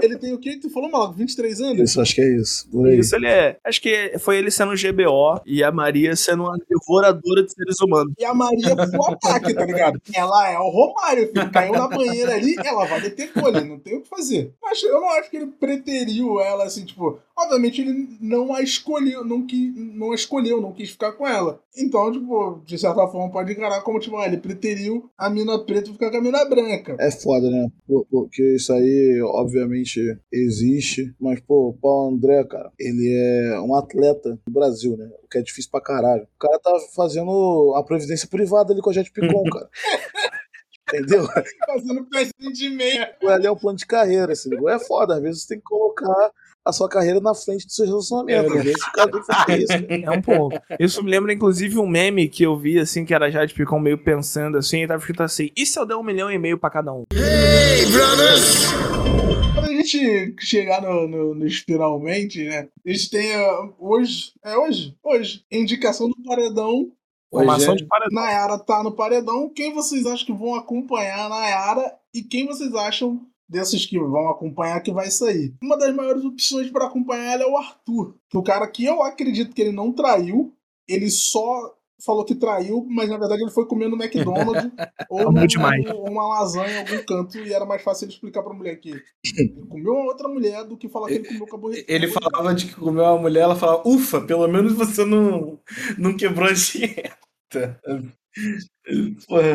Ele 0.00 0.16
tem 0.16 0.32
o 0.32 0.38
quê 0.38 0.56
tu 0.62 0.70
falou, 0.70 0.88
maluco? 0.88 1.14
23 1.14 1.60
anos? 1.60 1.90
Isso, 1.90 2.00
acho 2.00 2.14
que 2.14 2.20
é 2.20 2.36
isso. 2.36 2.68
Por 2.70 2.86
aí. 2.86 3.00
Isso 3.00 3.16
ele 3.16 3.26
é. 3.26 3.58
Acho 3.64 3.82
que 3.82 4.16
foi 4.20 4.36
ele 4.38 4.48
sendo 4.52 4.70
um 4.70 4.76
GBO 4.76 5.40
e 5.44 5.64
a 5.64 5.72
Maria 5.72 6.14
sendo 6.14 6.44
uma 6.44 6.56
devoradora 6.68 7.42
de 7.42 7.52
seres 7.52 7.80
humanos. 7.80 8.12
E 8.16 8.24
a 8.24 8.32
Maria 8.32 8.76
full 8.88 9.08
ataque, 9.08 9.52
tá 9.54 9.64
ligado? 9.64 10.00
Ela 10.14 10.50
é 10.52 10.58
o 10.60 10.68
Romário, 10.70 11.26
filho. 11.32 11.50
Caiu 11.50 11.72
na 11.72 11.88
banheira 11.88 12.34
ali, 12.36 12.54
ela 12.64 12.84
vai 12.86 13.00
deter 13.00 13.32
colha, 13.32 13.60
não 13.64 13.76
tem 13.80 13.96
o 13.98 14.02
que 14.02 14.08
fazer. 14.08 14.54
Acho- 14.64 14.86
Eu 14.86 14.99
não 15.00 15.08
acho 15.10 15.30
que 15.30 15.36
ele 15.36 15.46
preteriu 15.46 16.40
ela, 16.40 16.64
assim, 16.64 16.84
tipo... 16.84 17.18
Obviamente 17.36 17.80
ele 17.80 18.18
não 18.20 18.54
a 18.54 18.60
escolheu, 18.60 19.24
não, 19.24 19.46
quis, 19.46 19.74
não 19.74 20.12
a 20.12 20.14
escolheu, 20.14 20.60
não 20.60 20.72
quis 20.72 20.90
ficar 20.90 21.12
com 21.12 21.26
ela. 21.26 21.58
Então, 21.76 22.12
tipo, 22.12 22.60
de 22.66 22.78
certa 22.78 23.06
forma 23.08 23.32
pode 23.32 23.52
encarar 23.52 23.80
como, 23.82 23.98
tipo, 23.98 24.16
ah, 24.16 24.26
ele 24.26 24.36
preteriu 24.36 25.10
a 25.16 25.30
mina 25.30 25.58
preta 25.58 25.90
ficar 25.90 26.10
com 26.10 26.18
a 26.18 26.20
mina 26.20 26.44
branca. 26.44 26.96
É 27.00 27.10
foda, 27.10 27.48
né? 27.48 27.68
Porque 28.10 28.56
isso 28.56 28.72
aí, 28.72 29.20
obviamente, 29.22 30.00
existe. 30.30 31.14
Mas, 31.18 31.40
pô, 31.40 31.70
o 31.70 31.72
Paulo 31.72 32.14
André, 32.14 32.44
cara, 32.44 32.70
ele 32.78 33.10
é 33.10 33.60
um 33.60 33.74
atleta 33.74 34.38
do 34.46 34.52
Brasil, 34.52 34.96
né? 34.96 35.08
O 35.24 35.28
que 35.28 35.38
é 35.38 35.42
difícil 35.42 35.70
pra 35.70 35.80
caralho. 35.80 36.24
O 36.24 36.38
cara 36.38 36.58
tá 36.58 36.72
fazendo 36.94 37.72
a 37.76 37.82
previdência 37.82 38.28
privada 38.28 38.72
ali 38.72 38.82
com 38.82 38.90
a 38.90 38.92
Jet 38.92 39.10
Picon, 39.10 39.44
cara. 39.50 39.70
Entendeu? 40.92 41.26
Fazendo 41.66 42.04
pecinho 42.04 42.52
de 42.52 42.70
meia. 42.70 43.14
Ali 43.26 43.46
é 43.46 43.50
um 43.50 43.56
plano 43.56 43.78
de 43.78 43.86
carreira, 43.86 44.32
assim. 44.32 44.50
É 44.68 44.78
foda, 44.78 45.14
às 45.14 45.22
vezes 45.22 45.42
você 45.42 45.48
tem 45.48 45.58
que 45.58 45.64
colocar 45.64 46.32
a 46.64 46.72
sua 46.72 46.88
carreira 46.88 47.20
na 47.20 47.34
frente 47.34 47.66
do 47.66 47.72
seu 47.72 47.86
relacionamento. 47.86 48.52
Às 48.58 48.64
vezes 48.64 48.82
o 48.82 48.92
cara 48.92 49.10
tem 49.10 49.20
que 49.20 49.26
fazer 49.26 49.58
isso. 49.58 49.72
né? 49.72 50.02
É 50.04 50.10
um 50.10 50.22
ponto. 50.22 50.60
Isso 50.78 51.02
me 51.02 51.10
lembra, 51.10 51.32
inclusive, 51.32 51.78
um 51.78 51.86
meme 51.86 52.28
que 52.28 52.42
eu 52.42 52.56
vi, 52.56 52.78
assim, 52.78 53.04
que 53.04 53.14
era 53.14 53.30
já 53.30 53.44
de 53.44 53.54
Picon 53.54 53.78
meio 53.78 53.98
pensando 53.98 54.58
assim, 54.58 54.82
e 54.82 54.86
tava 54.86 54.98
escrito 54.98 55.22
assim: 55.22 55.50
e 55.56 55.64
se 55.64 55.78
eu 55.78 55.86
der 55.86 55.96
um 55.96 56.02
milhão 56.02 56.30
e 56.30 56.38
meio 56.38 56.58
pra 56.58 56.70
cada 56.70 56.92
um? 56.92 57.04
Quando 59.54 59.68
a 59.68 59.72
gente 59.72 60.34
chegar 60.40 60.82
no, 60.82 61.08
no, 61.08 61.34
nos 61.34 61.58
finalmente, 61.58 62.44
né? 62.44 62.68
A 62.86 62.90
gente 62.90 63.10
tem 63.10 63.34
ah, 63.34 63.68
hoje. 63.78 64.32
É 64.44 64.56
hoje? 64.56 64.94
Hoje. 65.02 65.44
Indicação 65.50 66.08
do 66.08 66.16
paredão. 66.24 66.90
Formação 67.30 67.74
Hoje 67.74 67.82
de 67.84 67.88
paredão. 67.88 68.22
Nayara 68.22 68.58
tá 68.58 68.82
no 68.82 68.92
paredão. 68.92 69.48
Quem 69.48 69.72
vocês 69.72 70.04
acham 70.04 70.26
que 70.26 70.32
vão 70.32 70.54
acompanhar 70.54 71.26
a 71.26 71.28
Nayara? 71.28 71.98
E 72.12 72.22
quem 72.22 72.46
vocês 72.46 72.74
acham 72.74 73.24
desses 73.48 73.86
que 73.86 73.98
vão 73.98 74.28
acompanhar 74.28 74.80
que 74.80 74.92
vai 74.92 75.10
sair? 75.10 75.54
Uma 75.62 75.78
das 75.78 75.94
maiores 75.94 76.24
opções 76.24 76.70
pra 76.70 76.86
acompanhar 76.86 77.34
ela 77.34 77.44
é 77.44 77.46
o 77.46 77.56
Arthur. 77.56 78.16
Que 78.28 78.36
o 78.36 78.42
cara 78.42 78.66
que 78.66 78.84
eu 78.84 79.02
acredito 79.02 79.54
que 79.54 79.62
ele 79.62 79.72
não 79.72 79.92
traiu, 79.92 80.52
ele 80.88 81.08
só 81.08 81.74
falou 82.04 82.24
que 82.24 82.34
traiu, 82.34 82.86
mas 82.88 83.08
na 83.08 83.16
verdade 83.18 83.42
ele 83.42 83.50
foi 83.50 83.66
comer 83.66 83.88
no 83.88 83.96
McDonald's 84.02 84.70
ou 85.10 85.32
demais. 85.46 85.84
uma 85.90 86.26
lasanha 86.28 86.72
em 86.72 86.78
algum 86.78 87.04
canto 87.04 87.38
e 87.38 87.52
era 87.52 87.64
mais 87.64 87.82
fácil 87.82 88.04
ele 88.06 88.12
explicar 88.12 88.42
pra 88.42 88.54
mulher 88.54 88.76
que 88.76 88.90
ele 89.36 89.48
comeu 89.68 89.92
uma 89.92 90.04
outra 90.06 90.28
mulher 90.28 90.64
do 90.64 90.76
que 90.76 90.88
falar 90.88 91.08
que 91.08 91.14
ele 91.14 91.28
comeu 91.28 91.46
com 91.46 91.56
a 91.56 91.58
borricha. 91.58 91.84
Ele 91.88 92.08
falava 92.08 92.54
de 92.54 92.66
que 92.66 92.74
comeu 92.74 93.04
uma 93.04 93.18
mulher, 93.18 93.40
ela 93.42 93.56
falava, 93.56 93.82
ufa, 93.86 94.20
pelo 94.20 94.46
menos 94.48 94.72
você 94.74 95.04
não, 95.04 95.58
não 95.98 96.16
quebrou 96.16 96.48
a 96.48 96.52
dieta. 96.52 97.80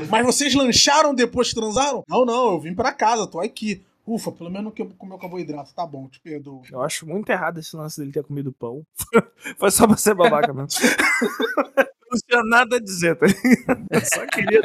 Mas 0.10 0.26
vocês 0.26 0.54
lancharam 0.54 1.14
depois 1.14 1.50
que 1.50 1.56
transaram? 1.56 2.04
Não, 2.08 2.26
não, 2.26 2.54
eu 2.54 2.60
vim 2.60 2.74
pra 2.76 2.92
casa, 2.92 3.28
tô 3.28 3.40
aqui. 3.40 3.84
Ufa, 4.08 4.32
pelo 4.32 4.52
menos 4.52 4.72
que- 4.74 4.86
comeu 5.00 5.18
carboidrato. 5.18 5.74
Tá 5.74 5.84
bom, 5.86 6.08
te 6.08 6.20
perdoo. 6.22 6.62
Eu 6.72 6.80
acho 6.82 7.08
muito 7.08 7.28
errado 7.32 7.60
esse 7.60 7.76
lance 7.76 8.00
dele 8.00 8.12
ter 8.12 8.24
comido 8.24 8.52
pão. 8.52 8.84
Foi 9.58 9.72
só 9.72 9.88
pra 9.88 9.98
ser 9.98 10.14
babaca 10.14 10.54
mesmo. 10.54 10.68
Não 12.12 12.20
tinha 12.28 12.44
nada 12.44 12.78
a 12.78 12.80
dizer, 12.80 13.16
tá 13.16 13.26
ligado? 13.26 13.86
Eu 13.90 14.02
só 14.02 14.26
queria 14.28 14.62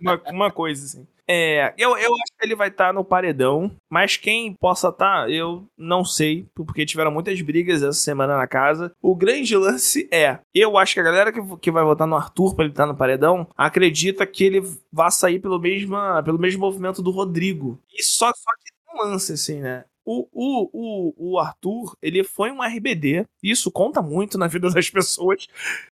uma, 0.00 0.22
uma 0.30 0.50
coisa, 0.50 0.84
assim. 0.84 1.06
É, 1.28 1.72
eu, 1.78 1.96
eu 1.96 2.12
acho 2.12 2.32
que 2.38 2.44
ele 2.44 2.56
vai 2.56 2.68
estar 2.68 2.92
no 2.92 3.04
paredão, 3.04 3.74
mas 3.88 4.16
quem 4.16 4.54
possa 4.54 4.88
estar, 4.88 5.30
eu 5.30 5.66
não 5.78 6.04
sei, 6.04 6.46
porque 6.54 6.84
tiveram 6.84 7.12
muitas 7.12 7.40
brigas 7.40 7.82
essa 7.82 7.92
semana 7.98 8.36
na 8.36 8.46
casa. 8.46 8.92
O 9.00 9.14
grande 9.14 9.56
lance 9.56 10.08
é, 10.12 10.40
eu 10.54 10.76
acho 10.76 10.94
que 10.94 11.00
a 11.00 11.04
galera 11.04 11.32
que, 11.32 11.40
que 11.58 11.70
vai 11.70 11.84
votar 11.84 12.06
no 12.06 12.16
Arthur 12.16 12.54
pra 12.54 12.64
ele 12.64 12.72
estar 12.72 12.86
no 12.86 12.96
paredão, 12.96 13.46
acredita 13.56 14.26
que 14.26 14.44
ele 14.44 14.62
vai 14.92 15.10
sair 15.10 15.38
pelo 15.38 15.58
mesmo, 15.60 15.96
pelo 16.24 16.38
mesmo 16.38 16.60
movimento 16.60 17.02
do 17.02 17.10
Rodrigo. 17.10 17.80
E 17.90 18.02
só, 18.02 18.26
só 18.26 18.50
que 18.62 18.72
lance, 18.98 19.32
assim, 19.32 19.60
né? 19.60 19.84
O, 20.04 20.26
o, 20.32 20.70
o, 20.72 21.32
o 21.34 21.38
Arthur, 21.38 21.96
ele 22.02 22.24
foi 22.24 22.50
um 22.50 22.62
RBD. 22.62 23.24
Isso 23.42 23.70
conta 23.70 24.02
muito 24.02 24.36
na 24.38 24.46
vida 24.46 24.68
das 24.70 24.90
pessoas. 24.90 25.46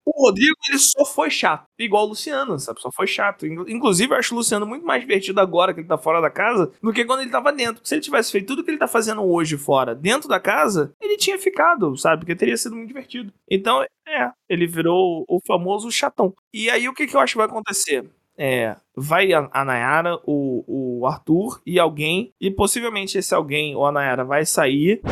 O 0.04 0.24
Rodrigo, 0.26 0.54
ele 0.68 0.78
só 0.78 1.04
foi 1.04 1.30
chato. 1.30 1.64
Igual 1.78 2.04
o 2.06 2.08
Luciano, 2.08 2.58
sabe? 2.58 2.80
Só 2.80 2.90
foi 2.90 3.06
chato. 3.06 3.46
Inclu- 3.46 3.68
Inclusive, 3.68 4.12
eu 4.12 4.18
acho 4.18 4.34
o 4.34 4.38
Luciano 4.38 4.66
muito 4.66 4.84
mais 4.84 5.00
divertido 5.00 5.40
agora 5.40 5.72
que 5.72 5.80
ele 5.80 5.88
tá 5.88 5.98
fora 5.98 6.20
da 6.20 6.30
casa 6.30 6.72
do 6.82 6.92
que 6.92 7.04
quando 7.04 7.20
ele 7.22 7.30
tava 7.30 7.52
dentro. 7.52 7.80
Se 7.84 7.94
ele 7.94 8.02
tivesse 8.02 8.32
feito 8.32 8.46
tudo 8.48 8.64
que 8.64 8.70
ele 8.70 8.78
tá 8.78 8.88
fazendo 8.88 9.22
hoje 9.22 9.56
fora, 9.56 9.94
dentro 9.94 10.28
da 10.28 10.40
casa, 10.40 10.92
ele 11.00 11.16
tinha 11.16 11.38
ficado, 11.38 11.96
sabe? 11.96 12.20
Porque 12.20 12.34
teria 12.36 12.56
sido 12.56 12.74
muito 12.76 12.88
divertido. 12.88 13.32
Então, 13.50 13.82
é, 14.06 14.30
ele 14.48 14.66
virou 14.66 15.24
o 15.28 15.40
famoso 15.46 15.90
chatão. 15.90 16.34
E 16.52 16.68
aí, 16.70 16.88
o 16.88 16.94
que, 16.94 17.06
que 17.06 17.14
eu 17.16 17.20
acho 17.20 17.34
que 17.34 17.38
vai 17.38 17.46
acontecer? 17.46 18.08
É, 18.41 18.74
vai 18.97 19.32
a, 19.34 19.51
a 19.53 19.64
Nayara, 19.64 20.18
o, 20.24 21.01
o 21.01 21.07
Arthur 21.07 21.61
e 21.66 21.78
alguém, 21.78 22.32
e 22.41 22.51
possivelmente 22.51 23.18
esse 23.18 23.34
alguém 23.34 23.76
ou 23.76 23.84
a 23.84 23.93
Nayara 23.93 24.24
vai 24.24 24.47
sair, 24.47 25.03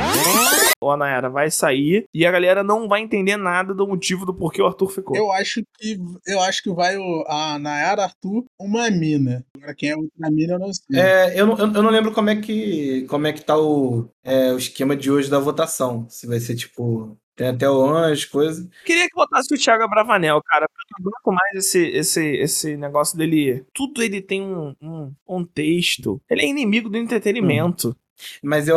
ou 0.81 0.91
a 0.91 0.97
Nayara 0.97 1.29
vai 1.29 1.51
sair, 1.51 2.07
e 2.14 2.24
a 2.24 2.31
galera 2.31 2.62
não 2.62 2.89
vai 2.89 3.03
entender 3.03 3.37
nada 3.37 3.74
do 3.74 3.87
motivo 3.87 4.24
do 4.24 4.33
porquê 4.33 4.62
o 4.62 4.66
Arthur 4.66 4.89
ficou. 4.89 5.16
Eu 5.16 5.31
acho 5.31 5.62
que 5.79 5.99
eu 6.26 6.41
acho 6.41 6.62
que 6.62 6.72
vai 6.72 6.97
o, 6.97 7.24
a 7.29 7.59
Nayara 7.59 8.05
Arthur, 8.05 8.47
uma 8.59 8.91
mina. 8.91 9.45
Agora 9.57 9.74
quem 9.74 9.91
é 9.91 9.97
outra 9.97 10.31
mina 10.31 10.55
eu 10.55 10.59
não 10.59 10.72
sei. 10.72 10.99
É, 10.99 11.39
eu, 11.39 11.47
não, 11.47 11.59
eu 11.59 11.79
eu 11.79 11.83
não 11.83 11.91
lembro 11.91 12.12
como 12.12 12.31
é 12.31 12.37
que, 12.37 13.07
como 13.09 13.26
é 13.26 13.33
que 13.33 13.45
tá 13.45 13.59
o, 13.59 14.09
é, 14.24 14.53
o 14.53 14.59
esquema 14.59 14.97
de 14.97 15.11
hoje 15.11 15.31
da 15.31 15.39
votação. 15.39 16.07
Se 16.09 16.26
vai 16.26 16.41
ser 16.41 16.57
tipo. 16.57 17.16
Tem 17.39 17.47
até 17.47 17.70
o 17.70 17.89
anjo, 17.89 18.28
coisa. 18.30 18.68
Queria 18.84 19.07
que 19.07 19.14
botasse 19.14 19.55
o 19.55 19.57
Thiago 19.57 19.84
Abravanel, 19.84 20.43
cara, 20.43 20.64
eu 20.66 20.86
não 21.01 21.12
aguento 21.12 21.39
mais 21.41 21.64
esse, 21.64 21.86
esse, 21.86 22.26
esse 22.36 22.76
negócio 22.76 23.16
dele. 23.16 23.64
Tudo 23.72 24.03
ele 24.03 24.20
tem 24.20 24.43
um, 24.43 24.74
um, 24.82 25.14
um 25.28 25.45
texto. 25.45 26.20
Ele 26.28 26.43
é 26.43 26.47
inimigo 26.49 26.89
do 26.89 26.99
entretenimento. 26.99 27.97
Mas 28.43 28.66
eu, 28.66 28.76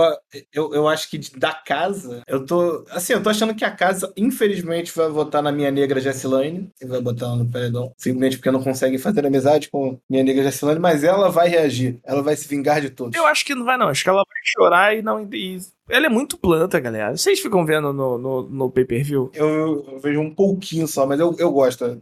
eu, 0.54 0.74
eu 0.74 0.88
acho 0.88 1.10
que 1.10 1.18
da 1.36 1.52
casa, 1.52 2.22
eu 2.28 2.46
tô. 2.46 2.86
Assim, 2.92 3.14
eu 3.14 3.24
tô 3.24 3.30
achando 3.30 3.56
que 3.56 3.66
a 3.66 3.72
casa, 3.72 4.14
infelizmente, 4.16 4.96
vai 4.96 5.10
votar 5.10 5.42
na 5.42 5.52
minha 5.52 5.72
negra 5.72 6.00
Jessilane. 6.00 6.70
E 6.80 6.86
vai 6.86 7.02
botar 7.02 7.26
ela 7.26 7.38
no 7.38 7.52
paredão. 7.52 7.92
Simplesmente 7.98 8.38
porque 8.38 8.52
não 8.52 8.64
consegue 8.64 9.00
fazer 9.00 9.26
amizade 9.26 9.70
com 9.70 10.00
minha 10.10 10.24
negra 10.24 10.44
Jessilane, 10.44 10.80
mas 10.80 11.04
ela 11.04 11.30
vai 11.30 11.48
reagir. 11.48 12.00
Ela 12.04 12.22
vai 12.22 12.36
se 12.36 12.48
vingar 12.48 12.82
de 12.82 12.92
todos. 12.92 13.18
Eu 13.18 13.26
acho 13.26 13.44
que 13.44 13.56
não 13.56 13.66
vai, 13.66 13.78
não. 13.78 13.88
Acho 13.88 14.04
que 14.04 14.10
ela 14.10 14.24
vai 14.24 14.42
chorar 14.46 14.96
e 14.96 15.02
não. 15.02 15.28
E 15.34 15.58
ela 15.92 16.06
é 16.06 16.10
muito 16.10 16.38
planta, 16.38 16.80
galera. 16.80 17.16
Vocês 17.16 17.40
ficam 17.40 17.66
vendo 17.66 17.92
no, 17.94 18.18
no, 18.18 18.42
no 18.44 18.72
pay-per-view? 18.72 19.30
Eu, 19.34 19.86
eu, 19.88 20.00
vejo 20.00 20.20
um 20.20 20.34
pouquinho 20.34 20.88
só, 20.88 21.06
mas 21.06 21.20
eu, 21.20 21.36
eu 21.38 21.52
gosto. 21.52 21.84
Eu 21.84 22.02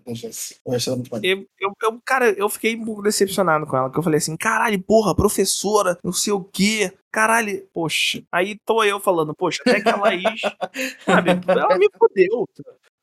ela 0.80 0.96
muito 0.96 1.10
eu, 1.24 1.46
eu, 1.60 1.74
eu, 1.84 2.02
Cara, 2.06 2.32
eu 2.32 2.50
fiquei 2.50 2.76
um 2.76 2.86
pouco 2.86 3.02
decepcionado 3.02 3.66
com 3.66 3.76
ela. 3.76 3.88
Porque 3.88 4.00
eu 4.00 4.04
falei 4.04 4.20
assim, 4.20 4.38
caralho, 4.38 4.82
porra, 4.82 5.16
professora, 5.16 5.98
não 6.04 6.14
sei 6.14 6.34
o 6.34 6.44
quê. 6.44 6.92
Caralho, 7.12 7.68
poxa. 7.74 8.22
Aí 8.32 8.60
tô 8.64 8.84
eu 8.84 9.00
falando, 9.00 9.34
poxa, 9.34 9.64
até 9.66 9.82
que 9.82 9.90
a 9.90 9.96
Laís, 9.96 10.42
sabe, 11.06 11.32
ela 11.48 11.78
me 11.78 11.90
fodeu. 11.98 12.48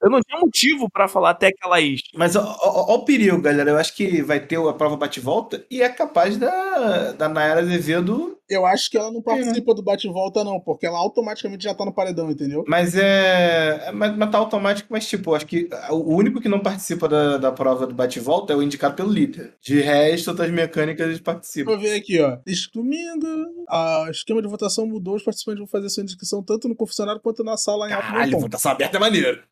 Eu 0.07 0.11
não 0.11 0.20
tinha 0.20 0.38
motivo 0.38 0.88
para 0.88 1.09
falar 1.09 1.30
até 1.30 1.50
que 1.50 1.59
a 1.64 1.68
Laís. 1.68 2.00
Mas 2.14 2.36
ó, 2.36 2.42
ó, 2.42 2.92
ó, 2.92 2.94
o 2.94 3.04
perigo, 3.04 3.40
galera. 3.40 3.70
Eu 3.70 3.76
acho 3.76 3.92
que 3.92 4.22
vai 4.22 4.38
ter 4.38 4.57
a 4.57 4.72
prova 4.72 4.96
bate-volta 4.96 5.66
e 5.68 5.82
é 5.82 5.88
capaz 5.88 6.36
da, 6.36 7.11
da 7.12 7.28
Nayara 7.28 7.61
Azevedo. 7.61 8.38
Eu 8.48 8.64
acho 8.64 8.88
que 8.88 8.96
ela 8.96 9.11
não 9.11 9.20
participa 9.20 9.72
é. 9.72 9.74
do 9.74 9.82
bate-volta, 9.82 10.44
não, 10.44 10.61
porque 10.61 10.86
ela 10.86 10.96
automaticamente 10.98 11.64
já 11.64 11.74
tá 11.74 11.84
no 11.84 11.92
paredão, 11.92 12.30
entendeu? 12.30 12.62
Mas 12.68 12.94
é. 12.94 13.90
Mas, 13.92 14.16
mas 14.16 14.30
tá 14.30 14.38
automático, 14.38 14.86
mas 14.92 15.09
tipo, 15.09 15.34
acho 15.34 15.44
que 15.44 15.68
o 15.90 16.14
único 16.14 16.40
que 16.40 16.48
não 16.48 16.61
participa 16.61 17.09
da, 17.09 17.38
da 17.38 17.50
prova 17.50 17.84
do 17.84 17.94
bate-volta 17.94 18.52
é 18.52 18.57
o 18.57 18.62
indicado 18.62 18.94
pelo 18.94 19.11
líder. 19.11 19.54
De 19.61 19.80
resto, 19.80 20.30
outras 20.30 20.52
mecânicas 20.52 21.09
eles 21.09 21.20
participam. 21.20 21.72
Vou 21.72 21.80
ver 21.80 21.96
aqui, 21.96 22.20
ó. 22.20 22.38
Domingo, 22.72 23.26
o 23.68 24.11
esquema 24.11 24.40
de 24.40 24.46
votação 24.46 24.86
mudou, 24.86 25.16
os 25.16 25.24
participantes 25.24 25.59
vão 25.59 25.66
fazer 25.66 25.88
sua 25.88 26.04
inscrição 26.04 26.44
tanto 26.44 26.68
no 26.68 26.76
confessionário 26.76 27.20
quanto 27.20 27.42
na 27.42 27.57
sala 27.57 27.86
em 27.86 27.90
Caralho, 27.90 28.38
votação 28.38 28.70
aberta 28.70 28.96
é 28.96 29.00
maneiro. 29.00 29.42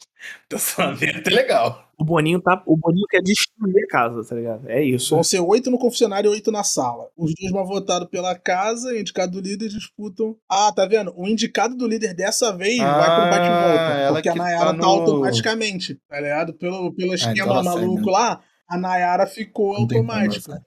Estacionamento 0.52 1.28
é 1.28 1.32
legal. 1.32 1.84
O 1.98 2.04
Boninho 2.04 2.40
tá. 2.40 2.62
O 2.66 2.76
Boninho 2.76 3.06
quer 3.08 3.20
destruir 3.22 3.84
a 3.84 3.86
casa, 3.88 4.24
tá 4.28 4.34
ligado? 4.34 4.68
É 4.68 4.82
isso. 4.82 5.14
Vão 5.14 5.22
ser 5.22 5.40
oito 5.40 5.70
no 5.70 5.78
confessionário 5.78 6.28
e 6.28 6.34
oito 6.34 6.50
na 6.50 6.64
sala. 6.64 7.08
Os 7.16 7.32
dois 7.40 7.52
vão 7.52 7.64
votar 7.64 8.04
pela 8.06 8.36
casa, 8.36 8.98
indicado 8.98 9.32
do 9.32 9.40
líder 9.40 9.68
disputam. 9.68 10.36
Ah, 10.48 10.72
tá 10.74 10.86
vendo? 10.86 11.14
O 11.16 11.28
indicado 11.28 11.76
do 11.76 11.86
líder 11.86 12.14
dessa 12.14 12.52
vez 12.56 12.80
ah, 12.80 12.98
vai 12.98 13.14
pro 13.14 13.30
bate-volta. 13.30 14.12
Porque 14.12 14.28
a 14.28 14.34
Nayara 14.34 14.64
tá, 14.66 14.72
no... 14.72 14.80
tá, 14.80 14.86
automaticamente, 14.86 16.00
tá 16.08 16.20
ligado? 16.20 16.54
Pelo, 16.54 16.92
pelo 16.94 17.12
ah, 17.12 17.14
esquema 17.14 17.58
ah, 17.58 17.60
então 17.60 17.64
maluco 17.64 18.10
lá, 18.10 18.40
a 18.68 18.76
Nayara 18.76 19.26
ficou 19.26 19.74
automática. 19.74 20.60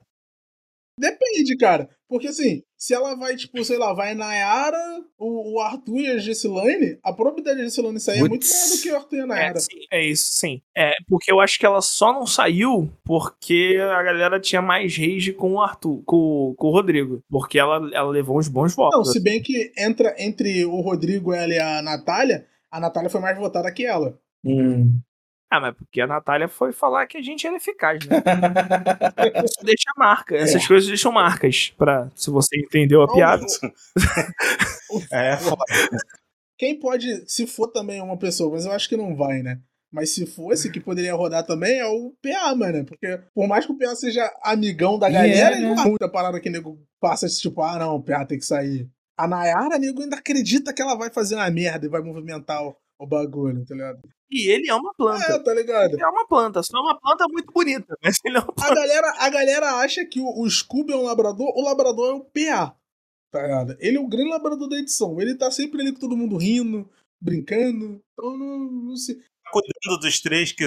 Depende, 0.98 1.56
cara. 1.56 1.88
Porque 2.08 2.28
assim, 2.28 2.62
se 2.76 2.94
ela 2.94 3.14
vai, 3.14 3.36
tipo, 3.36 3.62
sei 3.64 3.76
lá, 3.76 3.92
vai 3.92 4.14
Nayara, 4.14 4.78
o, 5.18 5.56
o 5.56 5.60
Arthur 5.60 5.98
e 5.98 6.10
a 6.10 6.18
Gessilane, 6.18 6.98
a 7.02 7.12
probabilidade 7.12 7.58
de 7.58 7.64
Gessilane 7.64 8.00
sair 8.00 8.22
Uts. 8.22 8.26
é 8.26 8.28
muito 8.28 8.46
maior 8.48 8.68
do 8.68 8.82
que 8.82 8.90
o 8.90 8.96
Arthur 8.96 9.16
e 9.16 9.20
a 9.20 9.26
Nayara. 9.26 9.58
É, 9.58 9.60
sim, 9.60 9.80
é 9.92 10.06
isso, 10.06 10.28
sim. 10.32 10.62
É, 10.76 10.92
porque 11.06 11.30
eu 11.30 11.38
acho 11.38 11.58
que 11.58 11.66
ela 11.66 11.82
só 11.82 12.12
não 12.12 12.26
saiu 12.26 12.90
porque 13.04 13.76
a 13.78 14.02
galera 14.02 14.40
tinha 14.40 14.62
mais 14.62 14.96
rage 14.96 15.32
com 15.32 15.54
o 15.54 15.60
Arthur, 15.60 16.02
com, 16.06 16.54
com 16.56 16.68
o 16.68 16.72
Rodrigo. 16.72 17.22
Porque 17.28 17.58
ela, 17.58 17.90
ela 17.92 18.10
levou 18.10 18.38
uns 18.38 18.48
bons 18.48 18.74
votos. 18.74 18.96
Não, 18.96 19.04
se 19.04 19.20
bem 19.20 19.42
que 19.42 19.72
entra 19.76 20.14
entre 20.18 20.64
o 20.64 20.80
Rodrigo, 20.80 21.34
ela 21.34 21.52
e 21.52 21.58
a 21.58 21.82
Natália, 21.82 22.46
a 22.70 22.80
Natália 22.80 23.10
foi 23.10 23.20
mais 23.20 23.36
votada 23.36 23.70
que 23.72 23.84
ela. 23.84 24.18
Hum. 24.44 24.98
Ah, 25.50 25.60
mas 25.60 25.74
porque 25.74 26.00
a 26.00 26.06
Natália 26.06 26.46
foi 26.46 26.72
falar 26.72 27.06
que 27.06 27.16
a 27.16 27.22
gente 27.22 27.46
era 27.46 27.56
eficaz, 27.56 28.04
né? 28.04 28.16
Isso 29.44 29.64
deixa 29.64 29.90
marca. 29.96 30.36
É. 30.36 30.40
Essas 30.40 30.66
coisas 30.66 30.86
deixam 30.86 31.10
marcas. 31.10 31.70
Pra, 31.70 32.10
se 32.14 32.30
você 32.30 32.58
entendeu 32.58 33.02
a 33.02 33.10
piada. 33.10 33.44
é, 35.10 35.38
Quem 36.58 36.78
pode, 36.78 37.24
se 37.30 37.46
for 37.46 37.68
também 37.68 38.02
uma 38.02 38.18
pessoa, 38.18 38.52
mas 38.52 38.66
eu 38.66 38.72
acho 38.72 38.88
que 38.88 38.96
não 38.96 39.16
vai, 39.16 39.42
né? 39.42 39.58
Mas 39.90 40.14
se 40.14 40.26
fosse, 40.26 40.70
que 40.70 40.80
poderia 40.80 41.14
rodar 41.14 41.46
também 41.46 41.78
é 41.78 41.86
o 41.86 42.12
PA, 42.22 42.54
mano. 42.54 42.84
Porque 42.84 43.18
por 43.34 43.48
mais 43.48 43.64
que 43.64 43.72
o 43.72 43.78
PA 43.78 43.96
seja 43.96 44.30
amigão 44.42 44.98
da 44.98 45.08
galera, 45.08 45.56
yeah, 45.56 45.60
não 45.60 45.82
é 45.82 45.88
muita 45.88 46.10
parada 46.10 46.38
que 46.38 46.50
o 46.50 46.52
nego 46.52 46.78
passa 47.00 47.24
esse 47.24 47.40
tipo, 47.40 47.62
ah, 47.62 47.78
não, 47.78 47.96
o 47.96 48.02
PA 48.02 48.26
tem 48.26 48.38
que 48.38 48.44
sair. 48.44 48.86
A 49.16 49.26
Nayara, 49.26 49.78
nego 49.78 50.02
ainda 50.02 50.16
acredita 50.16 50.74
que 50.74 50.82
ela 50.82 50.94
vai 50.94 51.10
fazer 51.10 51.36
uma 51.36 51.50
merda 51.50 51.86
e 51.86 51.88
vai 51.88 52.02
movimentar 52.02 52.62
o, 52.62 52.76
o 52.98 53.06
bagulho, 53.06 53.64
tá 53.64 53.74
ligado? 53.74 54.00
E 54.30 54.50
ele 54.50 54.68
é 54.68 54.74
uma 54.74 54.92
planta. 54.94 55.32
É, 55.32 55.38
tá 55.38 55.54
ligado? 55.54 55.94
Ele 55.94 56.02
é 56.02 56.08
uma 56.08 56.26
planta, 56.26 56.62
só 56.62 56.78
é 56.78 56.80
uma 56.80 57.00
planta 57.00 57.26
muito 57.28 57.52
bonita, 57.52 57.96
mas 58.02 58.18
ele 58.24 58.36
é 58.36 58.40
uma 58.40 58.52
planta. 58.52 58.72
A 58.72 58.74
galera, 58.74 59.14
a 59.18 59.30
galera 59.30 59.74
acha 59.76 60.04
que 60.04 60.20
o, 60.20 60.42
o 60.42 60.48
Scooby 60.48 60.92
é 60.92 60.96
um 60.96 61.04
labrador, 61.04 61.52
o 61.56 61.62
labrador 61.62 62.10
é 62.10 62.14
o 62.14 62.24
PA. 62.24 62.76
Tá 63.30 63.42
ligado? 63.42 63.76
Ele 63.78 63.96
é 63.96 64.00
o 64.00 64.08
grande 64.08 64.30
labrador 64.30 64.68
da 64.68 64.78
edição. 64.78 65.20
Ele 65.20 65.34
tá 65.34 65.50
sempre 65.50 65.80
ali 65.80 65.92
com 65.92 66.00
todo 66.00 66.16
mundo 66.16 66.36
rindo, 66.36 66.88
brincando. 67.20 68.02
Então 68.12 68.36
não, 68.36 68.58
não 68.58 68.96
se 68.96 69.18
cuidando 69.50 70.00
dos 70.00 70.20
três 70.20 70.52
que. 70.52 70.64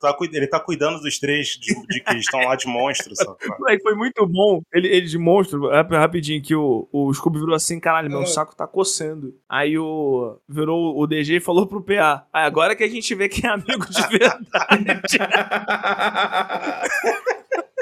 Tá, 0.00 0.16
ele 0.32 0.46
tá 0.46 0.58
cuidando 0.58 1.00
dos 1.00 1.18
três 1.18 1.48
de, 1.48 1.74
de 1.86 2.00
que 2.00 2.14
estão 2.14 2.40
lá 2.40 2.56
de 2.56 2.66
monstros. 2.66 3.18
foi 3.82 3.94
muito 3.94 4.26
bom. 4.26 4.62
Ele, 4.72 4.88
ele 4.88 5.06
de 5.06 5.18
monstro, 5.18 5.68
rapidinho, 5.68 6.42
que 6.42 6.54
o, 6.54 6.88
o 6.92 7.12
Scooby 7.12 7.38
virou 7.40 7.54
assim: 7.54 7.78
caralho, 7.78 8.08
meu 8.08 8.22
é. 8.22 8.26
saco 8.26 8.56
tá 8.56 8.66
coçando. 8.66 9.34
Aí 9.48 9.78
o. 9.78 10.38
Virou 10.48 10.98
o 10.98 11.06
DG 11.06 11.36
e 11.36 11.40
falou 11.40 11.66
pro 11.66 11.82
PA: 11.82 12.26
ah, 12.32 12.44
agora 12.44 12.74
que 12.74 12.84
a 12.84 12.88
gente 12.88 13.14
vê 13.14 13.28
que 13.28 13.46
é 13.46 13.50
amigo 13.50 13.86
de 13.90 14.02
verdade. 14.08 15.18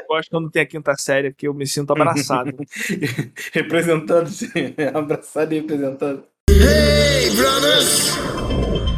gosto 0.07 0.31
quando 0.31 0.51
tem 0.51 0.63
a 0.63 0.67
quinta 0.67 0.95
série, 0.97 1.33
que 1.33 1.47
eu 1.49 1.55
me 1.55 1.67
sinto 1.67 1.93
abraçado. 1.93 2.53
representando, 3.53 4.29
sim. 4.29 4.75
Abraçado 4.95 5.53
e 5.53 5.61
representando. 5.61 6.25
Hey, 6.49 7.35
brothers! 7.35 8.96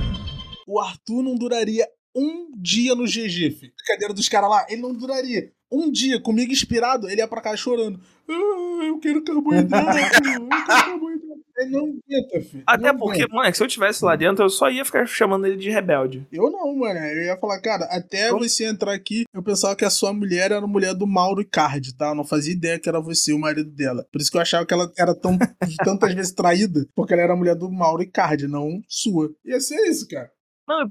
O 0.68 0.78
Arthur 0.78 1.22
não 1.22 1.34
duraria 1.34 1.88
um 2.14 2.52
dia 2.60 2.94
no 2.94 3.04
GG, 3.04 3.50
filho. 3.52 3.72
Brincadeira 3.74 4.12
dos 4.12 4.28
caras 4.28 4.50
lá, 4.50 4.66
ele 4.68 4.82
não 4.82 4.92
duraria. 4.92 5.50
Um 5.72 5.90
dia, 5.90 6.20
comigo 6.20 6.52
inspirado, 6.52 7.08
ele 7.08 7.20
ia 7.20 7.28
pra 7.28 7.40
casa 7.40 7.56
chorando. 7.56 7.98
Ah, 8.28 8.84
eu 8.84 8.98
quero 8.98 9.24
carboidrato, 9.24 9.98
eu 9.98 10.10
quero 10.10 10.48
carboidrato. 10.48 11.38
Ele 11.58 11.70
não 11.70 11.80
aguenta, 11.80 12.40
filho. 12.48 12.62
Até 12.66 12.92
não 12.92 12.98
porque, 12.98 13.26
mano, 13.28 13.52
se 13.52 13.62
eu 13.62 13.66
tivesse 13.66 14.04
lá 14.04 14.14
dentro, 14.14 14.44
eu 14.44 14.48
só 14.48 14.70
ia 14.70 14.84
ficar 14.84 15.06
chamando 15.06 15.46
ele 15.46 15.56
de 15.56 15.70
rebelde. 15.70 16.26
Eu 16.30 16.50
não, 16.50 16.76
mano. 16.76 17.00
Eu 17.00 17.24
ia 17.24 17.36
falar, 17.36 17.60
cara, 17.60 17.84
até 17.86 18.30
eu... 18.30 18.38
você 18.38 18.64
entrar 18.64 18.92
aqui, 18.92 19.24
eu 19.34 19.42
pensava 19.42 19.74
que 19.74 19.84
a 19.84 19.90
sua 19.90 20.12
mulher 20.12 20.52
era 20.52 20.64
a 20.64 20.68
mulher 20.68 20.94
do 20.94 21.06
Mauro 21.06 21.40
Icardi, 21.40 21.96
tá? 21.96 22.10
Eu 22.10 22.14
não 22.14 22.24
fazia 22.24 22.52
ideia 22.52 22.78
que 22.78 22.88
era 22.88 23.00
você, 23.00 23.32
o 23.32 23.38
marido 23.38 23.70
dela. 23.70 24.06
Por 24.12 24.20
isso 24.20 24.30
que 24.30 24.36
eu 24.36 24.40
achava 24.40 24.64
que 24.64 24.72
ela 24.72 24.90
era 24.96 25.14
tão, 25.14 25.36
tantas 25.84 26.14
vezes 26.14 26.32
traída, 26.32 26.86
porque 26.94 27.12
ela 27.12 27.22
era 27.22 27.32
a 27.32 27.36
mulher 27.36 27.56
do 27.56 27.70
Mauro 27.70 28.02
Icardi, 28.02 28.46
não 28.46 28.80
sua. 28.88 29.28
Ia 29.44 29.60
ser 29.60 29.80
isso, 29.88 30.06
cara. 30.06 30.30
Não, 30.68 30.86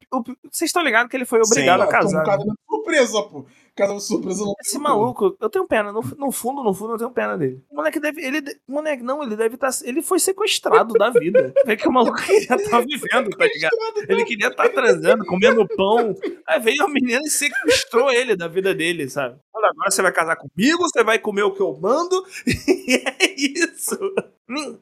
vocês 0.51 0.69
estão 0.69 0.81
ligados 0.81 1.07
que 1.07 1.15
ele 1.15 1.25
foi 1.25 1.39
obrigado 1.39 1.81
Sim, 1.81 1.87
a 1.87 1.91
casar. 1.91 2.21
Um 2.21 2.25
cara 2.25 2.43
né? 2.43 2.53
surpresa, 2.67 3.21
pô. 3.21 3.45
Cara 3.75 3.99
surpresa 3.99 4.43
não 4.43 4.53
Esse 4.59 4.79
maluco, 4.79 5.37
eu 5.39 5.49
tenho 5.51 5.67
pena. 5.67 5.91
No, 5.91 6.01
no, 6.01 6.31
fundo, 6.31 6.63
no 6.63 6.73
fundo, 6.73 6.93
eu 6.93 6.97
tenho 6.97 7.11
pena 7.11 7.37
dele. 7.37 7.63
O 7.69 7.75
moleque 7.75 7.99
deve. 7.99 8.19
Ele, 8.25 8.41
moleque, 8.67 9.03
não, 9.03 9.21
ele 9.21 9.35
deve 9.35 9.53
estar. 9.53 9.69
Tá, 9.69 9.77
ele 9.83 10.01
foi 10.01 10.17
sequestrado 10.17 10.95
da 10.95 11.11
vida. 11.11 11.53
Vê 11.63 11.77
que 11.77 11.87
o 11.87 11.91
maluco 11.91 12.17
queria 12.17 12.39
estar 12.39 12.57
tá 12.57 12.79
vivendo, 12.79 13.29
tá 13.37 13.45
ligado? 13.45 13.75
Ele 14.09 14.25
queria 14.25 14.47
estar 14.47 14.63
tá 14.63 14.69
transando, 14.69 15.23
comendo 15.25 15.67
pão. 15.67 16.15
Aí 16.47 16.59
veio 16.59 16.83
a 16.83 16.89
menina 16.89 17.21
e 17.23 17.29
sequestrou 17.29 18.11
ele 18.11 18.35
da 18.35 18.47
vida 18.47 18.73
dele, 18.73 19.07
sabe? 19.07 19.37
Olha, 19.57 19.69
agora 19.71 19.89
você 19.89 20.01
vai 20.03 20.11
casar 20.11 20.35
comigo, 20.35 20.77
você 20.77 21.03
vai 21.03 21.17
comer 21.17 21.41
o 21.41 21.53
que 21.53 21.61
eu 21.61 21.75
mando. 21.77 22.23
E 22.87 22.95
é 22.95 23.35
isso. 23.35 23.97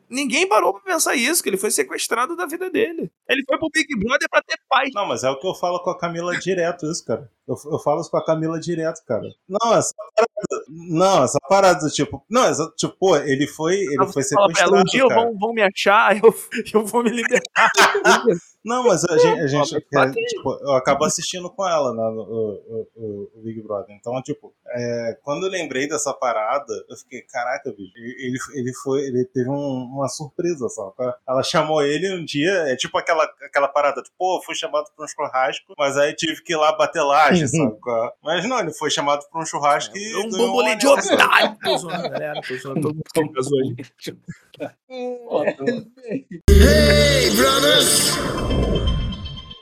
Ninguém 0.08 0.48
parou 0.48 0.74
pra 0.74 0.94
pensar 0.94 1.16
isso, 1.16 1.42
que 1.42 1.50
ele 1.50 1.58
foi 1.58 1.72
sequestrado 1.72 2.36
da 2.36 2.46
vida 2.46 2.70
dele. 2.70 3.12
Ele 3.28 3.44
foi 3.48 3.58
pro 3.58 3.70
Big 3.74 3.98
Brother 3.98 4.30
pra 4.30 4.44
ter 4.44 4.60
paz. 4.70 4.92
Não, 4.94 5.08
mas 5.08 5.24
é 5.24 5.30
o 5.30 5.40
que 5.40 5.48
eu 5.48 5.56
falo 5.56 5.80
com 5.80 5.90
a 5.90 5.98
Camila 5.98 6.38
direto, 6.38 6.86
isso, 6.86 7.04
cara. 7.04 7.28
Eu, 7.48 7.56
eu 7.72 7.80
falo 7.80 8.02
isso 8.02 8.12
com 8.12 8.18
a 8.18 8.26
Camila 8.26 8.60
direto, 8.60 9.04
cara. 9.08 9.28
Não, 9.50 9.74
essa 9.74 9.92
parada. 10.16 10.66
Não, 10.70 11.24
essa 11.24 11.40
parada, 11.50 11.90
tipo. 11.90 12.24
Não, 12.30 12.44
essa, 12.46 12.72
tipo, 12.78 12.96
pô, 12.96 13.18
ele 13.18 13.48
foi, 13.48 13.76
ele 13.76 14.06
foi 14.08 14.22
sequestrado. 14.22 14.76
um 14.76 14.84
dia 14.84 15.08
vão, 15.08 15.36
vão 15.36 15.54
me 15.54 15.64
achar, 15.64 16.16
eu, 16.24 16.34
eu 16.72 16.86
vou 16.86 17.04
me 17.04 17.10
libertar. 17.10 17.72
Não, 18.66 18.84
mas 18.84 19.04
a 19.04 19.16
gente, 19.16 19.42
a 19.42 19.48
gente 19.48 19.76
é, 19.76 20.12
tipo, 20.28 20.58
eu 20.64 20.72
acabo 20.74 21.06
assistindo 21.06 21.48
com 21.52 21.68
ela 21.68 21.94
né, 21.94 22.02
o, 22.02 22.88
o, 22.96 23.30
o, 23.36 23.42
Big 23.44 23.62
Brother. 23.62 23.96
Então, 23.96 24.20
tipo, 24.24 24.56
é, 24.78 25.18
quando 25.24 25.46
eu 25.46 25.50
lembrei 25.50 25.88
dessa 25.88 26.14
parada, 26.14 26.74
eu 26.90 26.98
fiquei, 26.98 27.22
caraca, 27.22 27.72
bicho, 27.72 27.94
ele, 27.96 28.38
ele 28.54 28.74
foi, 28.84 29.06
ele 29.06 29.24
teve 29.26 29.50
um, 29.50 29.86
uma 29.94 30.10
surpresa, 30.10 30.68
sabe? 30.68 31.14
Ela 31.28 31.42
chamou 31.44 31.82
ele 31.82 32.14
um 32.14 32.26
dia, 32.26 32.52
é 32.68 32.76
tipo 32.76 32.98
aquela, 32.98 33.24
aquela 33.42 33.70
parada, 33.70 34.02
tipo, 34.02 34.16
pô, 34.18 34.42
fui 34.46 34.54
chamado 34.54 34.86
pra 34.94 35.06
um 35.06 35.08
churrasco, 35.08 35.74
mas 35.78 35.96
aí 35.98 36.14
tive 36.14 36.44
que 36.44 36.54
ir 36.54 36.58
lá 36.58 36.76
bater 36.76 37.02
laje, 37.02 37.48
sabe? 37.50 37.78
Mas 38.22 38.46
não, 38.46 38.60
ele 38.60 38.74
foi 38.74 38.92
chamado 38.92 39.26
pra 39.32 39.42
um 39.42 39.46
churrasco 39.46 39.98
e. 39.98 40.14
É 40.14 40.18
um 40.18 40.30
bombolê 40.30 40.76
de 40.76 40.88
otário! 40.88 41.58
Tô 41.64 41.78
zoando, 41.78 42.10
galera, 42.10 42.42
tô 42.42 42.58
zoando 42.58 42.82
todo 42.82 42.96
mundo 42.96 43.04
que 43.14 43.34
casou 43.34 43.60
ali. 43.60 43.76
Hey, 46.50 47.36
brothers! 47.36 48.16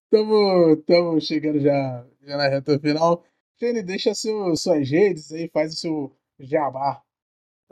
Tamo, 0.09 0.77
tamo 0.87 1.21
chegando 1.21 1.59
já, 1.59 2.05
já 2.25 2.37
na 2.37 2.47
reta 2.47 2.79
final. 2.79 3.23
Fene, 3.59 3.81
deixa 3.81 4.13
seu, 4.13 4.55
suas 4.55 4.87
redes 4.89 5.31
aí, 5.31 5.49
faz 5.49 5.73
o 5.73 5.77
seu 5.77 6.15
jabá. 6.39 7.01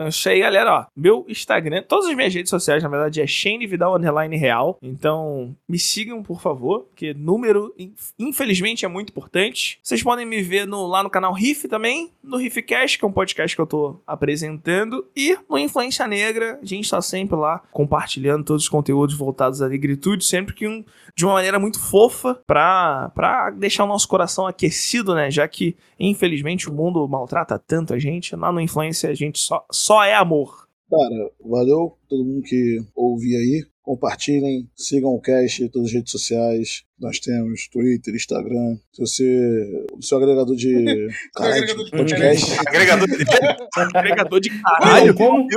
Isso 0.08 0.30
aí, 0.30 0.40
galera, 0.40 0.74
ó. 0.74 0.86
Meu 0.96 1.26
Instagram, 1.28 1.84
todas 1.88 2.08
as 2.08 2.16
minhas 2.16 2.34
redes 2.34 2.50
sociais, 2.50 2.84
na 2.84 2.90
verdade, 2.90 3.22
é 3.22 3.28
Shane 3.28 3.68
Vidal 3.68 3.96
Underline 3.96 4.36
Real. 4.38 4.78
Então, 4.82 5.56
me 5.68 5.80
sigam, 5.80 6.22
por 6.24 6.42
favor, 6.42 6.82
porque 6.82 7.14
número, 7.14 7.74
infelizmente, 8.20 8.86
é 8.86 8.88
muito 8.88 9.10
importante. 9.10 9.80
Vocês 9.82 10.04
podem 10.04 10.26
me 10.26 10.42
ver 10.42 10.66
no, 10.66 10.88
lá 10.88 11.04
no 11.04 11.10
canal 11.10 11.34
Riff 11.34 11.68
também, 11.68 12.12
no 12.24 12.38
Riffcast, 12.38 12.98
que 12.98 13.06
é 13.06 13.08
um 13.08 13.12
podcast 13.12 13.56
que 13.56 13.62
eu 13.62 13.68
tô 13.68 14.00
apresentando, 14.06 15.06
e 15.16 15.38
no 15.50 15.58
Influência 15.58 16.08
Negra. 16.08 16.60
A 16.62 16.66
gente 16.66 16.90
tá 16.90 17.02
sempre 17.02 17.36
lá 17.36 17.62
compartilhando 17.72 18.44
todos 18.44 18.64
os 18.64 18.70
conteúdos 18.70 19.16
voltados 19.16 19.62
à 19.62 19.70
negritude, 19.70 20.26
sempre 20.26 20.54
que 20.54 20.68
um, 20.68 20.84
de 21.16 21.26
uma 21.26 21.34
maneira 21.34 21.60
muito 21.60 21.80
fofa, 21.80 22.40
pra, 22.46 23.12
pra 23.14 23.50
deixar 23.50 23.84
o 23.84 23.88
nosso 23.88 24.08
coração 24.08 24.48
aquecido, 24.48 25.16
né? 25.16 25.30
Já 25.30 25.48
que, 25.48 25.76
infelizmente, 26.00 26.70
o 26.70 26.74
mundo 26.74 27.08
maltrata 27.08 27.60
tanto 27.60 27.94
a 27.94 28.00
gente. 28.00 28.36
Lá 28.36 28.52
no 28.52 28.62
Influência, 28.62 29.10
a 29.10 29.14
gente 29.14 29.40
só, 29.40 29.66
só 29.72 29.91
é 30.04 30.14
amor. 30.14 30.68
Cara, 30.92 31.32
valeu 31.44 31.98
todo 32.10 32.26
mundo 32.26 32.44
que 32.44 32.80
ouviu 32.94 33.40
aí. 33.40 33.66
Compartilhem, 33.82 34.70
sigam 34.76 35.10
o 35.10 35.22
cast 35.22 35.64
em 35.64 35.68
todas 35.68 35.88
as 35.88 35.94
redes 35.94 36.12
sociais. 36.12 36.84
Nós 37.00 37.20
temos 37.20 37.68
Twitter, 37.68 38.14
Instagram. 38.14 38.78
Se 38.94 39.02
você. 39.02 39.88
O 39.98 40.04
seu 40.04 40.18
agregador 40.18 40.56
de. 40.56 41.08
Caralho, 41.34 41.64
agregador 41.64 41.86
de 41.86 41.92
podcast. 41.92 42.60
Agregador 42.68 43.08
de 43.08 43.16
Agregador 43.98 44.40
de 44.40 44.62
caralho, 44.62 45.16
como? 45.16 45.48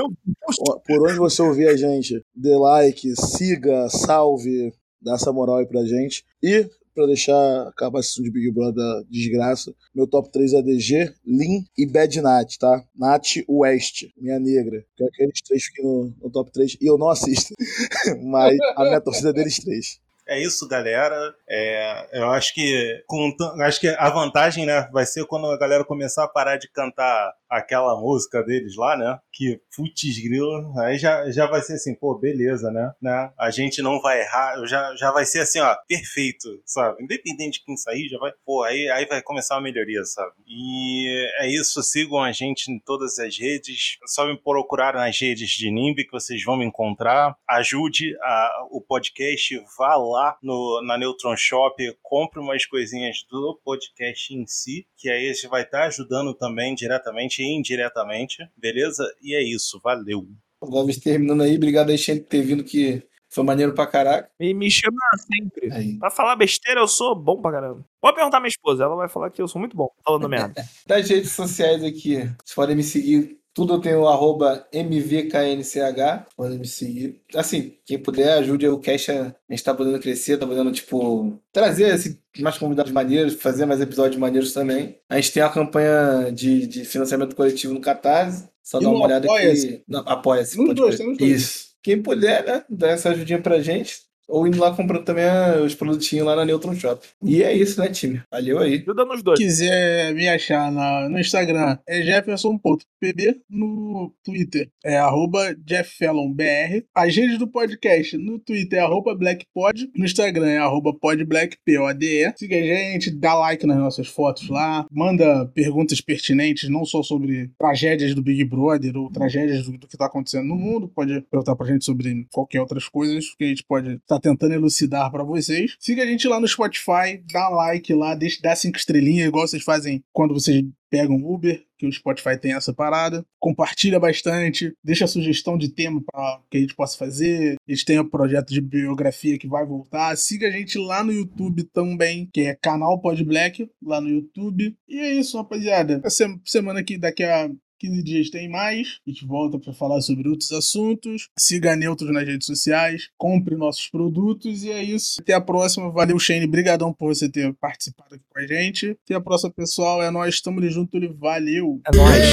Por 0.87 1.09
onde 1.09 1.18
você 1.18 1.43
ouvir 1.43 1.68
a 1.68 1.76
gente, 1.76 2.24
dê 2.35 2.57
like, 2.57 3.14
siga, 3.16 3.89
salve, 3.91 4.72
dá 5.03 5.14
essa 5.14 5.32
moral 5.32 5.57
aí 5.57 5.66
pra 5.66 5.85
gente. 5.85 6.24
E 6.43 6.66
pra 6.95 7.07
deixar 7.07 7.68
acabar 7.68 8.03
sessão 8.03 8.24
de 8.24 8.30
Big 8.30 8.51
Brother 8.53 9.05
desgraça, 9.11 9.74
meu 9.95 10.07
top 10.07 10.30
3 10.30 10.55
é 10.55 10.62
DG, 10.62 11.12
Lin 11.26 11.64
e 11.76 11.86
Bad 11.86 12.20
Nat, 12.20 12.57
tá? 12.59 12.84
Nat 12.97 13.36
West, 13.49 14.07
minha 14.16 14.38
negra. 14.38 14.84
Que 14.97 15.05
aqueles 15.05 15.40
três 15.42 15.64
fiquem 15.64 15.84
no, 15.84 16.14
no 16.22 16.30
top 16.30 16.53
3 16.53 16.76
e 16.80 16.86
eu 16.86 16.97
não 16.97 17.11
assisto. 17.11 17.55
Mas 18.22 18.57
a 18.76 18.84
minha 18.84 19.01
torcida 19.01 19.30
é 19.30 19.32
deles 19.32 19.59
três. 19.59 20.01
É 20.26 20.40
isso, 20.40 20.66
galera. 20.66 21.34
É, 21.49 22.18
eu 22.18 22.30
acho 22.30 22.55
que 22.55 23.03
com, 23.07 23.34
acho 23.61 23.80
que 23.80 23.88
a 23.88 24.09
vantagem, 24.09 24.64
né, 24.64 24.88
vai 24.90 25.05
ser 25.05 25.26
quando 25.26 25.47
a 25.47 25.59
galera 25.59 25.84
começar 25.84 26.24
a 26.24 26.28
parar 26.28 26.57
de 26.57 26.70
cantar 26.70 27.32
aquela 27.57 27.98
música 28.00 28.42
deles 28.42 28.76
lá, 28.76 28.96
né? 28.96 29.18
Que 29.32 29.61
putz 29.76 30.18
grilo, 30.22 30.72
aí 30.78 30.98
já, 30.98 31.30
já 31.30 31.46
vai 31.46 31.62
ser 31.62 31.74
assim, 31.74 31.94
pô, 31.94 32.18
beleza, 32.18 32.70
né? 32.70 32.92
né? 33.00 33.32
A 33.38 33.50
gente 33.50 33.80
não 33.82 34.00
vai 34.00 34.20
errar, 34.20 34.64
já, 34.66 34.94
já 34.96 35.11
vai 35.11 35.24
ser 35.24 35.40
assim, 35.40 35.61
ó, 35.61 35.74
perfeito, 35.88 36.48
sabe? 36.64 37.02
Independente 37.02 37.59
de 37.59 37.64
quem 37.64 37.76
sair, 37.76 38.09
já 38.09 38.18
vai, 38.18 38.32
pô, 38.44 38.62
aí, 38.62 38.88
aí 38.90 39.07
vai 39.07 39.22
começar 39.22 39.55
uma 39.55 39.62
melhoria, 39.62 40.05
sabe? 40.05 40.32
E 40.46 41.30
é 41.38 41.48
isso, 41.48 41.82
sigam 41.82 42.22
a 42.22 42.32
gente 42.32 42.70
em 42.70 42.78
todas 42.78 43.18
as 43.18 43.38
redes, 43.38 43.98
só 44.07 44.26
me 44.26 44.36
procurar 44.36 44.94
nas 44.94 45.18
redes 45.18 45.50
de 45.50 45.70
NIMB 45.70 46.05
que 46.05 46.12
vocês 46.12 46.42
vão 46.42 46.57
me 46.57 46.64
encontrar. 46.64 47.36
Ajude 47.48 48.16
a, 48.20 48.66
o 48.70 48.80
podcast, 48.80 49.62
vá 49.78 49.94
lá 49.96 50.36
no, 50.42 50.82
na 50.84 50.98
Neutron 50.98 51.36
Shop, 51.36 51.74
compre 52.02 52.40
umas 52.40 52.66
coisinhas 52.66 53.24
do 53.30 53.61
podcast 53.64 54.34
em 54.34 54.46
si, 54.46 54.86
que 54.96 55.09
aí 55.09 55.32
você 55.32 55.46
vai 55.46 55.62
estar 55.62 55.84
ajudando 55.84 56.34
também 56.34 56.74
diretamente 56.74 57.43
e 57.45 57.59
indiretamente, 57.59 58.49
beleza? 58.57 59.05
E 59.22 59.34
é 59.34 59.42
isso, 59.42 59.80
valeu. 59.82 60.26
Vamos 60.61 60.97
terminando 60.99 61.42
aí. 61.42 61.57
Obrigado 61.57 61.90
aí, 61.90 61.99
Xande, 61.99 62.20
por 62.20 62.28
ter 62.28 62.42
vindo, 62.42 62.64
que 62.64 63.03
foi 63.28 63.45
maneiro 63.45 63.74
pra 63.74 63.86
caraca. 63.86 64.30
E 64.38 64.55
me 64.55 64.70
chama 64.70 64.97
sempre. 65.18 65.72
Aí. 65.72 65.99
Pra 65.99 66.11
falar 66.11 66.36
besteira, 66.36 66.80
eu 66.80 66.88
sou 66.88 67.14
bom 67.14 67.40
pra 67.40 67.53
caramba. 67.53 67.84
Pode 68.01 68.14
perguntar 68.16 68.38
à 68.38 68.40
minha 68.40 68.49
esposa, 68.49 68.84
ela 68.84 68.95
vai 68.95 69.09
falar 69.09 69.30
que 69.30 69.42
eu 69.42 69.49
sou 69.49 69.59
muito 69.59 69.76
bom 69.76 69.88
falando 70.05 70.28
merda. 70.28 70.64
Das 70.86 71.09
redes 71.09 71.32
sociais 71.32 71.82
aqui, 71.82 72.16
vocês 72.16 72.55
podem 72.55 72.76
me 72.76 72.82
seguir. 72.82 73.38
Tudo 73.55 73.74
eu 73.74 73.80
tenho 73.80 74.00
o 74.00 74.09
arroba 74.09 74.66
MVKNCH. 74.72 76.26
Podem 76.36 76.59
me 76.59 76.66
seguir. 76.66 77.20
Assim, 77.34 77.74
quem 77.86 77.98
puder, 77.98 78.32
ajude 78.38 78.66
o 78.68 78.78
Cash. 78.78 79.11
A 79.11 79.34
gente 79.48 79.62
tá 79.62 79.72
podendo 79.72 80.00
crescer, 80.00 80.36
tá 80.38 80.46
podendo, 80.46 80.72
tipo, 80.72 81.38
trazer 81.52 81.92
assim, 81.92 82.18
mais 82.40 82.59
convidados 82.59 82.90
maneiros, 82.92 83.34
fazer 83.34 83.64
mais 83.64 83.80
episódios 83.80 84.18
maneiros 84.18 84.52
também. 84.52 84.98
A 85.09 85.16
gente 85.16 85.32
tem 85.32 85.42
a 85.42 85.48
campanha 85.48 86.32
de, 86.32 86.66
de 86.66 86.84
financiamento 86.84 87.36
coletivo 87.36 87.72
no 87.72 87.80
Catarse. 87.80 88.48
Só 88.62 88.80
E 88.80 88.82
dá 88.82 88.90
uma 88.90 89.05
olhada 89.05 89.26
Apoia-se. 89.26 89.66
aqui. 89.66 89.82
Apoia-se. 90.07 90.74
Dois. 90.74 90.98
Isso. 91.20 91.74
Quem 91.82 92.02
puder, 92.02 92.44
né? 92.44 92.64
Dá 92.68 92.88
essa 92.88 93.11
ajudinha 93.11 93.40
pra 93.40 93.61
gente. 93.61 93.98
Ou 94.29 94.47
indo 94.47 94.59
lá 94.59 94.75
comprando 94.75 95.05
também 95.05 95.25
os 95.64 95.75
produtinhos 95.75 96.27
lá 96.27 96.35
na 96.37 96.45
Neutron 96.45 96.75
Shop. 96.75 97.01
E 97.22 97.43
é 97.43 97.53
isso, 97.53 97.81
né, 97.81 97.89
time? 97.89 98.22
Valeu 98.31 98.59
aí. 98.59 98.81
Ajuda 98.83 99.05
nos 99.05 99.22
dois. 99.22 99.39
quiser 99.39 100.14
me 100.14 100.27
achar 100.29 100.70
na- 100.72 101.09
no 101.09 101.18
Instagram, 101.18 101.79
é 101.87 102.03
jefferson.pb. 102.03 103.41
No 103.51 104.12
Twitter 104.25 104.68
é 104.85 104.97
arroba 104.97 105.55
jeffelonbr. 105.68 106.85
As 106.95 107.14
redes 107.14 107.39
do 107.39 107.49
podcast 107.49 108.16
no 108.16 108.39
Twitter 108.39 108.79
é 108.79 108.83
arroba 108.83 109.14
blackpod. 109.14 109.91
No 109.97 110.05
Instagram 110.05 110.47
é 110.49 110.59
arroba 110.59 110.93
podblackpode. 110.99 112.33
Siga 112.37 112.57
a 112.57 112.61
gente, 112.62 113.11
dá 113.11 113.35
like 113.35 113.66
nas 113.66 113.79
nossas 113.79 114.07
fotos 114.09 114.49
lá. 114.49 114.87
Manda 114.91 115.47
perguntas 115.55 116.01
pertinentes, 116.01 116.68
não 116.68 116.85
só 116.85 117.03
sobre 117.03 117.51
tragédias 117.59 118.14
do 118.14 118.22
Big 118.22 118.45
Brother 118.45 118.97
ou 118.97 119.11
tragédias 119.11 119.66
do, 119.66 119.79
do 119.79 119.87
que 119.87 119.97
tá 119.97 120.07
acontecendo 120.07 120.47
no 120.47 120.57
mundo. 120.57 120.89
Pode 120.89 121.20
perguntar 121.31 121.57
pra 121.57 121.66
gente 121.66 121.85
sobre 121.85 122.27
qualquer 122.33 122.61
outras 122.61 122.89
coisas 122.89 123.35
que 123.37 123.45
a 123.45 123.49
gente 123.49 123.64
pode 123.66 123.95
estar 123.95 124.13
tentando 124.20 124.54
elucidar 124.54 125.10
pra 125.10 125.24
vocês. 125.24 125.76
Siga 125.78 126.02
a 126.02 126.06
gente 126.06 126.26
lá 126.28 126.40
no 126.40 126.48
Spotify, 126.48 127.22
dá 127.32 127.48
like 127.48 127.92
lá, 127.94 128.14
deixa, 128.14 128.40
dá 128.42 128.54
cinco 128.54 128.78
estrelinhas, 128.78 129.28
igual 129.28 129.46
vocês 129.46 129.62
fazem 129.62 130.02
quando 130.12 130.34
vocês 130.34 130.64
pegam 130.90 131.16
Uber, 131.24 131.60
que 131.76 131.86
o 131.88 131.92
Spotify 131.92 132.38
tem 132.38 132.54
essa 132.54 132.72
parada. 132.72 133.26
Compartilha 133.40 133.98
bastante, 133.98 134.72
deixa 134.82 135.08
sugestão 135.08 135.58
de 135.58 135.68
tema 135.68 136.00
para 136.06 136.40
que 136.48 136.56
a 136.56 136.60
gente 136.60 136.74
possa 136.74 136.96
fazer. 136.96 137.56
A 137.68 137.72
gente 137.72 137.84
tem 137.84 137.98
o 137.98 138.08
projeto 138.08 138.52
de 138.52 138.60
biografia 138.60 139.36
que 139.36 139.48
vai 139.48 139.66
voltar. 139.66 140.16
Siga 140.16 140.46
a 140.46 140.50
gente 140.50 140.78
lá 140.78 141.02
no 141.02 141.12
YouTube 141.12 141.64
também, 141.64 142.28
que 142.32 142.42
é 142.42 142.54
canal 142.54 143.00
Pod 143.00 143.24
Black, 143.24 143.68
lá 143.82 144.00
no 144.00 144.08
YouTube. 144.08 144.76
E 144.88 144.98
é 145.00 145.12
isso, 145.14 145.36
rapaziada. 145.36 146.00
Essa 146.04 146.26
semana 146.44 146.78
aqui, 146.78 146.96
daqui 146.96 147.24
a 147.24 147.50
15 147.79 148.03
dias 148.03 148.31
tem 148.31 148.49
mais. 148.49 148.99
A 149.07 149.11
gente 149.11 149.27
volta 149.27 149.59
para 149.59 149.72
falar 149.72 150.01
sobre 150.01 150.29
outros 150.29 150.51
assuntos. 150.53 151.29
Siga 151.39 151.72
a 151.72 151.77
Neutros 151.77 152.12
nas 152.12 152.27
redes 152.27 152.47
sociais. 152.47 153.09
Compre 153.16 153.57
nossos 153.57 153.89
produtos. 153.89 154.62
E 154.64 154.70
é 154.70 154.83
isso. 154.83 155.20
Até 155.20 155.35
a 155.35 155.41
próxima. 155.41 155.91
Valeu, 155.91 156.18
Shane. 156.18 156.47
Brigadão 156.47 156.93
por 156.93 157.14
você 157.14 157.29
ter 157.29 157.53
participado 157.55 158.14
aqui 158.14 158.25
com 158.29 158.39
a 158.41 158.47
gente. 158.47 158.97
Até 159.05 159.14
a 159.14 159.20
próxima, 159.20 159.51
pessoal. 159.51 160.03
É 160.03 160.11
nóis. 160.11 160.41
Tamo 160.41 160.62
junto. 160.68 160.97
e 160.97 161.09
Valeu. 161.09 161.81
É 161.87 161.97
nóis. 161.97 162.25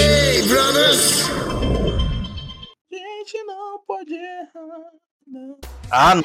Gente, 2.91 3.43
não 3.45 3.79
pode 3.85 4.13
errar. 4.13 4.91
Não. 5.27 5.57
Ah, 5.89 6.15
não. 6.15 6.23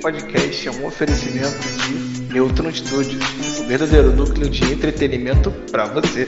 Podcast 0.00 0.66
é 0.66 0.70
um 0.70 0.86
oferecimento 0.86 1.58
de 1.58 2.32
Neutron 2.32 2.72
Studios, 2.72 3.22
o 3.60 3.64
verdadeiro 3.64 4.10
núcleo 4.10 4.48
de 4.48 4.64
entretenimento 4.72 5.50
para 5.70 5.84
você. 5.84 6.26